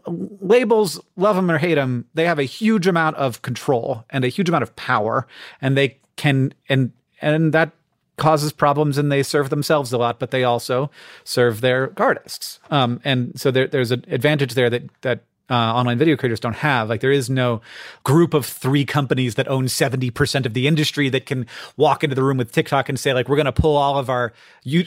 labels 0.05 0.99
love 1.15 1.35
them 1.35 1.49
or 1.49 1.57
hate 1.57 1.75
them 1.75 2.05
they 2.13 2.25
have 2.25 2.39
a 2.39 2.43
huge 2.43 2.87
amount 2.87 3.15
of 3.17 3.41
control 3.41 4.03
and 4.09 4.25
a 4.25 4.29
huge 4.29 4.49
amount 4.49 4.63
of 4.63 4.75
power 4.75 5.25
and 5.61 5.77
they 5.77 5.97
can 6.15 6.53
and 6.67 6.91
and 7.21 7.53
that 7.53 7.71
causes 8.17 8.51
problems 8.51 8.97
and 8.97 9.11
they 9.11 9.23
serve 9.23 9.49
themselves 9.49 9.91
a 9.91 9.97
lot 9.97 10.19
but 10.19 10.31
they 10.31 10.43
also 10.43 10.89
serve 11.23 11.61
their 11.61 11.91
artists. 11.97 12.59
Um, 12.69 13.01
and 13.03 13.39
so 13.39 13.51
there, 13.51 13.67
there's 13.67 13.91
an 13.91 14.05
advantage 14.07 14.53
there 14.53 14.69
that 14.69 14.83
that 15.01 15.23
uh, 15.49 15.53
online 15.53 15.97
video 15.97 16.15
creators 16.15 16.39
don't 16.39 16.55
have. 16.55 16.89
Like 16.89 17.01
there 17.01 17.11
is 17.11 17.29
no 17.29 17.61
group 18.03 18.33
of 18.33 18.45
three 18.45 18.85
companies 18.85 19.35
that 19.35 19.47
own 19.47 19.65
70% 19.65 20.45
of 20.45 20.53
the 20.53 20.67
industry 20.67 21.09
that 21.09 21.25
can 21.25 21.45
walk 21.75 22.03
into 22.03 22.15
the 22.15 22.23
room 22.23 22.37
with 22.37 22.51
TikTok 22.51 22.87
and 22.87 22.99
say 22.99 23.13
like, 23.13 23.27
we're 23.27 23.35
going 23.35 23.45
to 23.45 23.51
pull 23.51 23.75
all 23.75 23.97
of 23.97 24.09
our, 24.09 24.31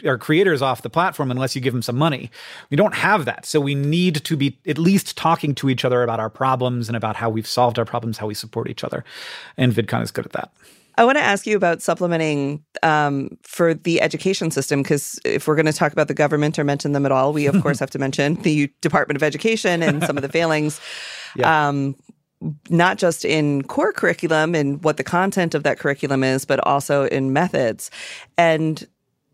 our 0.04 0.18
creators 0.18 0.62
off 0.62 0.82
the 0.82 0.90
platform 0.90 1.30
unless 1.30 1.54
you 1.54 1.60
give 1.60 1.74
them 1.74 1.82
some 1.82 1.96
money. 1.96 2.30
We 2.70 2.76
don't 2.76 2.94
have 2.94 3.26
that. 3.26 3.44
So 3.44 3.60
we 3.60 3.74
need 3.74 4.16
to 4.24 4.36
be 4.36 4.58
at 4.66 4.78
least 4.78 5.16
talking 5.16 5.54
to 5.56 5.68
each 5.68 5.84
other 5.84 6.02
about 6.02 6.20
our 6.20 6.30
problems 6.30 6.88
and 6.88 6.96
about 6.96 7.16
how 7.16 7.28
we've 7.28 7.46
solved 7.46 7.78
our 7.78 7.84
problems, 7.84 8.18
how 8.18 8.26
we 8.26 8.34
support 8.34 8.70
each 8.70 8.82
other. 8.82 9.04
And 9.56 9.72
VidCon 9.72 10.02
is 10.02 10.10
good 10.10 10.24
at 10.24 10.32
that. 10.32 10.52
I 10.98 11.04
want 11.04 11.18
to 11.18 11.22
ask 11.22 11.46
you 11.46 11.56
about 11.56 11.82
supplementing 11.82 12.64
um, 12.82 13.36
for 13.42 13.74
the 13.74 14.00
education 14.00 14.50
system 14.50 14.82
because 14.82 15.20
if 15.24 15.46
we're 15.46 15.54
going 15.54 15.66
to 15.66 15.72
talk 15.72 15.92
about 15.92 16.08
the 16.08 16.14
government 16.14 16.58
or 16.58 16.64
mention 16.64 16.92
them 16.92 17.04
at 17.04 17.12
all, 17.12 17.32
we 17.32 17.46
of 17.46 17.60
course 17.62 17.78
have 17.80 17.90
to 17.90 17.98
mention 17.98 18.36
the 18.36 18.72
Department 18.80 19.16
of 19.16 19.22
Education 19.22 19.82
and 19.82 20.02
some 20.04 20.16
of 20.16 20.22
the 20.22 20.28
failings. 20.30 20.80
Yeah. 21.34 21.68
Um, 21.68 21.96
not 22.68 22.98
just 22.98 23.24
in 23.24 23.62
core 23.62 23.92
curriculum 23.92 24.54
and 24.54 24.82
what 24.84 24.98
the 24.98 25.04
content 25.04 25.54
of 25.54 25.62
that 25.62 25.78
curriculum 25.78 26.22
is, 26.22 26.44
but 26.44 26.60
also 26.66 27.06
in 27.06 27.32
methods. 27.32 27.90
And 28.36 28.86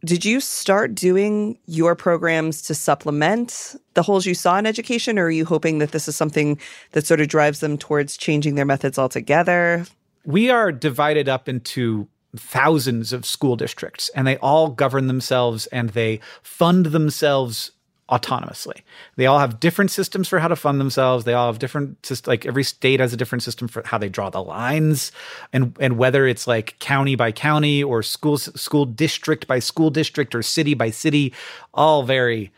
did 0.05 0.25
you 0.25 0.41
start 0.41 0.95
doing 0.95 1.59
your 1.67 1.95
programs 1.95 2.63
to 2.63 2.75
supplement 2.75 3.77
the 3.95 4.03
holes 4.03 4.27
you 4.27 4.35
saw 4.35 4.59
in 4.59 4.67
education, 4.67 5.19
or 5.19 5.27
are 5.27 5.31
you 5.31 5.45
hoping 5.45 5.79
that 5.79 5.93
this 5.93 6.09
is 6.09 6.17
something 6.17 6.59
that 6.93 7.07
sort 7.07 7.21
of 7.21 7.29
drives 7.29 7.61
them 7.61 7.79
towards 7.79 8.17
changing 8.17 8.57
their 8.57 8.65
methods 8.65 8.99
altogether? 8.99 9.87
We 10.25 10.51
are 10.51 10.73
divided 10.73 11.29
up 11.29 11.49
into 11.49 12.09
thousands 12.37 13.13
of 13.13 13.27
school 13.27 13.57
districts, 13.57 14.09
and 14.11 14.27
they 14.27 14.37
all 14.39 14.69
govern 14.69 15.07
themselves 15.07 15.67
and 15.67 15.91
they 15.91 16.21
fund 16.43 16.87
themselves 16.87 17.73
autonomously. 18.11 18.83
They 19.17 19.27
all 19.27 19.39
have 19.39 19.59
different 19.59 19.91
systems 19.91 20.29
for 20.29 20.39
how 20.39 20.49
to 20.49 20.57
fund 20.57 20.79
themselves. 20.79 21.25
They 21.25 21.33
all 21.33 21.47
have 21.47 21.59
different 21.59 22.27
like 22.27 22.45
every 22.45 22.65
state 22.65 23.01
has 23.01 23.13
a 23.13 23.17
different 23.17 23.43
system 23.43 23.69
for 23.69 23.83
how 23.87 23.97
they 23.97 24.11
draw 24.11 24.29
the 24.29 24.43
lines 24.43 25.13
and 25.53 25.75
and 25.81 25.97
whether 25.97 26.27
it's 26.27 26.47
like 26.47 26.79
county 26.79 27.15
by 27.15 27.33
county 27.33 27.83
or 27.83 28.03
school 28.03 28.37
school 28.37 28.85
district 28.85 29.47
by 29.47 29.61
school 29.61 29.89
district 29.89 30.35
or 30.35 30.43
city 30.43 30.75
by 30.75 30.91
city, 30.91 31.33
all 31.73 32.03
very 32.03 32.53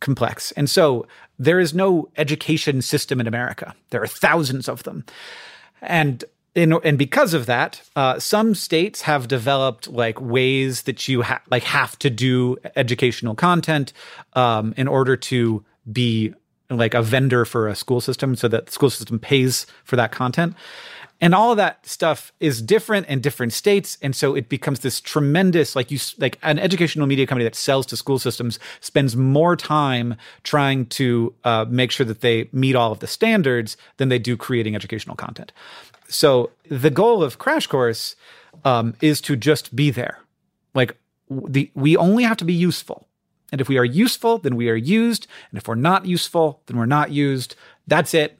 complex. 0.00 0.50
And 0.52 0.70
so 0.70 1.06
there 1.38 1.60
is 1.60 1.74
no 1.74 2.08
education 2.16 2.80
system 2.80 3.20
in 3.20 3.26
America. 3.26 3.74
There 3.90 4.02
are 4.02 4.06
thousands 4.06 4.68
of 4.68 4.84
them. 4.84 5.04
And 5.82 6.24
in, 6.56 6.72
and 6.72 6.96
because 6.96 7.34
of 7.34 7.44
that, 7.46 7.82
uh, 7.94 8.18
some 8.18 8.54
states 8.54 9.02
have 9.02 9.28
developed 9.28 9.88
like 9.88 10.18
ways 10.20 10.82
that 10.82 11.06
you 11.06 11.22
ha- 11.22 11.42
like 11.50 11.62
have 11.64 11.98
to 11.98 12.08
do 12.08 12.56
educational 12.74 13.34
content 13.34 13.92
um, 14.32 14.72
in 14.76 14.88
order 14.88 15.16
to 15.16 15.62
be 15.92 16.32
like 16.70 16.94
a 16.94 17.02
vendor 17.02 17.44
for 17.44 17.68
a 17.68 17.76
school 17.76 18.00
system, 18.00 18.34
so 18.34 18.48
that 18.48 18.66
the 18.66 18.72
school 18.72 18.90
system 18.90 19.18
pays 19.18 19.66
for 19.84 19.96
that 19.96 20.12
content. 20.12 20.54
And 21.18 21.34
all 21.34 21.50
of 21.50 21.56
that 21.56 21.86
stuff 21.86 22.30
is 22.40 22.60
different 22.60 23.06
in 23.06 23.20
different 23.20 23.54
states, 23.54 23.96
and 24.02 24.14
so 24.14 24.34
it 24.34 24.50
becomes 24.50 24.80
this 24.80 25.00
tremendous 25.00 25.74
like 25.74 25.90
you 25.90 25.98
like 26.18 26.38
an 26.42 26.58
educational 26.58 27.06
media 27.06 27.26
company 27.26 27.44
that 27.44 27.54
sells 27.54 27.86
to 27.86 27.96
school 27.96 28.18
systems 28.18 28.58
spends 28.80 29.16
more 29.16 29.56
time 29.56 30.16
trying 30.42 30.86
to 30.86 31.34
uh, 31.44 31.64
make 31.68 31.90
sure 31.90 32.04
that 32.04 32.20
they 32.20 32.48
meet 32.52 32.76
all 32.76 32.92
of 32.92 33.00
the 33.00 33.06
standards 33.06 33.78
than 33.96 34.10
they 34.10 34.18
do 34.18 34.36
creating 34.36 34.74
educational 34.74 35.16
content. 35.16 35.52
So 36.08 36.50
the 36.68 36.90
goal 36.90 37.22
of 37.22 37.38
Crash 37.38 37.66
Course 37.66 38.16
um, 38.64 38.94
is 39.00 39.20
to 39.22 39.36
just 39.36 39.74
be 39.74 39.90
there. 39.90 40.18
Like 40.74 40.96
the 41.30 41.70
we 41.74 41.96
only 41.96 42.24
have 42.24 42.36
to 42.38 42.44
be 42.44 42.54
useful. 42.54 43.06
And 43.52 43.60
if 43.60 43.68
we 43.68 43.78
are 43.78 43.84
useful, 43.84 44.38
then 44.38 44.56
we 44.56 44.68
are 44.68 44.76
used. 44.76 45.26
And 45.50 45.58
if 45.58 45.68
we're 45.68 45.76
not 45.76 46.04
useful, 46.04 46.62
then 46.66 46.76
we're 46.76 46.86
not 46.86 47.12
used. 47.12 47.54
That's 47.86 48.12
it. 48.12 48.38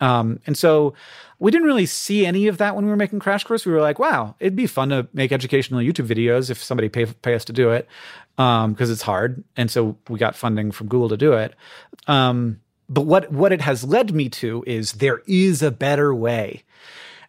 Um, 0.00 0.40
and 0.46 0.56
so 0.56 0.94
we 1.38 1.50
didn't 1.50 1.66
really 1.66 1.86
see 1.86 2.24
any 2.24 2.46
of 2.46 2.58
that 2.58 2.74
when 2.74 2.84
we 2.84 2.90
were 2.90 2.96
making 2.96 3.18
Crash 3.18 3.44
Course. 3.44 3.66
We 3.66 3.72
were 3.72 3.80
like, 3.80 3.98
wow, 3.98 4.36
it'd 4.40 4.56
be 4.56 4.66
fun 4.66 4.88
to 4.90 5.08
make 5.12 5.32
educational 5.32 5.80
YouTube 5.80 6.06
videos 6.06 6.50
if 6.50 6.62
somebody 6.62 6.88
pay, 6.88 7.06
pay 7.06 7.34
us 7.34 7.44
to 7.46 7.52
do 7.52 7.70
it 7.70 7.88
because 8.36 8.64
um, 8.64 8.76
it's 8.78 9.02
hard. 9.02 9.42
And 9.56 9.70
so 9.70 9.96
we 10.08 10.18
got 10.18 10.36
funding 10.36 10.70
from 10.70 10.88
Google 10.88 11.08
to 11.10 11.16
do 11.16 11.32
it. 11.32 11.54
Um, 12.06 12.60
but 12.88 13.02
what 13.02 13.30
what 13.30 13.52
it 13.52 13.60
has 13.60 13.84
led 13.84 14.14
me 14.14 14.28
to 14.28 14.64
is 14.66 14.94
there 14.94 15.22
is 15.26 15.62
a 15.62 15.70
better 15.70 16.14
way. 16.14 16.62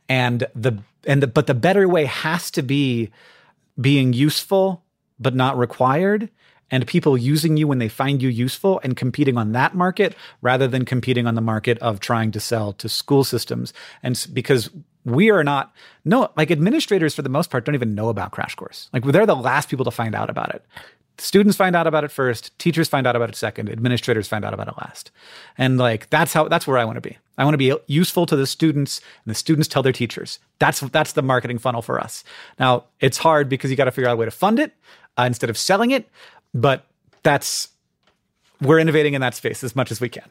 And 0.08 0.48
the 0.56 0.80
and 1.06 1.22
the 1.22 1.28
but 1.28 1.48
the 1.48 1.54
better 1.54 1.88
way 1.88 2.06
has 2.06 2.50
to 2.52 2.62
be 2.62 3.10
being 3.80 4.14
useful 4.14 4.84
but 5.20 5.36
not 5.36 5.58
required 5.58 6.30
and 6.72 6.86
people 6.86 7.18
using 7.18 7.58
you 7.58 7.68
when 7.68 7.80
they 7.80 7.90
find 7.90 8.22
you 8.22 8.30
useful 8.30 8.80
and 8.84 8.96
competing 8.96 9.38
on 9.38 9.54
that 9.54 9.76
market 9.76 10.16
rather 10.42 10.68
than 10.68 10.86
competing 10.86 11.26
on 11.26 11.36
the 11.36 11.42
market 11.42 11.78
of 11.80 12.00
trying 12.00 12.32
to 12.32 12.40
sell 12.40 12.74
to 12.74 12.88
school 12.88 13.24
systems. 13.24 13.74
And 14.04 14.28
because 14.34 14.70
we 15.04 15.30
are 15.32 15.44
not 15.44 15.74
no 16.06 16.32
like 16.38 16.52
administrators 16.52 17.16
for 17.16 17.22
the 17.22 17.30
most 17.30 17.50
part 17.50 17.66
don't 17.66 17.76
even 17.76 17.96
know 17.96 18.10
about 18.10 18.32
crash 18.32 18.56
course. 18.56 18.90
Like 18.94 19.04
they're 19.04 19.26
the 19.26 19.36
last 19.36 19.70
people 19.70 19.86
to 19.86 19.92
find 19.92 20.16
out 20.16 20.30
about 20.30 20.54
it 20.54 20.64
students 21.20 21.58
find 21.58 21.76
out 21.76 21.88
about 21.88 22.04
it 22.04 22.12
first 22.12 22.58
teachers 22.60 22.88
find 22.88 23.06
out 23.06 23.16
about 23.16 23.30
it 23.30 23.36
second 23.36 23.70
administrators 23.70 24.28
find 24.28 24.46
out 24.46 24.54
about 24.54 24.68
it 24.68 24.76
last. 24.78 25.12
And 25.58 25.78
like 25.78 26.10
that's 26.10 26.34
how 26.34 26.48
that's 26.48 26.68
where 26.68 26.78
i 26.78 26.86
want 26.86 26.98
to 26.98 27.02
be. 27.02 27.18
I 27.38 27.44
want 27.46 27.54
to 27.54 27.58
be 27.58 27.74
useful 27.88 28.26
to 28.26 28.36
the 28.36 28.48
students 28.48 29.00
and 29.26 29.32
the 29.32 29.36
students 29.36 29.68
tell 29.68 29.84
their 29.84 29.94
teachers. 29.94 30.40
That's 30.60 30.80
that's 30.82 31.14
the 31.14 31.22
marketing 31.22 31.58
funnel 31.58 31.82
for 31.82 32.00
us. 32.00 32.24
Now 32.60 32.86
it's 33.00 33.18
hard 33.18 33.50
because 33.50 33.72
you 33.72 33.78
got 33.78 33.86
to 33.86 33.92
figure 33.92 34.10
out 34.10 34.14
a 34.14 34.18
way 34.18 34.26
to 34.26 34.32
fund 34.32 34.60
it 34.60 34.74
uh, 35.18 35.24
instead 35.24 35.50
of 35.50 35.58
selling 35.58 35.92
it 35.92 36.10
but 36.54 36.86
that's 37.24 37.70
we're 38.62 38.80
innovating 38.80 39.14
in 39.14 39.22
that 39.22 39.36
space 39.36 39.64
as 39.64 39.76
much 39.76 39.92
as 39.92 40.02
we 40.02 40.10
can. 40.10 40.28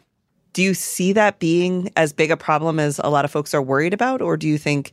Do 0.52 0.62
you 0.62 0.74
see 0.74 1.12
that 1.12 1.38
being 1.38 1.90
as 1.96 2.12
big 2.12 2.30
a 2.30 2.36
problem 2.36 2.78
as 2.80 3.00
a 3.02 3.10
lot 3.10 3.24
of 3.24 3.30
folks 3.30 3.54
are 3.54 3.62
worried 3.62 3.94
about 3.94 4.20
or 4.20 4.36
do 4.36 4.48
you 4.48 4.58
think 4.58 4.92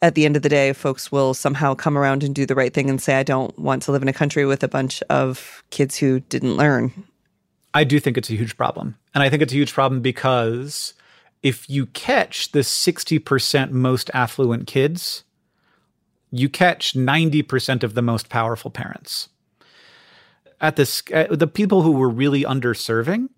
at 0.00 0.14
the 0.14 0.24
end 0.24 0.36
of 0.36 0.42
the 0.42 0.48
day, 0.48 0.72
folks 0.72 1.10
will 1.10 1.34
somehow 1.34 1.74
come 1.74 1.98
around 1.98 2.22
and 2.22 2.34
do 2.34 2.46
the 2.46 2.54
right 2.54 2.72
thing 2.72 2.88
and 2.88 3.00
say, 3.00 3.16
I 3.16 3.22
don't 3.22 3.56
want 3.58 3.82
to 3.82 3.92
live 3.92 4.02
in 4.02 4.08
a 4.08 4.12
country 4.12 4.46
with 4.46 4.62
a 4.62 4.68
bunch 4.68 5.02
of 5.10 5.64
kids 5.70 5.96
who 5.96 6.20
didn't 6.20 6.56
learn. 6.56 6.92
I 7.74 7.84
do 7.84 8.00
think 8.00 8.16
it's 8.16 8.30
a 8.30 8.34
huge 8.34 8.56
problem. 8.56 8.96
And 9.14 9.22
I 9.22 9.28
think 9.28 9.42
it's 9.42 9.52
a 9.52 9.56
huge 9.56 9.72
problem 9.72 10.00
because 10.00 10.94
if 11.42 11.68
you 11.68 11.86
catch 11.86 12.52
the 12.52 12.60
60% 12.60 13.70
most 13.70 14.10
affluent 14.14 14.66
kids, 14.66 15.24
you 16.30 16.48
catch 16.48 16.94
90% 16.94 17.82
of 17.82 17.94
the 17.94 18.02
most 18.02 18.28
powerful 18.28 18.70
parents. 18.70 19.28
At 20.60 20.76
this, 20.76 21.02
uh, 21.12 21.26
the 21.30 21.46
people 21.46 21.82
who 21.82 21.92
were 21.92 22.08
really 22.08 22.42
underserving 22.42 23.28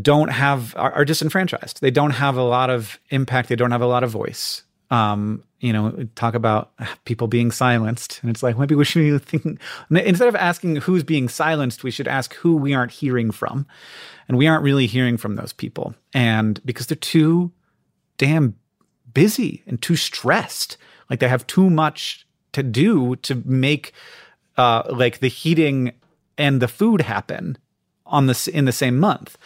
don't 0.00 0.28
have 0.28 0.74
are, 0.76 0.92
are 0.92 1.04
disenfranchised. 1.04 1.80
They 1.80 1.90
don't 1.90 2.10
have 2.10 2.36
a 2.36 2.42
lot 2.42 2.68
of 2.68 2.98
impact. 3.10 3.48
They 3.48 3.56
don't 3.56 3.70
have 3.70 3.80
a 3.80 3.86
lot 3.86 4.04
of 4.04 4.10
voice 4.10 4.62
um, 4.94 5.42
you 5.58 5.72
know, 5.72 6.06
talk 6.14 6.34
about 6.34 6.72
people 7.04 7.26
being 7.26 7.50
silenced. 7.50 8.20
And 8.22 8.30
it's 8.30 8.44
like, 8.44 8.56
maybe 8.56 8.76
we 8.76 8.84
should 8.84 9.00
be 9.00 9.18
thinking, 9.18 9.58
instead 9.90 10.28
of 10.28 10.36
asking 10.36 10.76
who's 10.76 11.02
being 11.02 11.28
silenced, 11.28 11.82
we 11.82 11.90
should 11.90 12.06
ask 12.06 12.34
who 12.34 12.56
we 12.56 12.74
aren't 12.74 12.92
hearing 12.92 13.32
from. 13.32 13.66
And 14.28 14.38
we 14.38 14.46
aren't 14.46 14.62
really 14.62 14.86
hearing 14.86 15.16
from 15.16 15.34
those 15.34 15.52
people. 15.52 15.94
And 16.12 16.64
because 16.64 16.86
they're 16.86 16.96
too 16.96 17.50
damn 18.18 18.54
busy 19.12 19.64
and 19.66 19.82
too 19.82 19.96
stressed, 19.96 20.76
like 21.10 21.18
they 21.18 21.28
have 21.28 21.46
too 21.46 21.68
much 21.68 22.26
to 22.52 22.62
do 22.62 23.16
to 23.16 23.42
make 23.44 23.92
uh, 24.56 24.84
like 24.88 25.18
the 25.18 25.28
heating 25.28 25.92
and 26.38 26.62
the 26.62 26.68
food 26.68 27.00
happen 27.00 27.58
on 28.06 28.26
the 28.26 28.50
in 28.52 28.64
the 28.64 28.72
same 28.72 28.98
month 28.98 29.36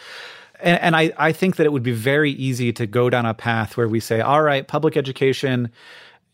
and, 0.60 0.80
and 0.80 0.96
I, 0.96 1.12
I 1.16 1.32
think 1.32 1.56
that 1.56 1.66
it 1.66 1.72
would 1.72 1.82
be 1.82 1.92
very 1.92 2.32
easy 2.32 2.72
to 2.74 2.86
go 2.86 3.10
down 3.10 3.26
a 3.26 3.34
path 3.34 3.76
where 3.76 3.88
we 3.88 4.00
say, 4.00 4.20
all 4.20 4.42
right, 4.42 4.66
public 4.66 4.96
education 4.96 5.70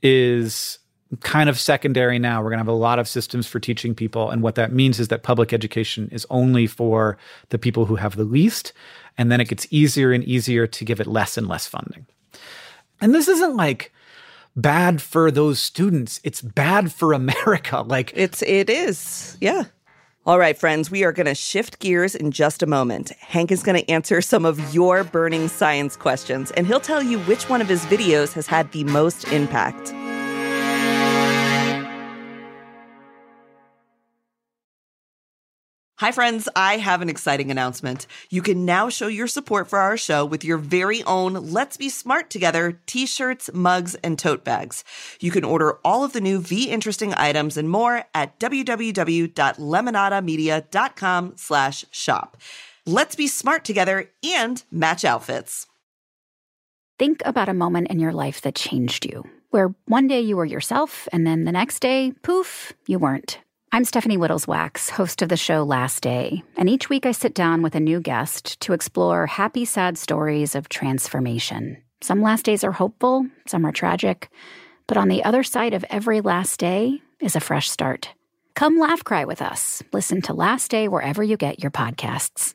is 0.03 0.79
kind 1.21 1.49
of 1.49 1.59
secondary 1.59 2.19
now. 2.19 2.43
We're 2.43 2.51
going 2.51 2.59
to 2.59 2.65
have 2.65 2.69
a 2.69 2.73
lot 2.73 2.99
of 2.99 3.07
systems 3.07 3.47
for 3.47 3.61
teaching 3.61 3.95
people. 3.95 4.31
And 4.31 4.43
what 4.43 4.57
that 4.57 4.73
means 4.73 4.99
is 4.99 5.09
that 5.09 5.23
public 5.23 5.53
education 5.53 6.09
is 6.11 6.27
only 6.31 6.67
for 6.67 7.17
the 7.51 7.59
people 7.59 7.85
who 7.85 7.97
have 7.97 8.17
the 8.17 8.25
least. 8.25 8.73
And 9.17 9.31
then 9.31 9.41
it 9.41 9.49
gets 9.49 9.67
easier 9.71 10.13
and 10.13 10.25
easier 10.25 10.67
to 10.67 10.85
give 10.85 11.01
it 11.01 11.07
less 11.07 11.37
and 11.37 11.47
less 11.47 11.67
funding. 11.67 12.07
And 13.01 13.15
this 13.15 13.29
isn't 13.29 13.57
like, 13.57 13.93
bad 14.57 15.03
for 15.03 15.31
those 15.31 15.59
students. 15.59 16.21
It's 16.25 16.41
bad 16.41 16.93
for 16.93 17.13
America. 17.13 17.83
Like 17.83 18.13
it's 18.15 18.43
it 18.43 18.71
is. 18.71 19.37
Yeah. 19.41 19.65
All 20.27 20.39
right, 20.39 20.57
friends, 20.57 20.91
we 20.91 21.05
are 21.05 21.13
going 21.13 21.27
to 21.27 21.35
shift 21.35 21.81
gears 21.81 22.15
in 22.15 22.31
just 22.31 22.63
a 22.63 22.67
moment. 22.67 23.11
Hank 23.21 23.53
is 23.53 23.63
going 23.63 23.79
to 23.79 23.91
answer 23.91 24.23
some 24.23 24.47
of 24.47 24.73
your 24.73 25.05
burning 25.05 25.49
science 25.49 25.97
questions, 25.97 26.51
and 26.53 26.67
he'll 26.67 26.81
tell 26.81 27.03
you 27.03 27.19
which 27.25 27.51
one 27.51 27.61
of 27.61 27.69
his 27.69 27.85
videos 27.85 28.33
has 28.33 28.47
had 28.47 28.73
the 28.73 28.85
most 28.85 29.25
impact. 29.29 29.93
Hi, 35.99 36.11
friends. 36.11 36.49
I 36.57 36.79
have 36.79 37.03
an 37.03 37.09
exciting 37.09 37.53
announcement. 37.53 38.09
You 38.29 38.43
can 38.43 38.65
now 38.65 38.89
show 38.89 39.07
your 39.07 39.29
support 39.29 39.69
for 39.69 39.79
our 39.79 39.97
show 39.97 40.25
with 40.25 40.43
your 40.43 40.59
very 40.59 41.05
own 41.05 41.53
Let's 41.53 41.77
Be 41.77 41.89
Smart 41.89 42.31
Together 42.31 42.81
t 42.87 43.07
shirts, 43.07 43.49
mugs, 43.55 43.95
and 43.97 44.19
tote 44.19 44.43
bags. 44.43 44.83
You 45.21 45.31
can 45.31 45.45
order 45.45 45.79
all 45.85 46.03
of 46.03 46.13
the 46.13 46.21
new 46.21 46.41
V 46.41 46.69
Interesting 46.69 47.15
items 47.15 47.57
and 47.57 47.71
more 47.71 48.07
at 48.13 48.41
www.lemonadamedia.com 48.41 51.33
slash 51.37 51.85
shop. 51.93 52.37
Let's 52.85 53.15
be 53.15 53.29
smart 53.29 53.65
together 53.65 54.11
and 54.25 54.65
match 54.73 55.05
outfits. 55.05 55.69
Think 56.99 57.23
about 57.25 57.49
a 57.49 57.55
moment 57.55 57.87
in 57.91 58.01
your 58.01 58.13
life 58.13 58.41
that 58.41 58.57
changed 58.57 59.07
you, 59.07 59.23
where 59.51 59.73
one 59.87 60.09
day 60.09 60.23
you 60.23 60.37
were 60.37 60.45
yourself, 60.45 61.07
and 61.13 61.25
then 61.25 61.45
the 61.45 61.53
next 61.53 61.79
day, 61.79 62.13
poof, 62.23 62.73
you 62.89 62.99
weren't. 62.99 63.39
I'm 63.75 63.83
Stephanie 63.83 64.19
Wittels 64.19 64.47
Wachs, 64.47 64.89
host 64.89 65.21
of 65.21 65.29
the 65.29 65.37
show 65.37 65.65
Last 65.65 66.01
Day, 66.01 66.45
and 66.57 66.69
each 66.69 66.89
week 66.89 67.07
I 67.07 67.11
sit 67.11 67.35
down 67.35 67.61
with 67.61 67.75
a 67.75 67.81
new 67.81 67.99
guest 67.99 68.61
to 68.61 68.73
explore 68.73 69.27
happy, 69.27 69.65
sad 69.65 69.99
stories 69.99 70.55
of 70.55 70.69
transformation. 70.69 71.83
Some 72.01 72.23
last 72.23 72.45
days 72.45 72.63
are 72.63 72.71
hopeful, 72.71 73.27
some 73.49 73.65
are 73.65 73.73
tragic, 73.73 74.31
But 74.87 74.97
on 74.97 75.09
the 75.09 75.25
other 75.25 75.43
side 75.43 75.75
of 75.75 75.85
every 75.91 76.21
last 76.21 76.61
day 76.61 77.03
is 77.19 77.35
a 77.35 77.41
fresh 77.41 77.69
start. 77.69 78.11
Come 78.55 78.79
laugh 78.79 79.03
cry 79.03 79.25
with 79.25 79.43
us. 79.43 79.83
Listen 79.93 80.23
to 80.23 80.35
Last 80.35 80.71
Day 80.71 80.87
wherever 80.87 81.25
you 81.25 81.37
get 81.37 81.59
your 81.59 81.73
podcasts. 81.73 82.55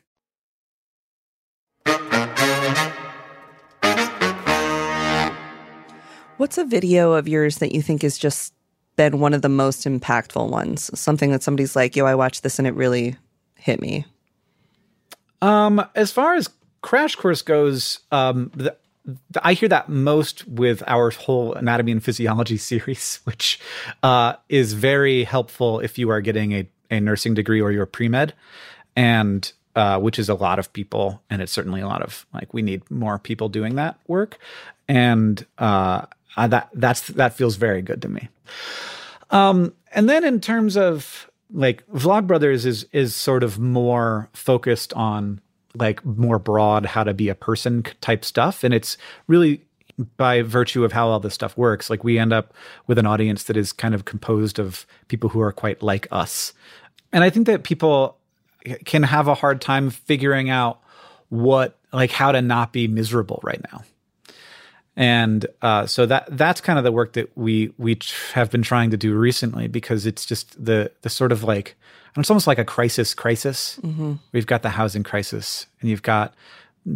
What's 6.38 6.56
a 6.56 6.64
video 6.64 7.12
of 7.12 7.28
yours 7.28 7.58
that 7.58 7.72
you 7.72 7.82
think 7.82 8.04
is 8.04 8.16
just 8.16 8.54
been 9.00 9.18
one 9.18 9.32
of 9.32 9.40
the 9.40 9.48
most 9.48 9.86
impactful 9.86 10.50
ones? 10.50 10.90
Something 10.98 11.30
that 11.30 11.42
somebody's 11.42 11.74
like, 11.74 11.96
yo, 11.96 12.04
I 12.04 12.14
watched 12.14 12.42
this 12.42 12.58
and 12.58 12.68
it 12.68 12.74
really 12.74 13.16
hit 13.54 13.80
me. 13.80 14.04
Um, 15.40 15.82
as 15.94 16.12
far 16.12 16.34
as 16.34 16.50
Crash 16.82 17.14
Course 17.14 17.40
goes, 17.40 18.00
um, 18.12 18.50
the, 18.54 18.76
the, 19.06 19.40
I 19.42 19.54
hear 19.54 19.70
that 19.70 19.88
most 19.88 20.46
with 20.46 20.82
our 20.86 21.08
whole 21.08 21.54
anatomy 21.54 21.92
and 21.92 22.04
physiology 22.04 22.56
series, 22.58 23.20
which 23.24 23.58
uh, 24.02 24.34
is 24.50 24.74
very 24.74 25.24
helpful 25.24 25.80
if 25.80 25.96
you 25.96 26.10
are 26.10 26.20
getting 26.20 26.52
a, 26.52 26.68
a 26.90 27.00
nursing 27.00 27.32
degree 27.32 27.62
or 27.62 27.72
you're 27.72 27.86
pre 27.86 28.08
med, 28.08 28.34
and 28.96 29.50
uh, 29.76 29.98
which 29.98 30.18
is 30.18 30.28
a 30.28 30.34
lot 30.34 30.58
of 30.58 30.70
people, 30.74 31.22
and 31.30 31.40
it's 31.40 31.52
certainly 31.52 31.80
a 31.80 31.88
lot 31.88 32.02
of 32.02 32.26
like 32.34 32.52
we 32.52 32.60
need 32.60 32.88
more 32.90 33.18
people 33.18 33.48
doing 33.48 33.76
that 33.76 33.98
work, 34.08 34.36
and 34.88 35.46
uh, 35.56 36.04
uh, 36.36 36.46
that 36.48 36.70
that's 36.74 37.08
that 37.08 37.34
feels 37.34 37.56
very 37.56 37.82
good 37.82 38.02
to 38.02 38.08
me. 38.08 38.28
Um, 39.30 39.72
and 39.92 40.08
then 40.08 40.24
in 40.24 40.40
terms 40.40 40.76
of 40.76 41.30
like 41.52 41.86
Vlogbrothers 41.88 42.66
is 42.66 42.86
is 42.92 43.14
sort 43.14 43.42
of 43.42 43.58
more 43.58 44.28
focused 44.32 44.92
on 44.94 45.40
like 45.74 46.04
more 46.04 46.38
broad 46.38 46.84
how 46.86 47.04
to 47.04 47.14
be 47.14 47.28
a 47.28 47.34
person 47.34 47.84
type 48.00 48.24
stuff, 48.24 48.64
and 48.64 48.74
it's 48.74 48.96
really 49.26 49.64
by 50.16 50.42
virtue 50.42 50.84
of 50.84 50.92
how 50.92 51.08
all 51.08 51.20
this 51.20 51.34
stuff 51.34 51.56
works. 51.56 51.90
Like 51.90 52.04
we 52.04 52.18
end 52.18 52.32
up 52.32 52.54
with 52.86 52.98
an 52.98 53.06
audience 53.06 53.44
that 53.44 53.56
is 53.56 53.72
kind 53.72 53.94
of 53.94 54.04
composed 54.04 54.58
of 54.58 54.86
people 55.08 55.30
who 55.30 55.40
are 55.40 55.52
quite 55.52 55.82
like 55.82 56.06
us, 56.10 56.52
and 57.12 57.24
I 57.24 57.30
think 57.30 57.46
that 57.46 57.64
people 57.64 58.16
can 58.84 59.02
have 59.02 59.26
a 59.26 59.34
hard 59.34 59.60
time 59.60 59.90
figuring 59.90 60.50
out 60.50 60.80
what 61.28 61.78
like 61.92 62.10
how 62.10 62.32
to 62.32 62.42
not 62.42 62.72
be 62.72 62.86
miserable 62.88 63.40
right 63.42 63.60
now 63.72 63.82
and 65.00 65.46
uh, 65.62 65.86
so 65.86 66.04
that 66.04 66.26
that's 66.30 66.60
kind 66.60 66.78
of 66.78 66.84
the 66.84 66.92
work 66.92 67.14
that 67.14 67.34
we 67.34 67.72
we 67.78 67.98
have 68.34 68.50
been 68.50 68.60
trying 68.60 68.90
to 68.90 68.98
do 68.98 69.14
recently 69.14 69.66
because 69.66 70.04
it's 70.04 70.26
just 70.26 70.62
the 70.62 70.92
the 71.00 71.08
sort 71.08 71.32
of 71.32 71.42
like 71.42 71.74
it's 72.18 72.28
almost 72.28 72.46
like 72.46 72.58
a 72.58 72.66
crisis 72.66 73.14
crisis. 73.14 73.80
Mm-hmm. 73.82 74.16
We've 74.32 74.46
got 74.46 74.60
the 74.60 74.68
housing 74.68 75.02
crisis, 75.02 75.64
and 75.80 75.88
you've 75.88 76.02
got 76.02 76.34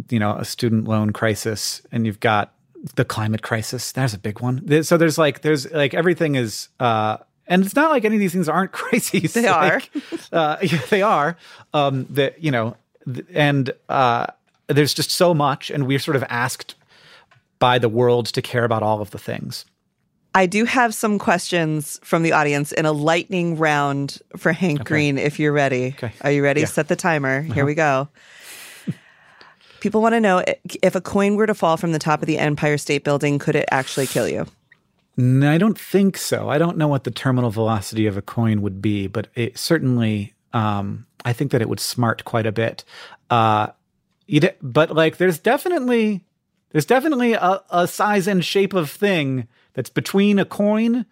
you 0.09 0.19
know 0.19 0.35
a 0.35 0.45
student 0.45 0.87
loan 0.87 1.13
crisis, 1.13 1.81
and 1.91 2.05
you've 2.05 2.19
got 2.19 2.53
the 2.93 3.05
climate 3.05 3.41
crisis. 3.41 3.91
There's 3.91 4.13
a 4.13 4.19
big 4.19 4.39
one. 4.39 4.83
So 4.83 4.97
there's 4.97 5.17
like 5.17 5.41
there's 5.41 5.71
like 5.71 5.95
everything 5.95 6.35
is. 6.35 6.69
Uh, 6.79 7.17
and 7.47 7.63
it's 7.63 7.75
not 7.75 7.89
like 7.89 8.05
any 8.05 8.15
of 8.15 8.19
these 8.19 8.33
things 8.33 8.49
aren't 8.49 8.71
crises. 8.71 9.33
They 9.33 9.47
are. 9.47 9.81
uh, 10.31 10.57
yeah, 10.61 10.81
they 10.91 11.01
are. 11.01 11.37
Um, 11.73 12.05
that 12.11 12.43
you 12.43 12.51
know, 12.51 12.75
and 13.33 13.71
uh, 13.89 14.27
there's 14.67 14.93
just 14.93 15.09
so 15.09 15.33
much, 15.33 15.71
and 15.71 15.87
we're 15.87 15.97
sort 15.97 16.15
of 16.15 16.23
asked 16.29 16.75
by 17.65 17.79
the 17.79 17.89
world 17.89 18.27
to 18.27 18.43
care 18.43 18.63
about 18.63 18.83
all 18.83 19.01
of 19.01 19.09
the 19.09 19.17
things. 19.17 19.65
I 20.35 20.45
do 20.45 20.65
have 20.65 20.93
some 20.93 21.17
questions 21.17 21.99
from 22.03 22.21
the 22.21 22.31
audience 22.31 22.71
in 22.71 22.85
a 22.85 22.91
lightning 22.91 23.57
round 23.57 24.19
for 24.37 24.51
Hank 24.51 24.81
okay. 24.81 24.87
Green 24.87 25.17
if 25.17 25.39
you're 25.39 25.51
ready. 25.51 25.95
Okay. 25.97 26.11
Are 26.21 26.31
you 26.31 26.43
ready? 26.43 26.61
Yeah. 26.61 26.67
Set 26.67 26.89
the 26.89 26.95
timer. 26.95 27.39
Uh-huh. 27.39 27.53
Here 27.55 27.65
we 27.65 27.73
go. 27.73 28.07
People 29.79 30.03
want 30.03 30.13
to 30.13 30.19
know 30.19 30.43
if 30.83 30.93
a 30.93 31.01
coin 31.01 31.37
were 31.37 31.47
to 31.47 31.55
fall 31.55 31.75
from 31.75 31.91
the 31.91 31.97
top 31.97 32.21
of 32.21 32.27
the 32.27 32.37
Empire 32.37 32.77
State 32.77 33.03
Building, 33.03 33.39
could 33.39 33.55
it 33.55 33.67
actually 33.71 34.05
kill 34.05 34.29
you? 34.29 34.45
No, 35.17 35.49
I 35.49 35.57
don't 35.57 35.79
think 35.79 36.17
so. 36.17 36.49
I 36.49 36.59
don't 36.59 36.77
know 36.77 36.87
what 36.87 37.03
the 37.03 37.09
terminal 37.09 37.49
velocity 37.49 38.05
of 38.05 38.15
a 38.15 38.21
coin 38.21 38.61
would 38.61 38.79
be, 38.79 39.07
but 39.07 39.25
it 39.33 39.57
certainly, 39.57 40.35
um, 40.53 41.07
I 41.23 41.33
think 41.33 41.49
that 41.49 41.63
it 41.63 41.69
would 41.69 41.79
smart 41.79 42.25
quite 42.25 42.45
a 42.45 42.51
bit. 42.51 42.83
Uh, 43.31 43.69
but 44.61 44.91
like, 44.91 45.17
there's 45.17 45.39
definitely 45.39 46.21
there's 46.75 46.85
definitely 46.85 47.31
a, 47.31 47.61
a 47.69 47.87
size 47.87 48.27
and 48.27 48.43
shape 48.43 48.73
of 48.73 48.89
thing 48.89 49.47
that's 49.75 49.89
between 49.89 50.39
a 50.39 50.43
coin 50.43 51.05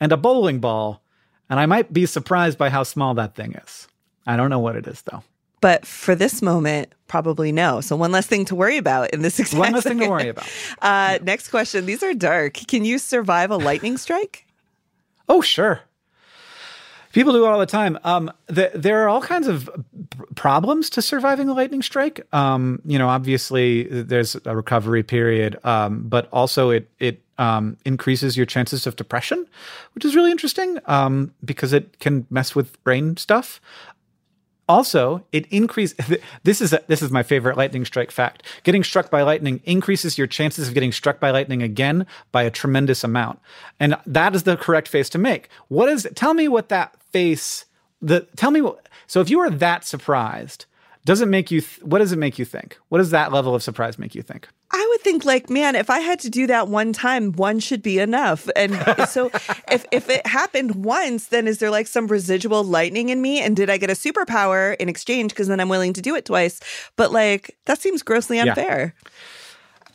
and 0.00 0.12
a 0.12 0.16
bowling 0.16 0.60
ball. 0.60 1.02
And 1.50 1.60
I 1.60 1.66
might 1.66 1.92
be 1.92 2.06
surprised 2.06 2.56
by 2.56 2.70
how 2.70 2.84
small 2.84 3.12
that 3.12 3.34
thing 3.34 3.52
is. 3.52 3.86
I 4.26 4.38
don't 4.38 4.48
know 4.48 4.60
what 4.60 4.76
it 4.76 4.86
is, 4.86 5.02
though. 5.02 5.22
But 5.60 5.84
for 5.84 6.14
this 6.14 6.40
moment, 6.40 6.94
probably 7.06 7.52
no. 7.52 7.82
So 7.82 7.96
one 7.96 8.12
less 8.12 8.26
thing 8.26 8.46
to 8.46 8.54
worry 8.54 8.78
about 8.78 9.10
in 9.10 9.20
this 9.20 9.38
exact 9.38 9.58
One 9.58 9.72
less 9.74 9.84
thing 9.84 9.98
to 9.98 10.08
worry 10.08 10.28
about. 10.28 10.48
Uh, 10.80 11.18
Next 11.20 11.50
question. 11.50 11.84
These 11.84 12.02
are 12.02 12.14
dark. 12.14 12.54
Can 12.54 12.86
you 12.86 12.96
survive 12.96 13.50
a 13.50 13.58
lightning 13.58 13.98
strike? 13.98 14.46
Oh, 15.28 15.42
sure. 15.42 15.82
People 17.12 17.32
do 17.32 17.44
it 17.44 17.48
all 17.48 17.58
the 17.58 17.66
time. 17.66 17.98
Um, 18.04 18.30
the, 18.46 18.70
there 18.74 19.02
are 19.02 19.08
all 19.08 19.20
kinds 19.20 19.48
of 19.48 19.68
problems 20.36 20.88
to 20.90 21.02
surviving 21.02 21.48
a 21.48 21.54
lightning 21.54 21.82
strike. 21.82 22.26
Um, 22.32 22.80
you 22.84 22.98
know, 22.98 23.08
obviously 23.08 23.84
there's 23.84 24.36
a 24.44 24.54
recovery 24.54 25.02
period, 25.02 25.58
um, 25.64 26.08
but 26.08 26.28
also 26.32 26.70
it 26.70 26.88
it 26.98 27.22
um, 27.38 27.78
increases 27.84 28.36
your 28.36 28.46
chances 28.46 28.86
of 28.86 28.96
depression, 28.96 29.46
which 29.94 30.04
is 30.04 30.14
really 30.14 30.30
interesting 30.30 30.78
um, 30.86 31.34
because 31.44 31.72
it 31.72 31.98
can 31.98 32.26
mess 32.30 32.54
with 32.54 32.82
brain 32.84 33.16
stuff. 33.16 33.60
Also, 34.68 35.24
it 35.32 35.46
increases. 35.46 35.98
This 36.44 36.60
is 36.60 36.72
a, 36.72 36.80
this 36.86 37.02
is 37.02 37.10
my 37.10 37.24
favorite 37.24 37.56
lightning 37.56 37.84
strike 37.84 38.12
fact. 38.12 38.44
Getting 38.62 38.84
struck 38.84 39.10
by 39.10 39.22
lightning 39.22 39.60
increases 39.64 40.16
your 40.16 40.28
chances 40.28 40.68
of 40.68 40.74
getting 40.74 40.92
struck 40.92 41.18
by 41.18 41.32
lightning 41.32 41.60
again 41.60 42.06
by 42.30 42.44
a 42.44 42.50
tremendous 42.50 43.02
amount, 43.02 43.40
and 43.80 43.96
that 44.06 44.36
is 44.36 44.44
the 44.44 44.56
correct 44.56 44.86
face 44.86 45.08
to 45.08 45.18
make. 45.18 45.48
What 45.66 45.88
is? 45.88 46.06
Tell 46.14 46.34
me 46.34 46.46
what 46.46 46.68
that 46.68 46.94
face. 47.12 47.64
The 48.00 48.26
tell 48.36 48.50
me 48.50 48.60
what. 48.60 48.88
So 49.06 49.20
if 49.20 49.30
you 49.30 49.40
are 49.40 49.50
that 49.50 49.84
surprised, 49.84 50.66
does 51.04 51.20
it 51.20 51.26
make 51.26 51.50
you? 51.50 51.60
Th- 51.60 51.82
what 51.82 51.98
does 51.98 52.12
it 52.12 52.18
make 52.18 52.38
you 52.38 52.44
think? 52.44 52.78
What 52.88 52.98
does 52.98 53.10
that 53.10 53.32
level 53.32 53.54
of 53.54 53.62
surprise 53.62 53.98
make 53.98 54.14
you 54.14 54.22
think? 54.22 54.48
I 54.72 54.86
would 54.90 55.00
think 55.00 55.24
like, 55.24 55.50
man, 55.50 55.74
if 55.74 55.90
I 55.90 55.98
had 55.98 56.20
to 56.20 56.30
do 56.30 56.46
that 56.46 56.68
one 56.68 56.92
time, 56.92 57.32
one 57.32 57.58
should 57.58 57.82
be 57.82 57.98
enough. 57.98 58.48
And 58.54 58.74
so 59.08 59.30
if 59.70 59.84
if 59.90 60.08
it 60.08 60.26
happened 60.26 60.84
once, 60.84 61.26
then 61.26 61.48
is 61.48 61.58
there 61.58 61.70
like 61.70 61.86
some 61.86 62.06
residual 62.06 62.62
lightning 62.62 63.08
in 63.08 63.20
me? 63.20 63.40
And 63.40 63.56
did 63.56 63.70
I 63.70 63.78
get 63.78 63.90
a 63.90 63.94
superpower 63.94 64.76
in 64.76 64.88
exchange? 64.88 65.32
Because 65.32 65.48
then 65.48 65.58
I'm 65.58 65.68
willing 65.68 65.92
to 65.94 66.02
do 66.02 66.14
it 66.14 66.24
twice. 66.24 66.60
But 66.96 67.10
like 67.12 67.56
that 67.64 67.80
seems 67.80 68.02
grossly 68.02 68.38
unfair. 68.38 68.94
Yeah. 69.02 69.10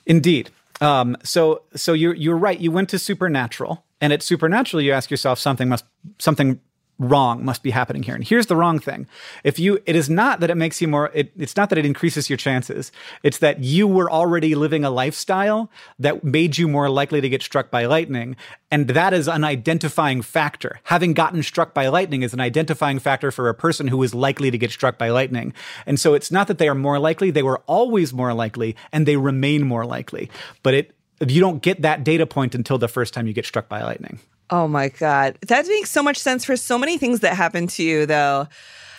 Indeed. 0.05 0.49
Um, 0.81 1.15
so 1.23 1.61
so 1.75 1.93
you're 1.93 2.15
you're 2.15 2.37
right. 2.37 2.59
You 2.59 2.71
went 2.71 2.89
to 2.89 2.99
supernatural, 2.99 3.85
and 4.01 4.11
at 4.11 4.21
supernatural, 4.21 4.81
you 4.81 4.91
ask 4.91 5.09
yourself 5.09 5.39
something 5.39 5.69
must 5.69 5.85
something 6.19 6.59
wrong 6.97 7.43
must 7.43 7.61
be 7.61 7.71
happening 7.71 8.03
here. 8.03 8.15
And 8.15 8.23
here's 8.23 8.45
the 8.45 8.55
wrong 8.55 8.79
thing. 8.79 9.07
If 9.43 9.59
you, 9.59 9.81
it 9.85 9.95
is 9.95 10.09
not 10.09 10.39
that 10.39 10.49
it 10.49 10.55
makes 10.55 10.81
you 10.81 10.87
more, 10.87 11.11
it, 11.13 11.31
it's 11.37 11.55
not 11.55 11.69
that 11.69 11.77
it 11.77 11.85
increases 11.85 12.29
your 12.29 12.37
chances. 12.37 12.91
It's 13.21 13.39
that 13.39 13.63
you 13.63 13.87
were 13.87 14.09
already 14.09 14.55
living 14.55 14.85
a 14.85 14.89
lifestyle 14.89 15.69
that 15.99 16.23
made 16.23 16.57
you 16.57 16.67
more 16.67 16.89
likely 16.89 17.21
to 17.21 17.29
get 17.29 17.41
struck 17.41 17.69
by 17.69 17.85
lightning. 17.85 18.35
And 18.71 18.87
that 18.89 19.13
is 19.13 19.27
an 19.27 19.43
identifying 19.43 20.21
factor. 20.21 20.79
Having 20.83 21.13
gotten 21.13 21.43
struck 21.43 21.73
by 21.73 21.87
lightning 21.87 22.23
is 22.23 22.33
an 22.33 22.39
identifying 22.39 22.99
factor 22.99 23.31
for 23.31 23.49
a 23.49 23.53
person 23.53 23.87
who 23.87 24.01
is 24.01 24.15
likely 24.15 24.49
to 24.51 24.57
get 24.57 24.71
struck 24.71 24.97
by 24.97 25.09
lightning. 25.09 25.53
And 25.85 25.99
so 25.99 26.13
it's 26.13 26.31
not 26.31 26.47
that 26.47 26.57
they 26.57 26.69
are 26.69 26.75
more 26.75 26.99
likely, 26.99 27.29
they 27.29 27.43
were 27.43 27.61
always 27.67 28.13
more 28.13 28.33
likely 28.33 28.75
and 28.91 29.05
they 29.05 29.17
remain 29.17 29.67
more 29.67 29.85
likely. 29.85 30.29
But 30.63 30.73
it, 30.73 30.91
you 31.25 31.41
don't 31.41 31.61
get 31.61 31.81
that 31.81 32.03
data 32.03 32.25
point 32.25 32.55
until 32.55 32.77
the 32.77 32.87
first 32.87 33.13
time 33.13 33.27
you 33.27 33.33
get 33.33 33.45
struck 33.45 33.69
by 33.69 33.83
lightning. 33.83 34.19
Oh 34.49 34.67
my 34.67 34.89
God. 34.89 35.37
That 35.47 35.67
makes 35.67 35.89
so 35.89 36.03
much 36.03 36.17
sense 36.17 36.45
for 36.45 36.55
so 36.55 36.77
many 36.77 36.97
things 36.97 37.21
that 37.21 37.35
happen 37.35 37.67
to 37.67 37.83
you, 37.83 38.05
though. 38.05 38.47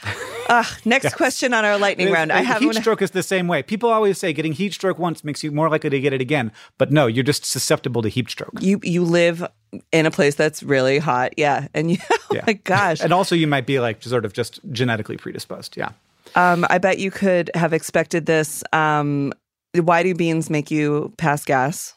Uh, 0.49 0.63
next 0.85 1.03
yes. 1.03 1.15
question 1.15 1.53
on 1.53 1.65
our 1.65 1.77
lightning 1.77 2.09
round. 2.09 2.31
I 2.31 2.43
have 2.43 2.61
heat 2.61 2.67
one... 2.67 2.75
stroke 2.77 3.03
is 3.03 3.11
the 3.11 3.25
same 3.25 3.49
way. 3.49 3.65
People 3.65 3.91
always 3.91 4.17
say 4.17 4.33
getting 4.33 4.53
heat 4.53 4.73
stroke 4.73 4.97
once 4.97 5.25
makes 5.25 5.43
you 5.43 5.51
more 5.51 5.69
likely 5.69 5.91
to 5.91 5.99
get 5.99 6.13
it 6.13 6.21
again, 6.21 6.53
but 6.79 6.93
no, 6.93 7.09
you're 7.09 7.25
just 7.25 7.45
susceptible 7.45 8.01
to 8.03 8.09
heat 8.09 8.31
stroke. 8.31 8.53
You 8.61 8.79
you 8.85 9.03
live 9.03 9.45
in 9.91 10.07
a 10.07 10.13
place 10.13 10.37
that's 10.37 10.63
really 10.63 10.99
hot, 10.99 11.33
yeah, 11.37 11.67
and 11.75 11.91
you, 11.91 11.97
oh 12.13 12.19
yeah. 12.33 12.45
my 12.47 12.53
gosh, 12.53 13.01
and 13.01 13.13
also 13.13 13.35
you 13.35 13.49
might 13.49 13.67
be 13.67 13.81
like 13.81 14.01
sort 14.05 14.25
of 14.25 14.35
just 14.35 14.61
genetically 14.71 15.17
predisposed, 15.17 15.77
yeah. 15.77 15.91
Um, 16.37 16.65
I 16.71 16.79
bet 16.79 17.01
you 17.01 17.11
could 17.11 17.51
have 17.57 17.73
expected 17.73 18.27
this. 18.27 18.63
Um, 18.73 19.33
why 19.75 20.05
do 20.05 20.15
beans 20.15 20.49
make 20.49 20.71
you 20.71 21.13
pass 21.19 21.45
gas? 21.45 21.96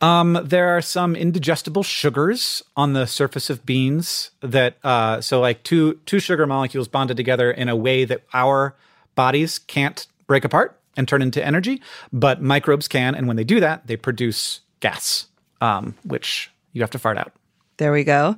Um, 0.00 0.38
there 0.44 0.76
are 0.76 0.82
some 0.82 1.16
indigestible 1.16 1.82
sugars 1.82 2.62
on 2.76 2.92
the 2.92 3.06
surface 3.06 3.48
of 3.48 3.64
beans 3.64 4.30
that 4.40 4.76
uh, 4.84 5.20
so 5.20 5.40
like 5.40 5.62
two 5.62 5.94
two 6.04 6.20
sugar 6.20 6.46
molecules 6.46 6.86
bonded 6.86 7.16
together 7.16 7.50
in 7.50 7.68
a 7.68 7.76
way 7.76 8.04
that 8.04 8.22
our 8.34 8.76
bodies 9.14 9.58
can't 9.58 10.06
break 10.26 10.44
apart 10.44 10.78
and 10.96 11.08
turn 11.08 11.22
into 11.22 11.44
energy, 11.44 11.82
but 12.12 12.42
microbes 12.42 12.88
can, 12.88 13.14
and 13.14 13.26
when 13.26 13.36
they 13.36 13.44
do 13.44 13.60
that, 13.60 13.86
they 13.86 13.96
produce 13.96 14.60
gas, 14.80 15.26
um, 15.60 15.94
which 16.04 16.50
you 16.72 16.82
have 16.82 16.90
to 16.90 16.98
fart 16.98 17.18
out. 17.18 17.32
There 17.78 17.92
we 17.92 18.04
go. 18.04 18.36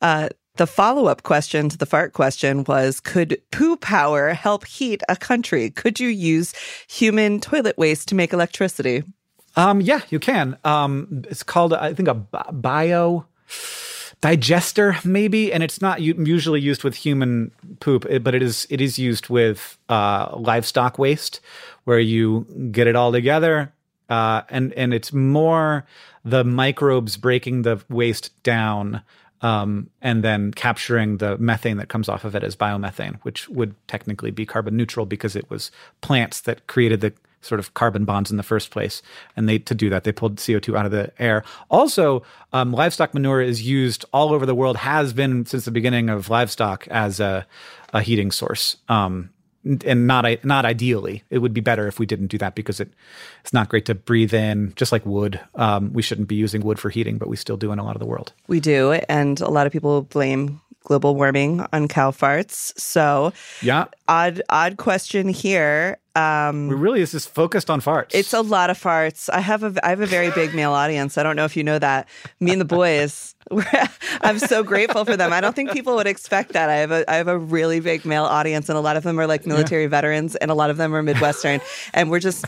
Uh, 0.00 0.28
the 0.56 0.66
follow 0.66 1.06
up 1.06 1.22
question 1.22 1.68
to 1.68 1.76
the 1.76 1.86
fart 1.86 2.12
question 2.12 2.64
was 2.64 3.00
Could 3.00 3.40
poo 3.50 3.76
power 3.76 4.32
help 4.32 4.66
heat 4.66 5.02
a 5.08 5.16
country? 5.16 5.70
Could 5.70 6.00
you 6.00 6.08
use 6.08 6.54
human 6.88 7.40
toilet 7.40 7.76
waste 7.76 8.08
to 8.08 8.14
make 8.14 8.32
electricity? 8.32 9.02
Um, 9.56 9.80
yeah, 9.80 10.00
you 10.10 10.18
can. 10.18 10.56
Um, 10.64 11.24
it's 11.28 11.42
called, 11.42 11.72
I 11.72 11.94
think, 11.94 12.08
a 12.08 12.14
bio 12.14 13.26
digester, 14.20 14.96
maybe, 15.04 15.52
and 15.52 15.62
it's 15.62 15.80
not 15.80 16.00
usually 16.00 16.60
used 16.60 16.84
with 16.84 16.94
human 16.94 17.50
poop, 17.80 18.06
but 18.22 18.34
it 18.34 18.42
is 18.42 18.66
it 18.70 18.80
is 18.80 18.98
used 18.98 19.28
with 19.28 19.78
uh, 19.88 20.36
livestock 20.36 20.98
waste, 20.98 21.40
where 21.84 21.98
you 21.98 22.46
get 22.70 22.86
it 22.86 22.96
all 22.96 23.12
together, 23.12 23.72
uh, 24.10 24.42
and 24.50 24.72
and 24.74 24.92
it's 24.92 25.12
more 25.12 25.86
the 26.24 26.44
microbes 26.44 27.16
breaking 27.16 27.62
the 27.62 27.82
waste 27.88 28.30
down 28.42 29.00
um, 29.42 29.88
and 30.02 30.24
then 30.24 30.50
capturing 30.52 31.18
the 31.18 31.38
methane 31.38 31.76
that 31.76 31.88
comes 31.88 32.08
off 32.08 32.24
of 32.24 32.34
it 32.34 32.42
as 32.42 32.56
biomethane, 32.56 33.18
which 33.22 33.48
would 33.48 33.74
technically 33.86 34.30
be 34.30 34.44
carbon 34.44 34.76
neutral 34.76 35.06
because 35.06 35.36
it 35.36 35.48
was 35.50 35.70
plants 36.00 36.40
that 36.42 36.66
created 36.66 37.00
the 37.00 37.12
sort 37.46 37.58
of 37.58 37.74
carbon 37.74 38.04
bonds 38.04 38.30
in 38.30 38.36
the 38.36 38.42
first 38.42 38.70
place. 38.70 39.02
And 39.36 39.48
they 39.48 39.58
to 39.60 39.74
do 39.74 39.88
that, 39.90 40.04
they 40.04 40.12
pulled 40.12 40.36
CO2 40.36 40.76
out 40.76 40.86
of 40.86 40.92
the 40.92 41.12
air. 41.18 41.44
Also, 41.70 42.22
um, 42.52 42.72
livestock 42.72 43.14
manure 43.14 43.40
is 43.40 43.62
used 43.62 44.04
all 44.12 44.32
over 44.32 44.46
the 44.46 44.54
world, 44.54 44.76
has 44.76 45.12
been 45.12 45.46
since 45.46 45.64
the 45.64 45.70
beginning 45.70 46.08
of 46.08 46.28
livestock 46.30 46.86
as 46.88 47.20
a, 47.20 47.46
a 47.92 48.02
heating 48.02 48.30
source. 48.30 48.76
Um, 48.88 49.30
and 49.84 50.06
not 50.06 50.44
not 50.44 50.64
ideally. 50.64 51.24
It 51.30 51.38
would 51.38 51.52
be 51.52 51.60
better 51.60 51.88
if 51.88 51.98
we 51.98 52.06
didn't 52.06 52.28
do 52.28 52.38
that 52.38 52.54
because 52.54 52.80
it 52.80 52.92
it's 53.42 53.52
not 53.52 53.68
great 53.68 53.84
to 53.86 53.94
breathe 53.94 54.32
in. 54.32 54.72
Just 54.76 54.92
like 54.92 55.04
wood, 55.04 55.40
um, 55.56 55.92
we 55.92 56.02
shouldn't 56.02 56.28
be 56.28 56.36
using 56.36 56.62
wood 56.62 56.78
for 56.78 56.90
heating, 56.90 57.18
but 57.18 57.28
we 57.28 57.36
still 57.36 57.56
do 57.56 57.72
in 57.72 57.78
a 57.78 57.84
lot 57.84 57.96
of 57.96 58.00
the 58.00 58.06
world. 58.06 58.32
We 58.46 58.60
do, 58.60 58.92
and 58.92 59.40
a 59.40 59.50
lot 59.50 59.66
of 59.66 59.72
people 59.72 60.02
blame 60.02 60.60
global 60.86 61.14
warming 61.14 61.64
on 61.72 61.88
cow 61.88 62.10
farts. 62.10 62.72
So 62.80 63.32
yeah, 63.60 63.86
odd 64.08 64.40
odd 64.48 64.78
question 64.78 65.28
here. 65.28 65.98
Um, 66.14 66.68
we 66.68 66.74
really 66.74 67.02
is 67.02 67.12
just 67.12 67.28
focused 67.28 67.68
on 67.68 67.80
farts. 67.82 68.14
It's 68.14 68.32
a 68.32 68.40
lot 68.40 68.70
of 68.70 68.80
farts. 68.82 69.28
I 69.30 69.40
have 69.40 69.62
a 69.62 69.74
I 69.84 69.90
have 69.90 70.00
a 70.00 70.06
very 70.06 70.30
big 70.30 70.54
male 70.54 70.72
audience. 70.72 71.18
I 71.18 71.22
don't 71.22 71.36
know 71.36 71.44
if 71.44 71.56
you 71.56 71.62
know 71.62 71.78
that. 71.78 72.08
Me 72.40 72.52
and 72.52 72.60
the 72.60 72.64
boys. 72.64 73.35
I'm 74.22 74.38
so 74.38 74.62
grateful 74.62 75.04
for 75.04 75.16
them. 75.16 75.32
I 75.32 75.40
don't 75.40 75.54
think 75.54 75.70
people 75.72 75.94
would 75.96 76.06
expect 76.06 76.52
that. 76.52 76.68
I 76.68 76.76
have 76.76 76.90
a 76.90 77.10
I 77.10 77.16
have 77.16 77.28
a 77.28 77.38
really 77.38 77.80
big 77.80 78.04
male 78.04 78.24
audience, 78.24 78.68
and 78.68 78.76
a 78.76 78.80
lot 78.80 78.96
of 78.96 79.04
them 79.04 79.20
are 79.20 79.26
like 79.26 79.46
military 79.46 79.82
yeah. 79.82 79.88
veterans, 79.88 80.34
and 80.36 80.50
a 80.50 80.54
lot 80.54 80.70
of 80.70 80.76
them 80.76 80.94
are 80.94 81.02
Midwestern. 81.02 81.60
and 81.94 82.10
we're 82.10 82.20
just, 82.20 82.44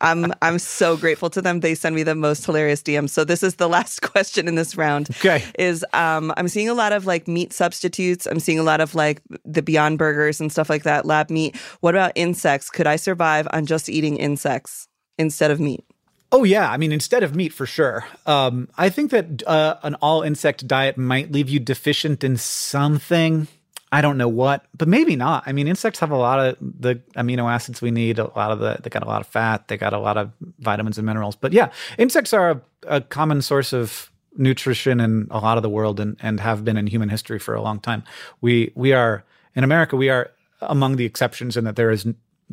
I'm 0.00 0.32
I'm 0.42 0.58
so 0.58 0.96
grateful 0.96 1.30
to 1.30 1.42
them. 1.42 1.60
They 1.60 1.74
send 1.74 1.94
me 1.94 2.02
the 2.02 2.14
most 2.14 2.44
hilarious 2.44 2.82
DMs. 2.82 3.10
So 3.10 3.24
this 3.24 3.42
is 3.42 3.56
the 3.56 3.68
last 3.68 4.02
question 4.10 4.48
in 4.48 4.56
this 4.56 4.76
round. 4.76 5.10
Okay, 5.10 5.44
is 5.58 5.84
um 5.92 6.32
I'm 6.36 6.48
seeing 6.48 6.68
a 6.68 6.74
lot 6.74 6.92
of 6.92 7.06
like 7.06 7.28
meat 7.28 7.52
substitutes. 7.52 8.26
I'm 8.26 8.40
seeing 8.40 8.58
a 8.58 8.64
lot 8.64 8.80
of 8.80 8.94
like 8.94 9.22
the 9.44 9.62
Beyond 9.62 9.98
Burgers 9.98 10.40
and 10.40 10.50
stuff 10.50 10.68
like 10.68 10.82
that, 10.82 11.06
lab 11.06 11.30
meat. 11.30 11.56
What 11.80 11.94
about 11.94 12.12
insects? 12.14 12.70
Could 12.70 12.86
I 12.86 12.96
survive 12.96 13.46
on 13.52 13.66
just 13.66 13.88
eating 13.88 14.16
insects 14.16 14.88
instead 15.16 15.50
of 15.50 15.60
meat? 15.60 15.84
Oh 16.32 16.44
yeah, 16.44 16.70
I 16.70 16.76
mean 16.76 16.92
instead 16.92 17.22
of 17.22 17.36
meat 17.36 17.52
for 17.52 17.66
sure. 17.66 18.04
Um, 18.26 18.68
I 18.76 18.88
think 18.88 19.10
that 19.12 19.42
uh, 19.46 19.76
an 19.82 19.94
all 19.96 20.22
insect 20.22 20.66
diet 20.66 20.98
might 20.98 21.30
leave 21.30 21.48
you 21.48 21.60
deficient 21.60 22.24
in 22.24 22.36
something. 22.36 23.46
I 23.92 24.00
don't 24.00 24.18
know 24.18 24.26
what, 24.28 24.66
but 24.76 24.88
maybe 24.88 25.14
not. 25.14 25.44
I 25.46 25.52
mean, 25.52 25.68
insects 25.68 26.00
have 26.00 26.10
a 26.10 26.16
lot 26.16 26.40
of 26.40 26.56
the 26.60 26.96
amino 27.14 27.48
acids 27.48 27.80
we 27.80 27.92
need. 27.92 28.18
A 28.18 28.24
lot 28.36 28.50
of 28.50 28.58
the 28.58 28.78
they 28.82 28.90
got 28.90 29.04
a 29.04 29.08
lot 29.08 29.20
of 29.20 29.28
fat. 29.28 29.68
They 29.68 29.76
got 29.76 29.92
a 29.92 30.00
lot 30.00 30.16
of 30.16 30.32
vitamins 30.58 30.98
and 30.98 31.06
minerals. 31.06 31.36
But 31.36 31.52
yeah, 31.52 31.70
insects 31.96 32.32
are 32.32 32.50
a, 32.50 32.60
a 32.88 33.00
common 33.00 33.40
source 33.40 33.72
of 33.72 34.10
nutrition 34.36 34.98
in 34.98 35.28
a 35.30 35.38
lot 35.38 35.56
of 35.56 35.62
the 35.62 35.68
world 35.68 36.00
and, 36.00 36.16
and 36.20 36.40
have 36.40 36.64
been 36.64 36.76
in 36.76 36.88
human 36.88 37.08
history 37.08 37.38
for 37.38 37.54
a 37.54 37.62
long 37.62 37.78
time. 37.78 38.02
We 38.40 38.72
we 38.74 38.92
are 38.92 39.24
in 39.54 39.62
America. 39.62 39.94
We 39.94 40.08
are 40.10 40.32
among 40.60 40.96
the 40.96 41.04
exceptions 41.04 41.56
in 41.56 41.62
that 41.64 41.76
there 41.76 41.92
is 41.92 42.04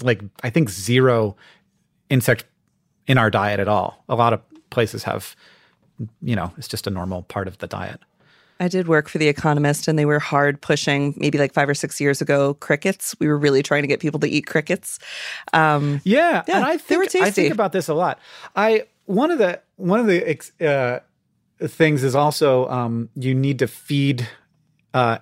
like 0.03 0.21
I 0.43 0.51
think 0.51 0.69
zero 0.69 1.35
insect 2.09 2.45
in 3.07 3.17
our 3.17 3.29
diet 3.29 3.59
at 3.59 3.67
all. 3.67 4.03
A 4.09 4.15
lot 4.15 4.33
of 4.33 4.41
places 4.69 5.03
have, 5.03 5.35
you 6.21 6.35
know, 6.35 6.51
it's 6.57 6.67
just 6.67 6.87
a 6.87 6.89
normal 6.89 7.23
part 7.23 7.47
of 7.47 7.57
the 7.59 7.67
diet. 7.67 7.99
I 8.59 8.67
did 8.67 8.87
work 8.87 9.09
for 9.09 9.17
The 9.17 9.27
Economist, 9.27 9.87
and 9.87 9.97
they 9.97 10.05
were 10.05 10.19
hard 10.19 10.61
pushing, 10.61 11.15
maybe 11.17 11.39
like 11.39 11.51
five 11.51 11.67
or 11.67 11.73
six 11.73 11.99
years 11.99 12.21
ago, 12.21 12.53
crickets. 12.53 13.15
We 13.19 13.27
were 13.27 13.37
really 13.37 13.63
trying 13.63 13.81
to 13.81 13.87
get 13.87 13.99
people 13.99 14.19
to 14.19 14.27
eat 14.27 14.45
crickets. 14.45 14.99
Um, 15.51 15.99
yeah, 16.03 16.43
yeah, 16.47 16.57
and 16.57 16.65
I 16.65 16.77
think 16.77 17.15
I 17.15 17.31
think 17.31 17.51
about 17.51 17.71
this 17.71 17.87
a 17.87 17.95
lot. 17.95 18.19
I 18.55 18.83
one 19.05 19.31
of 19.31 19.39
the 19.39 19.61
one 19.77 19.99
of 19.99 20.05
the 20.05 20.39
uh, 20.61 20.99
things 21.67 22.03
is 22.03 22.13
also 22.13 22.67
um, 22.69 23.09
you 23.15 23.33
need 23.33 23.57
to 23.59 23.67
feed 23.67 24.27
uh, 24.93 25.17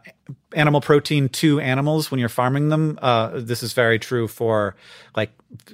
animal 0.54 0.82
protein 0.82 1.30
to 1.30 1.62
animals 1.62 2.12
when 2.12 2.20
you're 2.20 2.28
farming 2.28 2.68
them. 2.68 3.00
Uh, 3.02 3.40
this 3.40 3.64
is 3.64 3.72
very 3.72 4.00
true 4.00 4.28
for 4.28 4.76
like 5.16 5.32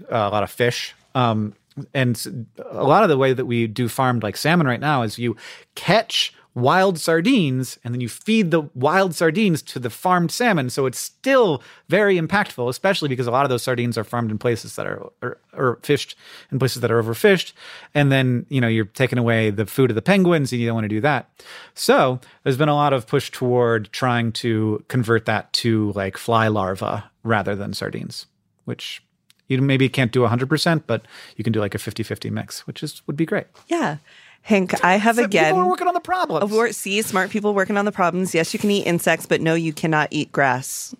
a 0.09 0.29
lot 0.29 0.43
of 0.43 0.51
fish. 0.51 0.93
Um, 1.15 1.53
and 1.93 2.47
a 2.71 2.83
lot 2.83 3.03
of 3.03 3.09
the 3.09 3.17
way 3.17 3.33
that 3.33 3.45
we 3.45 3.67
do 3.67 3.89
farmed 3.89 4.23
like 4.23 4.37
salmon 4.37 4.67
right 4.67 4.79
now 4.79 5.01
is 5.01 5.19
you 5.19 5.35
catch 5.75 6.33
wild 6.55 6.97
sardines 6.97 7.77
and 7.83 7.93
then 7.93 7.99
you 7.99 8.07
feed 8.07 8.49
the 8.49 8.61
wild 8.73 9.13
sardines 9.13 9.61
to 9.61 9.77
the 9.77 9.89
farmed 9.89 10.31
salmon. 10.31 10.69
So 10.69 10.85
it's 10.85 10.97
still 10.97 11.61
very 11.89 12.17
impactful 12.17 12.69
especially 12.69 13.09
because 13.09 13.27
a 13.27 13.31
lot 13.31 13.43
of 13.43 13.49
those 13.49 13.61
sardines 13.61 13.97
are 13.97 14.05
farmed 14.05 14.31
in 14.31 14.37
places 14.37 14.77
that 14.77 14.87
are 14.87 15.11
or, 15.21 15.37
or 15.53 15.79
fished 15.83 16.15
in 16.51 16.59
places 16.59 16.81
that 16.81 16.91
are 16.91 17.03
overfished. 17.03 17.51
And 17.93 18.09
then 18.11 18.45
you 18.49 18.61
know 18.61 18.69
you're 18.69 18.85
taking 18.85 19.19
away 19.19 19.49
the 19.49 19.65
food 19.65 19.91
of 19.91 19.95
the 19.95 20.01
penguins 20.01 20.53
and 20.53 20.61
you 20.61 20.67
don't 20.67 20.75
want 20.75 20.85
to 20.85 20.89
do 20.89 21.01
that. 21.01 21.29
So 21.73 22.21
there's 22.43 22.57
been 22.57 22.69
a 22.69 22.75
lot 22.75 22.93
of 22.93 23.05
push 23.05 23.31
toward 23.31 23.91
trying 23.91 24.31
to 24.33 24.83
convert 24.87 25.25
that 25.25 25.51
to 25.53 25.91
like 25.91 26.17
fly 26.17 26.47
larvae 26.47 27.03
rather 27.23 27.55
than 27.55 27.73
sardines 27.73 28.27
which 28.65 29.01
you 29.47 29.61
maybe 29.61 29.89
can't 29.89 30.11
do 30.11 30.21
100%, 30.21 30.83
but 30.87 31.05
you 31.35 31.43
can 31.43 31.53
do 31.53 31.59
like 31.59 31.75
a 31.75 31.77
50-50 31.77 32.31
mix, 32.31 32.65
which 32.67 32.83
is 32.83 33.01
would 33.07 33.15
be 33.15 33.25
great. 33.25 33.47
Yeah. 33.67 33.97
Hank, 34.41 34.83
I 34.83 34.97
have 34.97 35.17
again. 35.17 35.53
People 35.53 35.61
are 35.61 35.67
working 35.67 35.87
on 35.87 35.95
the 35.95 35.99
problems. 35.99 36.43
Of 36.43 36.75
see, 36.75 37.01
smart 37.01 37.31
people 37.31 37.55
working 37.55 37.77
on 37.77 37.85
the 37.85 37.91
problems. 37.91 38.35
Yes, 38.35 38.53
you 38.53 38.59
can 38.59 38.69
eat 38.69 38.85
insects, 38.85 39.25
but 39.25 39.41
no, 39.41 39.55
you 39.55 39.73
cannot 39.73 40.09
eat 40.11 40.31
grass. 40.31 40.93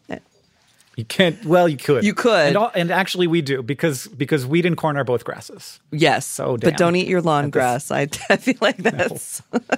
You 0.96 1.06
can't. 1.06 1.44
Well, 1.46 1.70
you 1.70 1.78
could. 1.78 2.04
You 2.04 2.16
could. 2.16 2.48
And, 2.48 2.58
all, 2.58 2.72
and, 2.74 2.90
actually, 2.90 3.28
we 3.28 3.42
do 3.42 3.62
because 3.62 4.08
because 4.08 4.48
wheat 4.48 4.66
and 4.66 4.76
corn 4.76 4.98
are 4.98 5.04
both 5.04 5.26
grasses. 5.26 5.80
Yes. 5.92 6.26
So, 6.26 6.58
damn. 6.58 6.72
but 6.72 6.78
don't 6.78 6.96
eat 6.96 7.08
your 7.08 7.22
lawn 7.22 7.50
grass. 7.52 7.92
I, 7.92 8.02
I 8.30 8.38
feel 8.38 8.56
like 8.62 8.78
that's. 8.78 9.44
No. 9.54 9.60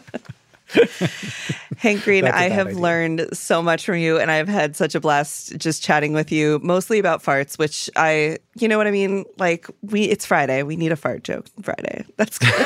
Hank 1.78 2.04
Green, 2.04 2.26
I 2.26 2.50
have 2.50 2.68
idea. 2.68 2.80
learned 2.80 3.28
so 3.34 3.62
much 3.62 3.86
from 3.86 3.98
you, 3.98 4.20
and 4.20 4.32
I've 4.32 4.48
had 4.48 4.76
such 4.76 4.96
a 4.96 5.00
blast 5.00 5.58
just 5.58 5.84
chatting 5.84 6.14
with 6.14 6.32
you, 6.32 6.60
mostly 6.64 7.00
about 7.00 7.24
farts, 7.24 7.58
which 7.58 7.90
I, 7.96 8.38
you 8.56 8.68
know 8.68 8.78
what 8.78 8.88
I 8.88 8.92
mean? 8.92 9.26
Like, 9.38 9.68
we, 9.82 10.04
it's 10.04 10.26
Friday. 10.26 10.64
We 10.64 10.76
need 10.76 10.92
a 10.92 10.96
fart 10.96 11.24
joke 11.24 11.46
Friday. 11.62 12.06
That's 12.18 12.38
good. 12.38 12.52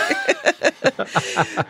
oh, 0.84 1.66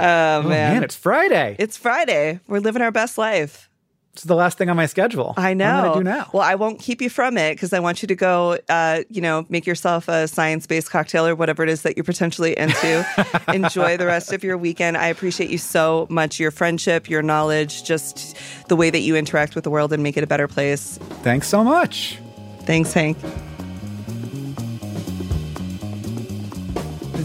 oh, 0.00 0.42
man. 0.42 0.42
man, 0.42 0.84
it's 0.84 0.96
Friday. 0.96 1.56
It's 1.58 1.76
Friday. 1.76 2.40
We're 2.46 2.60
living 2.60 2.82
our 2.82 2.92
best 2.92 3.18
life. 3.18 3.68
It's 4.14 4.24
the 4.24 4.34
last 4.34 4.58
thing 4.58 4.68
on 4.68 4.76
my 4.76 4.84
schedule. 4.84 5.32
I 5.38 5.54
know. 5.54 5.88
What 5.88 5.98
do 5.98 6.04
now? 6.04 6.28
Well, 6.34 6.42
I 6.42 6.54
won't 6.54 6.78
keep 6.78 7.00
you 7.00 7.08
from 7.08 7.38
it 7.38 7.54
because 7.54 7.72
I 7.72 7.80
want 7.80 8.02
you 8.02 8.08
to 8.08 8.14
go, 8.14 8.58
uh, 8.68 9.04
you 9.08 9.22
know, 9.22 9.46
make 9.48 9.66
yourself 9.66 10.06
a 10.06 10.28
science 10.28 10.66
based 10.66 10.90
cocktail 10.90 11.26
or 11.26 11.34
whatever 11.34 11.62
it 11.62 11.70
is 11.70 11.80
that 11.82 11.96
you're 11.96 12.04
potentially 12.04 12.56
into. 12.58 13.06
Enjoy 13.54 13.96
the 13.96 14.04
rest 14.04 14.34
of 14.34 14.44
your 14.44 14.58
weekend. 14.58 14.98
I 14.98 15.06
appreciate 15.06 15.48
you 15.48 15.56
so 15.56 16.06
much, 16.10 16.38
your 16.38 16.50
friendship, 16.50 17.08
your 17.08 17.22
knowledge, 17.22 17.84
just 17.84 18.36
the 18.68 18.76
way 18.76 18.90
that 18.90 19.00
you 19.00 19.16
interact 19.16 19.54
with 19.54 19.64
the 19.64 19.70
world 19.70 19.94
and 19.94 20.02
make 20.02 20.18
it 20.18 20.24
a 20.24 20.26
better 20.26 20.46
place. 20.46 20.98
Thanks 21.22 21.48
so 21.48 21.64
much. 21.64 22.18
Thanks, 22.64 22.92
Hank. 22.92 23.16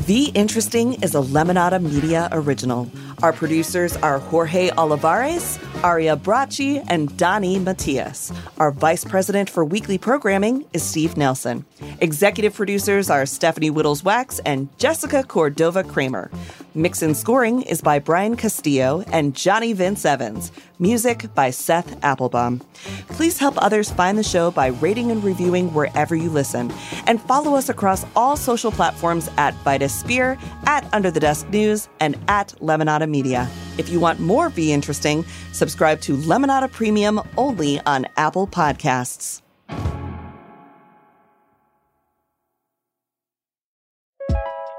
V 0.08 0.32
Interesting 0.36 0.94
is 1.04 1.14
a 1.16 1.18
Lemonada 1.18 1.84
Media 1.84 2.30
original. 2.32 2.90
Our 3.24 3.34
producers 3.34 3.98
are 3.98 4.20
Jorge 4.20 4.70
Olivares, 4.78 5.60
Aria 5.84 6.16
Bracci, 6.18 6.84
and 6.88 7.16
Donnie 7.18 7.60
Matias. 7.60 8.32
Our 8.58 8.72
vice 8.72 9.04
president 9.04 9.50
for 9.50 9.64
weekly 9.64 9.98
programming 9.98 10.66
is 10.74 10.84
Steve 10.84 11.18
Nelson. 11.18 11.66
Executive 12.00 12.54
producers 12.54 13.10
are 13.10 13.26
Stephanie 13.26 13.72
Wittels 13.72 14.04
Wachs 14.04 14.40
and 14.46 14.70
Jessica 14.78 15.24
Cordova 15.24 15.84
Kramer. 15.84 16.32
Mix 16.74 17.02
and 17.02 17.18
scoring 17.18 17.62
is 17.64 17.82
by 17.82 18.00
Brian 18.00 18.36
Castillo 18.36 19.04
and 19.12 19.36
Johnny 19.36 19.74
Vince 19.74 20.06
Evans. 20.06 20.52
Music 20.80 21.34
by 21.34 21.50
Seth 21.50 22.04
Applebaum. 22.04 22.62
Please 23.10 23.38
help 23.38 23.56
others 23.58 23.90
find 23.90 24.18
the 24.18 24.24
show 24.24 24.52
by 24.52 24.68
rating 24.68 25.12
and 25.12 25.24
reviewing 25.24 25.74
wherever 25.74 26.16
you 26.16 26.30
listen. 26.30 26.72
And 27.06 27.22
follow 27.22 27.56
us 27.56 27.70
across 27.70 28.06
all 28.16 28.38
social 28.38 28.72
platforms 28.72 29.30
at 29.38 29.54
Vitus 29.64 30.04
Spehar, 30.04 30.40
at 30.66 30.88
Under 30.94 31.10
the 31.10 31.20
Desk 31.20 31.50
News, 31.50 31.90
and 32.00 32.16
at 32.28 32.50
Lemonada 32.60 33.10
Media. 33.10 33.50
If 33.78 33.90
you 33.90 34.00
want 34.00 34.20
more 34.20 34.50
V 34.50 34.72
Interesting, 34.72 35.26
subscribe 35.52 36.02
to 36.02 36.16
Lemonada 36.16 36.72
Premium 36.72 37.22
only 37.38 37.80
on 37.82 38.06
Apple 38.18 38.48
Podcasts. 38.48 39.42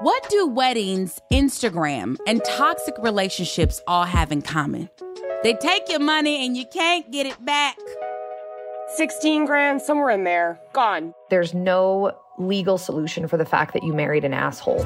What 0.01 0.29
do 0.29 0.47
weddings, 0.47 1.19
Instagram, 1.31 2.15
and 2.25 2.41
toxic 2.45 2.95
relationships 2.99 3.81
all 3.85 4.05
have 4.05 4.31
in 4.31 4.41
common? 4.41 4.89
They 5.43 5.55
take 5.55 5.89
your 5.89 5.99
money 5.99 6.45
and 6.45 6.55
you 6.55 6.65
can't 6.71 7.11
get 7.11 7.25
it 7.25 7.43
back. 7.43 7.77
16 8.95 9.45
grand, 9.45 9.81
somewhere 9.81 10.09
in 10.11 10.23
there. 10.23 10.57
Gone. 10.71 11.13
There's 11.29 11.53
no 11.53 12.13
legal 12.37 12.77
solution 12.77 13.27
for 13.27 13.35
the 13.35 13.45
fact 13.45 13.73
that 13.73 13.83
you 13.83 13.93
married 13.93 14.23
an 14.23 14.33
asshole. 14.33 14.85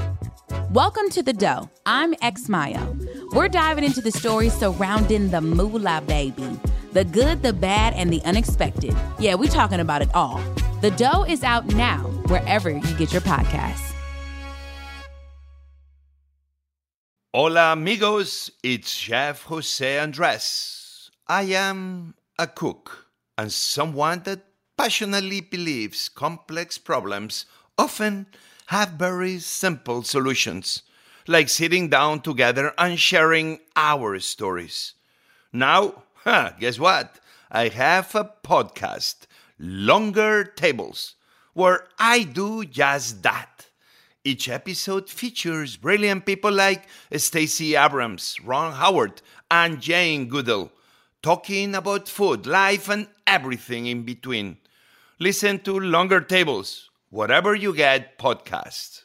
Welcome 0.72 1.10
to 1.12 1.24
The 1.24 1.34
Dough. 1.34 1.70
I'm 1.86 2.14
X 2.22 2.49
Mayo. 2.49 2.97
We're 3.32 3.47
diving 3.47 3.84
into 3.84 4.01
the 4.01 4.12
stories 4.12 4.54
surrounding 4.54 5.30
the 5.30 5.41
moolah 5.41 6.01
baby. 6.08 6.60
The 6.91 7.06
good, 7.06 7.41
the 7.41 7.54
bad, 7.54 7.93
and 7.93 8.12
the 8.12 8.22
unexpected. 8.24 8.95
Yeah, 9.20 9.36
we're 9.36 9.49
talking 9.49 9.80
about 9.80 10.01
it 10.01 10.14
all. 10.14 10.41
The 10.82 10.91
Dough 10.91 11.26
is 11.28 11.43
out 11.43 11.66
now, 11.68 11.99
wherever 12.28 12.70
you 12.70 12.82
get 12.97 13.12
your 13.12 13.22
podcasts. 13.22 13.93
Hola, 17.34 17.74
amigos. 17.74 18.51
It's 18.62 18.91
Chef 18.91 19.43
Jose 19.43 19.99
Andres. 19.99 21.10
I 21.28 21.43
am 21.43 22.16
a 22.38 22.47
cook 22.47 23.08
and 23.38 23.51
someone 23.51 24.22
that 24.26 24.41
passionately 24.78 25.41
believes 25.41 26.10
complex 26.10 26.78
problems 26.78 27.45
often 27.78 28.28
have 28.68 28.91
very 28.91 29.39
simple 29.39 30.03
solutions, 30.03 30.84
like 31.28 31.49
sitting 31.49 31.89
down 31.89 32.22
together 32.22 32.74
and 32.78 32.99
sharing 32.99 33.59
our 33.76 34.20
stories. 34.20 34.93
Now, 35.51 36.03
huh, 36.24 36.51
guess 36.59 36.80
what? 36.80 37.20
I 37.51 37.68
have 37.68 38.16
a 38.16 38.32
podcast, 38.43 39.28
Longer 39.59 40.43
Tables, 40.43 41.16
where 41.53 41.88
I 41.99 42.24
do 42.24 42.66
just 42.66 43.22
that. 43.24 43.68
Each 44.24 44.47
episode 44.47 45.09
features 45.09 45.76
brilliant 45.76 46.26
people 46.26 46.51
like 46.51 46.88
Stacey 47.16 47.76
Abrams, 47.76 48.38
Ron 48.43 48.74
Howard, 48.74 49.22
and 49.51 49.82
Jane 49.82 50.28
Goodall, 50.30 50.72
talking 51.22 51.76
about 51.76 52.07
food, 52.07 52.47
life, 52.47 52.89
and 52.89 53.07
everything 53.28 53.86
in 53.86 54.03
between. 54.03 54.57
Listen 55.20 55.59
to 55.59 55.80
Longer 55.80 56.22
Tables, 56.22 56.89
whatever 57.14 57.53
you 57.53 57.76
get 57.76 58.18
podcasts. 58.18 59.03